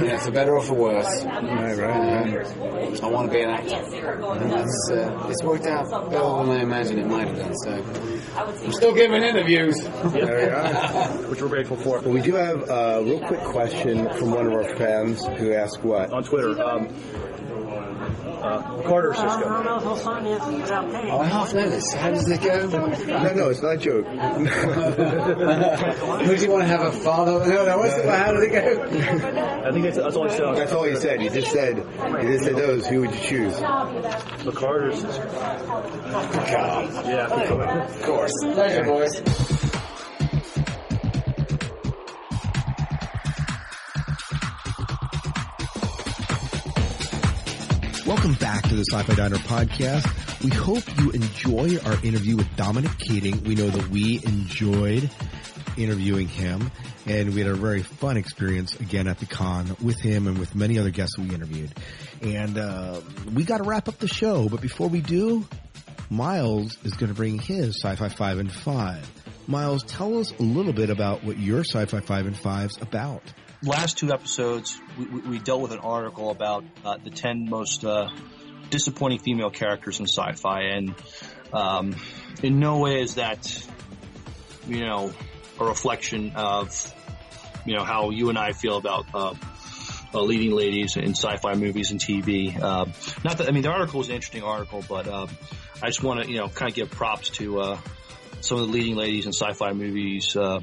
You 0.00 0.08
know, 0.08 0.18
for 0.18 0.30
better 0.30 0.56
or 0.56 0.62
for 0.62 0.74
worse. 0.74 1.24
Right, 1.24 1.76
right, 1.76 2.26
Um, 2.26 2.96
I 3.02 3.06
want 3.08 3.30
to 3.30 3.34
be 3.34 3.42
an 3.42 3.50
actor. 3.50 3.76
And 3.76 4.50
that's, 4.52 4.90
uh, 4.90 5.28
it's 5.30 5.42
worked 5.42 5.66
out 5.66 5.90
better 6.10 6.44
than 6.44 6.50
I 6.50 6.62
imagined 6.62 7.00
it 7.00 7.06
might 7.06 7.28
have 7.28 7.36
done, 7.36 7.54
so 7.56 7.84
I'm 8.36 8.72
still 8.72 8.94
giving 8.94 9.22
interviews. 9.22 9.76
There 9.82 10.36
we 10.36 10.44
are. 10.44 11.08
Which 11.28 11.40
we're 11.40 11.48
grateful 11.48 11.76
for. 11.76 12.00
Well, 12.00 12.12
we 12.12 12.20
do 12.20 12.34
have 12.34 12.68
a 12.68 13.02
real 13.02 13.20
quick 13.20 13.40
question 13.40 14.08
from 14.14 14.30
one 14.32 14.46
of 14.46 14.52
our 14.52 14.64
fans 14.76 15.24
who 15.38 15.52
asked 15.52 15.82
what? 15.82 16.12
On 16.12 16.22
Twitter. 16.22 16.60
Um, 16.62 16.88
uh, 18.46 18.82
Carter 18.82 19.12
Cisco. 19.14 19.42
Oh, 19.44 21.20
I 21.20 21.26
half 21.26 21.52
know 21.54 21.68
this. 21.68 21.92
How 21.92 22.10
does 22.10 22.28
it 22.30 22.40
go? 22.42 22.66
No, 22.66 22.86
no, 23.32 23.48
it's 23.50 23.62
not 23.62 23.74
a 23.74 23.76
joke. 23.76 24.06
Who 24.06 24.16
do 26.36 26.42
you 26.42 26.50
want 26.50 26.62
to 26.62 26.68
have 26.68 26.80
a 26.82 26.92
father? 26.92 27.32
No, 27.46 27.64
no, 27.66 27.78
what's 27.78 27.94
the, 27.94 28.10
how 28.16 28.32
does 28.32 28.42
it 28.44 28.50
go? 28.50 28.82
I 29.66 29.72
think 29.72 29.84
that's, 29.84 29.96
that's 29.96 30.16
all 30.16 30.28
he 30.28 30.36
said. 30.36 30.56
That's 30.56 30.72
all 30.72 30.84
he 30.84 30.96
said. 30.96 31.20
He 31.20 31.28
just 31.28 31.50
said, 31.50 31.76
he 31.78 32.26
just 32.28 32.44
said 32.44 32.56
those. 32.56 32.86
Who 32.86 33.00
would 33.02 33.14
you 33.14 33.20
choose? 33.20 33.56
The 33.56 34.52
Carter 34.54 34.92
Cisco. 34.94 35.22
Yeah, 37.06 37.26
of 37.28 38.02
course. 38.02 38.32
Pleasure, 38.42 38.84
boys. 38.84 39.20
Welcome 48.06 48.34
back 48.34 48.62
to 48.68 48.76
the 48.76 48.84
Sci-Fi 48.84 49.14
Diner 49.14 49.36
podcast. 49.36 50.40
We 50.40 50.50
hope 50.50 50.84
you 51.00 51.10
enjoy 51.10 51.76
our 51.84 51.94
interview 52.04 52.36
with 52.36 52.46
Dominic 52.54 52.96
Keating. 52.98 53.42
We 53.42 53.56
know 53.56 53.68
that 53.68 53.88
we 53.88 54.20
enjoyed 54.24 55.10
interviewing 55.76 56.28
him 56.28 56.70
and 57.06 57.34
we 57.34 57.40
had 57.40 57.50
a 57.50 57.54
very 57.54 57.82
fun 57.82 58.16
experience 58.16 58.78
again 58.78 59.08
at 59.08 59.18
the 59.18 59.26
con 59.26 59.76
with 59.82 60.00
him 60.00 60.28
and 60.28 60.38
with 60.38 60.54
many 60.54 60.78
other 60.78 60.90
guests 60.90 61.18
we 61.18 61.34
interviewed. 61.34 61.74
And, 62.22 62.56
uh, 62.56 63.00
we 63.34 63.42
gotta 63.42 63.64
wrap 63.64 63.88
up 63.88 63.98
the 63.98 64.06
show, 64.06 64.48
but 64.48 64.60
before 64.60 64.88
we 64.88 65.00
do, 65.00 65.44
Miles 66.08 66.78
is 66.84 66.94
gonna 66.94 67.12
bring 67.12 67.40
his 67.40 67.82
Sci-Fi 67.82 68.08
5 68.08 68.38
and 68.38 68.52
5. 68.52 69.10
Miles, 69.48 69.82
tell 69.82 70.18
us 70.18 70.32
a 70.38 70.42
little 70.42 70.72
bit 70.72 70.90
about 70.90 71.24
what 71.24 71.38
your 71.38 71.64
Sci-Fi 71.64 71.98
5 71.98 72.26
and 72.26 72.36
5's 72.36 72.80
about. 72.80 73.22
Last 73.62 73.98
two 73.98 74.12
episodes, 74.12 74.78
we, 74.98 75.04
we, 75.20 75.38
dealt 75.38 75.60
with 75.60 75.72
an 75.72 75.78
article 75.78 76.30
about 76.30 76.64
uh, 76.84 76.96
the 77.02 77.10
10 77.10 77.48
most 77.48 77.84
uh, 77.84 78.08
disappointing 78.70 79.18
female 79.18 79.50
characters 79.50 80.00
in 80.00 80.06
sci-fi, 80.06 80.62
and 80.62 80.94
um, 81.52 81.94
in 82.42 82.58
no 82.58 82.78
way 82.78 83.00
is 83.00 83.16
that, 83.16 83.66
you 84.66 84.80
know, 84.80 85.12
a 85.58 85.64
reflection 85.64 86.32
of, 86.34 86.94
you 87.64 87.76
know, 87.76 87.84
how 87.84 88.10
you 88.10 88.28
and 88.28 88.38
I 88.38 88.52
feel 88.52 88.76
about 88.76 89.06
uh, 89.14 89.34
uh, 90.14 90.20
leading 90.20 90.52
ladies 90.52 90.96
in 90.96 91.10
sci-fi 91.10 91.54
movies 91.54 91.90
and 91.90 92.00
TV. 92.00 92.58
Uh, 92.60 92.86
not 93.24 93.38
that 93.38 93.48
I 93.48 93.52
mean, 93.52 93.62
the 93.62 93.70
article 93.70 93.98
was 93.98 94.08
an 94.08 94.14
interesting 94.14 94.42
article, 94.42 94.84
but 94.88 95.06
uh, 95.06 95.26
I 95.82 95.86
just 95.86 96.02
want 96.02 96.24
to, 96.24 96.30
you 96.30 96.38
know, 96.38 96.48
kind 96.48 96.70
of 96.70 96.74
give 96.74 96.90
props 96.90 97.30
to 97.30 97.60
uh, 97.60 97.78
some 98.46 98.58
of 98.58 98.66
the 98.66 98.72
leading 98.72 98.94
ladies 98.94 99.26
in 99.26 99.32
sci-fi 99.32 99.72
movies 99.72 100.36
uh, 100.36 100.60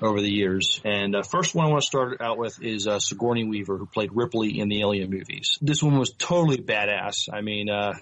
over 0.00 0.20
the 0.20 0.30
years. 0.30 0.80
And 0.84 1.16
uh, 1.16 1.22
first 1.22 1.54
one 1.54 1.66
I 1.66 1.68
want 1.68 1.82
to 1.82 1.86
start 1.86 2.20
out 2.20 2.38
with 2.38 2.62
is 2.62 2.86
uh, 2.86 3.00
Sigourney 3.00 3.44
Weaver, 3.44 3.76
who 3.76 3.86
played 3.86 4.10
Ripley 4.12 4.60
in 4.60 4.68
the 4.68 4.80
Alien 4.80 5.10
movies. 5.10 5.58
This 5.60 5.82
one 5.82 5.98
was 5.98 6.12
totally 6.12 6.58
badass. 6.58 7.28
I 7.32 7.40
mean, 7.40 7.68
uh, 7.68 7.94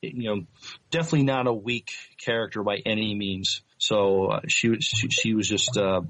you 0.00 0.30
know, 0.30 0.42
definitely 0.90 1.24
not 1.24 1.46
a 1.46 1.52
weak 1.52 1.90
character 2.24 2.62
by 2.62 2.78
any 2.86 3.14
means. 3.14 3.62
So 3.76 4.26
uh, 4.26 4.40
she 4.48 4.70
was 4.70 4.84
she, 4.84 5.08
she 5.08 5.34
was 5.34 5.48
just 5.48 5.76
uh, 5.76 6.00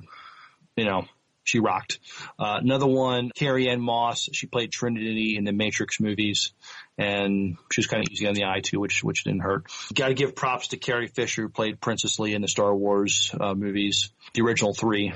you 0.77 0.85
know 0.85 1.07
she 1.43 1.59
rocked. 1.59 1.99
Another 2.39 2.87
one, 2.87 3.31
Carrie 3.35 3.69
Ann 3.69 3.81
Moss. 3.81 4.29
She 4.33 4.47
played 4.47 4.71
Trinity 4.71 5.37
in 5.37 5.45
the 5.45 5.53
Matrix 5.53 5.99
movies, 5.99 6.53
and 6.99 7.57
she 7.73 7.81
was 7.81 7.87
kind 7.87 8.05
of 8.05 8.13
easy 8.13 8.27
on 8.27 8.35
the 8.35 8.45
eye 8.45 8.61
too, 8.61 8.81
which 8.81 9.03
which 9.05 9.25
didn't 9.25 9.41
hurt. 9.41 9.67
Got 9.95 10.09
to 10.09 10.15
give 10.15 10.35
props 10.35 10.69
to 10.69 10.77
Carrie 10.77 11.07
Fisher, 11.07 11.43
who 11.43 11.49
played 11.49 11.81
Princess 11.81 12.19
Leia 12.19 12.35
in 12.35 12.43
the 12.43 12.49
Star 12.49 12.75
Wars 12.75 13.33
uh, 13.41 13.55
movies, 13.55 14.11
the 14.35 14.43
original 14.43 14.75
three. 14.75 15.15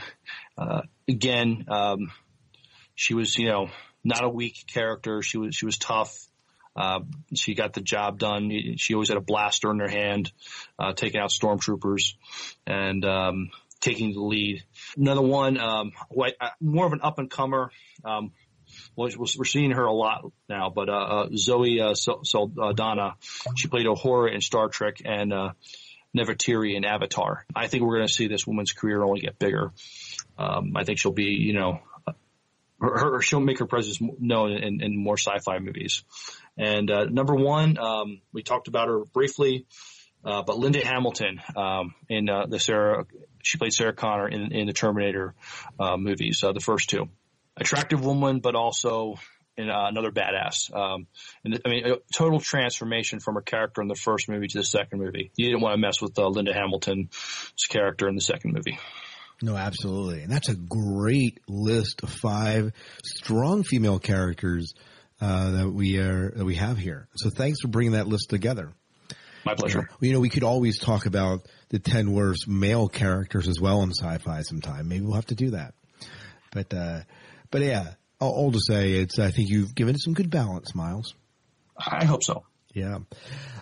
Uh, 0.56 0.82
again, 1.08 1.64
um, 1.68 2.12
she 2.94 3.14
was 3.14 3.36
you 3.36 3.48
know 3.48 3.68
not 4.04 4.22
a 4.24 4.28
weak 4.28 4.64
character. 4.72 5.22
She 5.22 5.38
was 5.38 5.54
she 5.54 5.66
was 5.66 5.76
tough. 5.76 6.16
Uh, 6.74 7.00
she 7.34 7.54
got 7.54 7.74
the 7.74 7.82
job 7.82 8.18
done. 8.18 8.76
She 8.78 8.94
always 8.94 9.08
had 9.08 9.18
a 9.18 9.22
blaster 9.22 9.70
in 9.70 9.78
her 9.80 9.88
hand, 9.90 10.32
uh, 10.78 10.94
taking 10.94 11.20
out 11.20 11.28
stormtroopers 11.30 12.14
and 12.66 13.04
um, 13.04 13.50
taking 13.80 14.14
the 14.14 14.22
lead. 14.22 14.62
Another 14.96 15.20
one, 15.20 15.58
um, 15.58 15.92
who 16.14 16.24
I- 16.24 16.32
I- 16.40 16.52
more 16.62 16.86
of 16.86 16.94
an 16.94 17.00
up 17.02 17.18
and 17.18 17.30
comer. 17.30 17.70
Um, 18.04 18.32
well, 18.96 19.08
we're 19.16 19.44
seeing 19.44 19.70
her 19.70 19.84
a 19.84 19.92
lot 19.92 20.30
now, 20.48 20.70
but 20.70 20.88
uh, 20.88 20.92
uh, 20.92 21.28
Zoe 21.34 21.80
uh, 21.80 21.94
Sal- 21.94 22.24
Saldana, 22.24 23.14
she 23.56 23.68
played 23.68 23.86
Uhura 23.86 24.34
in 24.34 24.40
Star 24.40 24.68
Trek 24.68 25.02
and 25.04 25.32
uh, 25.32 25.52
Nefertiti 26.16 26.76
in 26.76 26.84
Avatar. 26.84 27.46
I 27.54 27.68
think 27.68 27.82
we're 27.82 27.96
going 27.96 28.08
to 28.08 28.12
see 28.12 28.28
this 28.28 28.46
woman's 28.46 28.72
career 28.72 29.02
only 29.02 29.20
get 29.20 29.38
bigger. 29.38 29.72
Um, 30.38 30.72
I 30.76 30.84
think 30.84 30.98
she'll 30.98 31.12
be, 31.12 31.24
you 31.24 31.54
know, 31.54 31.80
her, 32.80 32.98
her 32.98 33.22
she'll 33.22 33.40
make 33.40 33.60
her 33.60 33.66
presence 33.66 33.98
known 34.18 34.52
in, 34.52 34.82
in 34.82 34.96
more 34.96 35.16
sci-fi 35.16 35.58
movies. 35.58 36.04
And 36.58 36.90
uh, 36.90 37.04
number 37.04 37.34
one, 37.34 37.78
um, 37.78 38.20
we 38.32 38.42
talked 38.42 38.68
about 38.68 38.88
her 38.88 39.04
briefly, 39.04 39.66
uh, 40.24 40.42
but 40.42 40.58
Linda 40.58 40.84
Hamilton 40.84 41.40
um, 41.56 41.94
in 42.08 42.28
uh, 42.28 42.46
the 42.46 42.58
Sarah, 42.58 43.06
she 43.42 43.56
played 43.56 43.72
Sarah 43.72 43.94
Connor 43.94 44.28
in, 44.28 44.52
in 44.52 44.66
the 44.66 44.72
Terminator 44.72 45.34
uh, 45.78 45.96
movies, 45.96 46.42
uh, 46.44 46.52
the 46.52 46.60
first 46.60 46.90
two. 46.90 47.08
Attractive 47.56 48.04
woman, 48.04 48.40
but 48.40 48.54
also 48.54 49.16
in, 49.56 49.68
uh, 49.68 49.86
another 49.88 50.10
badass. 50.10 50.74
Um, 50.74 51.06
and 51.44 51.60
I 51.64 51.68
mean, 51.68 51.86
a 51.86 51.96
total 52.16 52.40
transformation 52.40 53.20
from 53.20 53.34
her 53.34 53.42
character 53.42 53.82
in 53.82 53.88
the 53.88 53.94
first 53.94 54.28
movie 54.28 54.48
to 54.48 54.58
the 54.58 54.64
second 54.64 55.00
movie. 55.00 55.30
You 55.36 55.46
didn't 55.46 55.60
want 55.60 55.74
to 55.74 55.78
mess 55.78 56.00
with 56.00 56.18
uh, 56.18 56.28
Linda 56.28 56.54
Hamilton's 56.54 57.66
character 57.68 58.08
in 58.08 58.14
the 58.14 58.22
second 58.22 58.54
movie. 58.54 58.78
No, 59.42 59.56
absolutely. 59.56 60.22
And 60.22 60.32
that's 60.32 60.48
a 60.48 60.54
great 60.54 61.40
list 61.48 62.02
of 62.04 62.10
five 62.10 62.72
strong 63.04 63.64
female 63.64 63.98
characters 63.98 64.74
uh, 65.20 65.50
that 65.50 65.70
we 65.70 65.98
are 65.98 66.30
that 66.30 66.44
we 66.44 66.54
have 66.54 66.78
here. 66.78 67.08
So 67.16 67.28
thanks 67.28 67.60
for 67.60 67.68
bringing 67.68 67.92
that 67.92 68.06
list 68.06 68.30
together. 68.30 68.72
My 69.44 69.54
pleasure. 69.54 69.88
You 70.00 70.12
know, 70.12 70.20
we 70.20 70.28
could 70.28 70.44
always 70.44 70.78
talk 70.78 71.06
about 71.06 71.48
the 71.70 71.80
10 71.80 72.12
worst 72.12 72.46
male 72.46 72.88
characters 72.88 73.48
as 73.48 73.60
well 73.60 73.82
in 73.82 73.90
sci-fi 73.90 74.42
sometime. 74.42 74.88
Maybe 74.88 75.04
we'll 75.04 75.14
have 75.14 75.26
to 75.26 75.34
do 75.34 75.50
that. 75.50 75.74
But, 76.52 76.72
uh, 76.72 77.00
but 77.52 77.62
yeah, 77.62 77.94
all, 78.18 78.50
to 78.50 78.58
say, 78.60 78.94
it's, 78.94 79.18
I 79.18 79.30
think 79.30 79.50
you've 79.50 79.74
given 79.74 79.94
it 79.94 80.00
some 80.00 80.14
good 80.14 80.30
balance, 80.30 80.74
Miles. 80.74 81.14
I 81.76 82.04
hope 82.04 82.24
so. 82.24 82.44
Yeah. 82.74 82.98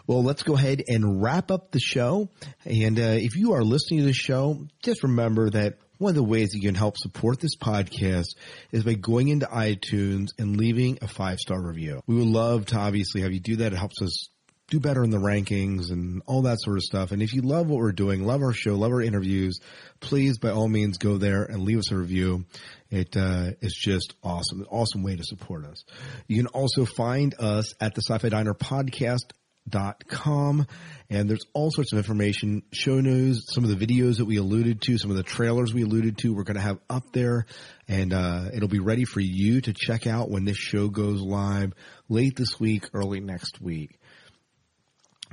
Well, 0.07 0.23
let's 0.23 0.43
go 0.43 0.55
ahead 0.55 0.83
and 0.87 1.23
wrap 1.23 1.51
up 1.51 1.73
the 1.73 1.81
show. 1.81 2.29
And 2.65 2.99
uh, 2.99 3.19
if 3.19 3.37
you 3.37 3.55
are 3.55 3.65
listening 3.65 4.01
to 4.01 4.07
the 4.07 4.13
show, 4.13 4.67
just 4.83 5.03
remember 5.03 5.51
that 5.51 5.79
one 5.99 6.11
of 6.11 6.17
the 6.17 6.23
ways 6.23 6.51
that 6.51 6.59
you 6.59 6.69
can 6.69 6.75
help 6.75 6.97
support 6.97 7.41
this 7.41 7.57
podcast 7.57 8.37
is 8.73 8.85
by 8.85 8.95
going 8.95 9.29
into 9.29 9.47
iTunes 9.47 10.29
and 10.39 10.57
leaving 10.57 10.99
a 11.03 11.09
five 11.09 11.39
star 11.39 11.61
review. 11.61 12.01
We 12.07 12.15
would 12.15 12.29
love 12.29 12.67
to 12.67 12.79
obviously 12.79 13.23
have 13.23 13.33
you 13.33 13.41
do 13.41 13.57
that. 13.57 13.73
It 13.73 13.79
helps 13.79 14.01
us 14.01 14.29
do 14.71 14.81
better 14.81 15.03
in 15.03 15.11
the 15.11 15.19
rankings 15.19 15.91
and 15.91 16.23
all 16.27 16.43
that 16.43 16.61
sort 16.61 16.77
of 16.77 16.85
stuff. 16.85 17.11
And 17.11 17.21
if 17.21 17.35
you 17.35 17.43
love 17.43 17.69
what 17.69 17.81
we're 17.81 17.93
doing, 17.93 18.25
love 18.25 18.41
our 18.41 18.53
show, 18.53 18.77
love 18.77 18.93
our 18.93 19.03
interviews, 19.03 19.59
please 19.99 20.39
by 20.39 20.51
all 20.51 20.69
means 20.69 20.97
go 20.97 21.19
there 21.19 21.43
and 21.43 21.65
leave 21.65 21.79
us 21.79 21.91
a 21.91 21.97
review. 21.97 22.47
It 22.91 23.17
uh, 23.17 23.53
is 23.61 23.75
just 23.75 24.15
awesome, 24.23 24.61
an 24.61 24.67
awesome 24.69 25.03
way 25.03 25.17
to 25.17 25.23
support 25.25 25.65
us. 25.65 25.85
You 26.27 26.37
can 26.37 26.49
also 26.49 26.85
find 26.85 27.35
us 27.39 27.75
at 27.81 27.95
the 27.95 28.03
Sci-Fi 28.03 28.29
Diner 28.29 28.55
podcast 28.55 29.33
dot 29.69 30.03
com 30.09 30.67
and 31.11 31.29
there's 31.29 31.45
all 31.53 31.71
sorts 31.71 31.93
of 31.93 31.99
information 31.99 32.63
show 32.73 32.99
news 32.99 33.45
some 33.53 33.63
of 33.63 33.69
the 33.71 33.87
videos 33.87 34.17
that 34.17 34.25
we 34.25 34.39
alluded 34.39 34.81
to 34.81 34.97
some 34.97 35.11
of 35.11 35.19
the 35.19 35.23
trailers 35.23 35.73
we 35.75 35.83
alluded 35.83 36.17
to 36.17 36.35
we're 36.35 36.45
going 36.45 36.57
to 36.57 36.63
have 36.63 36.79
up 36.89 37.13
there 37.13 37.45
and 37.87 38.15
uh, 38.15 38.47
it'll 38.55 38.71
be 38.71 38.81
ready 38.81 39.05
for 39.05 39.21
you 39.21 39.61
to 39.61 39.75
check 39.75 40.07
out 40.07 40.31
when 40.31 40.47
this 40.47 40.57
show 40.57 40.89
goes 40.89 41.21
live 41.21 41.75
late 42.09 42.35
this 42.37 42.59
week 42.59 42.89
early 42.95 43.21
next 43.21 43.61
week 43.61 44.01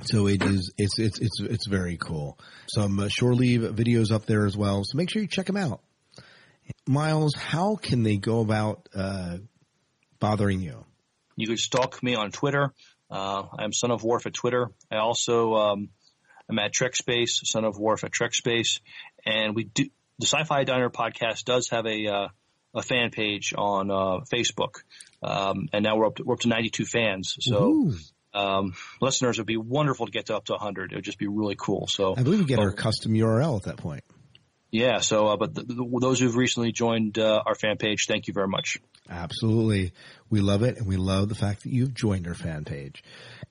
So 0.04 0.28
it 0.28 0.42
is, 0.42 0.72
it's, 0.76 0.98
it's, 0.98 1.18
it's, 1.18 1.40
it's 1.40 1.66
very 1.66 1.96
cool. 1.96 2.38
Some 2.72 3.00
uh, 3.00 3.08
shore 3.08 3.34
leave 3.34 3.62
videos 3.62 4.12
up 4.12 4.26
there 4.26 4.46
as 4.46 4.56
well. 4.56 4.84
So 4.84 4.96
make 4.96 5.10
sure 5.10 5.22
you 5.22 5.26
check 5.26 5.46
them 5.46 5.56
out. 5.56 5.80
Miles, 6.86 7.34
how 7.34 7.76
can 7.76 8.02
they 8.02 8.16
go 8.16 8.40
about, 8.40 8.88
uh, 8.94 9.38
bothering 10.18 10.60
you? 10.60 10.84
You 11.36 11.46
can 11.46 11.56
stalk 11.56 12.02
me 12.02 12.14
on 12.14 12.30
Twitter. 12.30 12.72
Uh, 13.10 13.44
I'm 13.58 13.72
Son 13.72 13.90
of 13.90 14.02
Worf 14.02 14.26
at 14.26 14.34
Twitter. 14.34 14.70
I 14.90 14.96
also, 14.96 15.54
um, 15.54 15.88
I'm 16.48 16.58
at 16.58 16.72
Trek 16.72 16.96
Space, 16.96 17.40
Son 17.44 17.64
of 17.64 17.78
Worf 17.78 18.04
at 18.04 18.12
Trek 18.12 18.34
Space. 18.34 18.80
And 19.24 19.54
we 19.54 19.64
do, 19.64 19.84
the 20.18 20.26
Sci-Fi 20.26 20.64
Diner 20.64 20.90
podcast 20.90 21.44
does 21.44 21.68
have 21.70 21.86
a, 21.86 22.06
uh, 22.06 22.28
a 22.74 22.82
fan 22.82 23.10
page 23.10 23.54
on, 23.56 23.90
uh, 23.90 24.24
Facebook. 24.32 24.82
Um, 25.22 25.68
and 25.72 25.82
now 25.84 25.96
we're 25.96 26.06
up 26.06 26.16
to, 26.16 26.24
we're 26.24 26.34
up 26.34 26.40
to 26.40 26.48
92 26.48 26.84
fans. 26.84 27.36
So, 27.40 27.92
um, 28.34 28.74
listeners, 29.00 29.38
it 29.38 29.42
would 29.42 29.46
be 29.46 29.56
wonderful 29.56 30.06
to 30.06 30.12
get 30.12 30.26
to 30.26 30.36
up 30.36 30.44
to 30.46 30.52
100. 30.52 30.92
It 30.92 30.96
would 30.96 31.04
just 31.04 31.18
be 31.18 31.28
really 31.28 31.56
cool. 31.56 31.86
So 31.88 32.14
I 32.16 32.22
believe 32.22 32.40
we 32.40 32.46
get 32.46 32.58
our 32.58 32.72
custom 32.72 33.12
URL 33.12 33.56
at 33.56 33.64
that 33.64 33.76
point. 33.78 34.04
Yeah. 34.70 34.98
So, 35.00 35.28
uh, 35.28 35.36
but 35.36 35.54
the, 35.54 35.62
the, 35.62 35.98
those 36.00 36.20
who've 36.20 36.36
recently 36.36 36.72
joined 36.72 37.18
uh, 37.18 37.42
our 37.44 37.54
fan 37.54 37.76
page, 37.76 38.06
thank 38.06 38.26
you 38.26 38.34
very 38.34 38.48
much. 38.48 38.78
Absolutely. 39.10 39.92
We 40.30 40.40
love 40.40 40.62
it 40.62 40.76
and 40.76 40.86
we 40.86 40.96
love 40.96 41.30
the 41.30 41.34
fact 41.34 41.62
that 41.62 41.72
you've 41.72 41.94
joined 41.94 42.26
our 42.26 42.34
fan 42.34 42.64
page. 42.64 43.02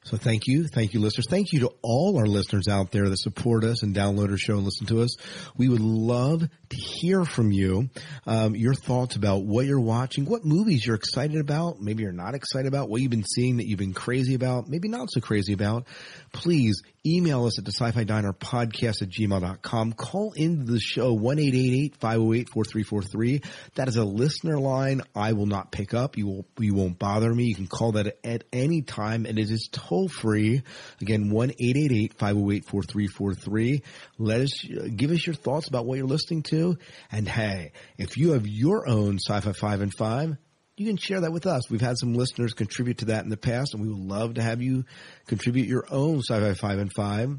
So 0.03 0.15
thank 0.15 0.47
you. 0.47 0.67
Thank 0.67 0.93
you, 0.93 0.99
listeners. 0.99 1.25
Thank 1.27 1.51
you 1.51 1.61
to 1.61 1.73
all 1.81 2.17
our 2.17 2.27
listeners 2.27 2.67
out 2.67 2.91
there 2.91 3.09
that 3.09 3.17
support 3.17 3.63
us 3.63 3.81
and 3.81 3.95
download 3.95 4.29
our 4.29 4.38
show 4.38 4.55
and 4.55 4.63
listen 4.63 4.85
to 4.88 5.01
us. 5.01 5.17
We 5.57 5.67
would 5.67 5.81
love 5.81 6.47
to 6.69 6.77
hear 6.77 7.25
from 7.25 7.51
you, 7.51 7.89
um, 8.27 8.55
your 8.55 8.75
thoughts 8.75 9.15
about 9.15 9.43
what 9.43 9.65
you're 9.65 9.79
watching, 9.79 10.25
what 10.25 10.45
movies 10.45 10.85
you're 10.85 10.95
excited 10.95 11.39
about, 11.39 11.81
maybe 11.81 12.03
you're 12.03 12.11
not 12.11 12.35
excited 12.35 12.67
about, 12.67 12.89
what 12.89 13.01
you've 13.01 13.09
been 13.09 13.23
seeing 13.23 13.57
that 13.57 13.67
you've 13.67 13.79
been 13.79 13.93
crazy 13.93 14.35
about, 14.35 14.69
maybe 14.69 14.88
not 14.88 15.11
so 15.11 15.19
crazy 15.19 15.53
about. 15.53 15.88
Please 16.31 16.84
email 17.05 17.45
us 17.45 17.57
at 17.57 17.65
the 17.65 17.71
sci-fi 17.71 18.03
diner 18.03 18.34
podcast 18.34 19.01
at 19.01 19.09
gmail.com. 19.09 19.93
Call 19.93 20.34
into 20.34 20.71
the 20.71 20.79
show 20.79 21.17
1-888-508-4343. 21.17 23.43
That 23.75 23.88
is 23.88 23.95
a 23.95 24.03
listener 24.03 24.59
line 24.59 25.01
I 25.15 25.34
will 25.34 25.47
not 25.48 25.72
pick 25.72 25.94
up. 25.94 26.18
You 26.18 26.28
will, 26.28 26.45
you 26.60 26.74
won't 26.74 26.99
bother 26.99 27.34
me. 27.34 27.45
You 27.45 27.56
can 27.56 27.68
call 27.68 27.94
that 27.94 28.18
at 28.24 28.44
any 28.53 28.82
time 28.82 29.26
and 29.26 29.40
it 29.40 29.49
is 29.49 29.69
toll 29.72 30.07
free. 30.07 30.61
Again, 31.02 31.32
1-888-508-4343. 31.32 33.82
Let 34.18 34.41
us, 34.41 34.64
give 34.95 35.11
us 35.11 35.26
your 35.26 35.36
thoughts 35.36 35.68
about 35.68 35.86
what 35.86 35.98
you're 35.98 36.07
listening 36.07 36.44
to. 36.44 36.78
And 37.11 37.28
hey, 37.28 37.74
if 37.98 38.15
you 38.18 38.32
have 38.32 38.48
your 38.48 38.88
own 38.88 39.18
sci-fi 39.18 39.52
five 39.53 39.82
and 39.82 39.94
five, 39.94 40.38
you 40.76 40.86
can 40.86 40.98
share 40.98 41.22
that 41.22 41.32
with 41.32 41.48
us. 41.48 41.69
We've 41.69 41.82
had 41.82 41.98
some 41.98 42.14
listeners 42.14 42.53
contribute 42.53 42.99
to 42.99 43.06
that 43.06 43.24
in 43.24 43.30
the 43.30 43.38
past 43.38 43.74
and 43.74 43.82
we 43.82 43.90
would 43.90 43.98
love 43.98 44.36
to 44.36 44.44
have 44.44 44.61
you 44.61 44.86
contribute 45.26 45.68
your 45.68 45.86
own 45.90 46.19
sci-fi 46.19 46.53
five 46.53 46.78
and 46.80 46.94
five. 46.94 47.36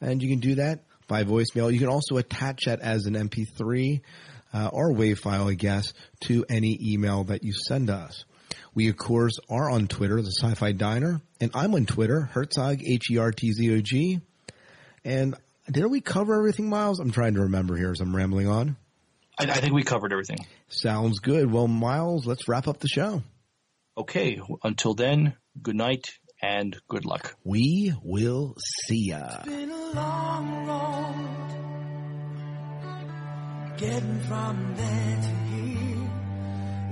And 0.00 0.20
you 0.20 0.28
can 0.28 0.40
do 0.40 0.56
that 0.56 0.80
by 1.06 1.22
voicemail. 1.24 1.72
You 1.72 1.78
can 1.78 1.88
also 1.88 2.16
attach 2.16 2.64
that 2.66 2.80
as 2.80 3.06
an 3.06 3.14
MP3 3.14 4.00
uh, 4.52 4.70
or 4.72 4.92
WAV 4.92 5.18
file, 5.18 5.48
I 5.48 5.54
guess, 5.54 5.92
to 6.24 6.44
any 6.48 6.78
email 6.80 7.24
that 7.24 7.42
you 7.42 7.52
send 7.52 7.90
us. 7.90 8.24
We, 8.74 8.88
of 8.88 8.96
course, 8.96 9.38
are 9.50 9.70
on 9.70 9.86
Twitter, 9.86 10.20
the 10.22 10.32
Sci-Fi 10.40 10.72
Diner, 10.72 11.20
and 11.40 11.50
I'm 11.54 11.74
on 11.74 11.86
Twitter, 11.86 12.30
Hertzog, 12.32 12.80
E 12.82 12.94
H-E-R-T-Z-O-G. 12.94 14.20
And 15.04 15.34
did 15.70 15.86
we 15.86 16.00
cover 16.00 16.34
everything, 16.34 16.68
Miles? 16.68 16.98
I'm 17.00 17.10
trying 17.10 17.34
to 17.34 17.42
remember 17.42 17.76
here 17.76 17.90
as 17.90 18.00
I'm 18.00 18.14
rambling 18.14 18.48
on. 18.48 18.76
I, 19.38 19.44
I 19.44 19.54
think 19.54 19.74
we 19.74 19.82
covered 19.82 20.12
everything. 20.12 20.38
Sounds 20.68 21.18
good. 21.20 21.50
Well, 21.50 21.68
Miles, 21.68 22.26
let's 22.26 22.48
wrap 22.48 22.68
up 22.68 22.78
the 22.78 22.88
show. 22.88 23.22
Okay. 23.96 24.40
Until 24.62 24.94
then, 24.94 25.34
good 25.60 25.76
night 25.76 26.06
and 26.40 26.76
good 26.88 27.04
luck. 27.04 27.36
We 27.44 27.94
will 28.02 28.56
see 28.86 29.10
ya. 29.10 29.42
Getting 33.82 34.20
from 34.20 34.74
there 34.76 35.16
to 35.26 35.32
here. 35.50 36.10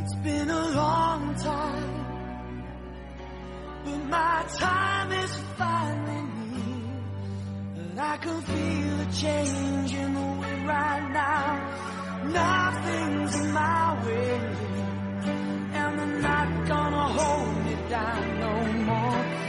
It's 0.01 0.17
been 0.27 0.51
a 0.51 0.67
long 0.83 1.35
time, 1.37 2.65
but 3.85 4.01
my 4.17 4.45
time 4.59 5.12
is 5.12 5.33
finally 5.57 6.23
near. 6.51 6.91
And 7.77 8.01
I 8.01 8.17
can 8.17 8.39
feel 8.43 8.95
a 9.07 9.09
change 9.25 9.95
in 10.03 10.15
the 10.15 10.29
wind 10.41 10.62
right 10.67 11.07
now. 11.23 11.47
Nothing's 12.41 13.35
in 13.41 13.53
my 13.53 14.05
way, 14.05 14.41
and 15.79 15.91
they're 15.99 16.21
not 16.31 16.49
gonna 16.73 17.07
hold 17.19 17.65
me 17.67 17.75
down 17.89 18.41
no 18.41 18.55
more. 18.89 19.40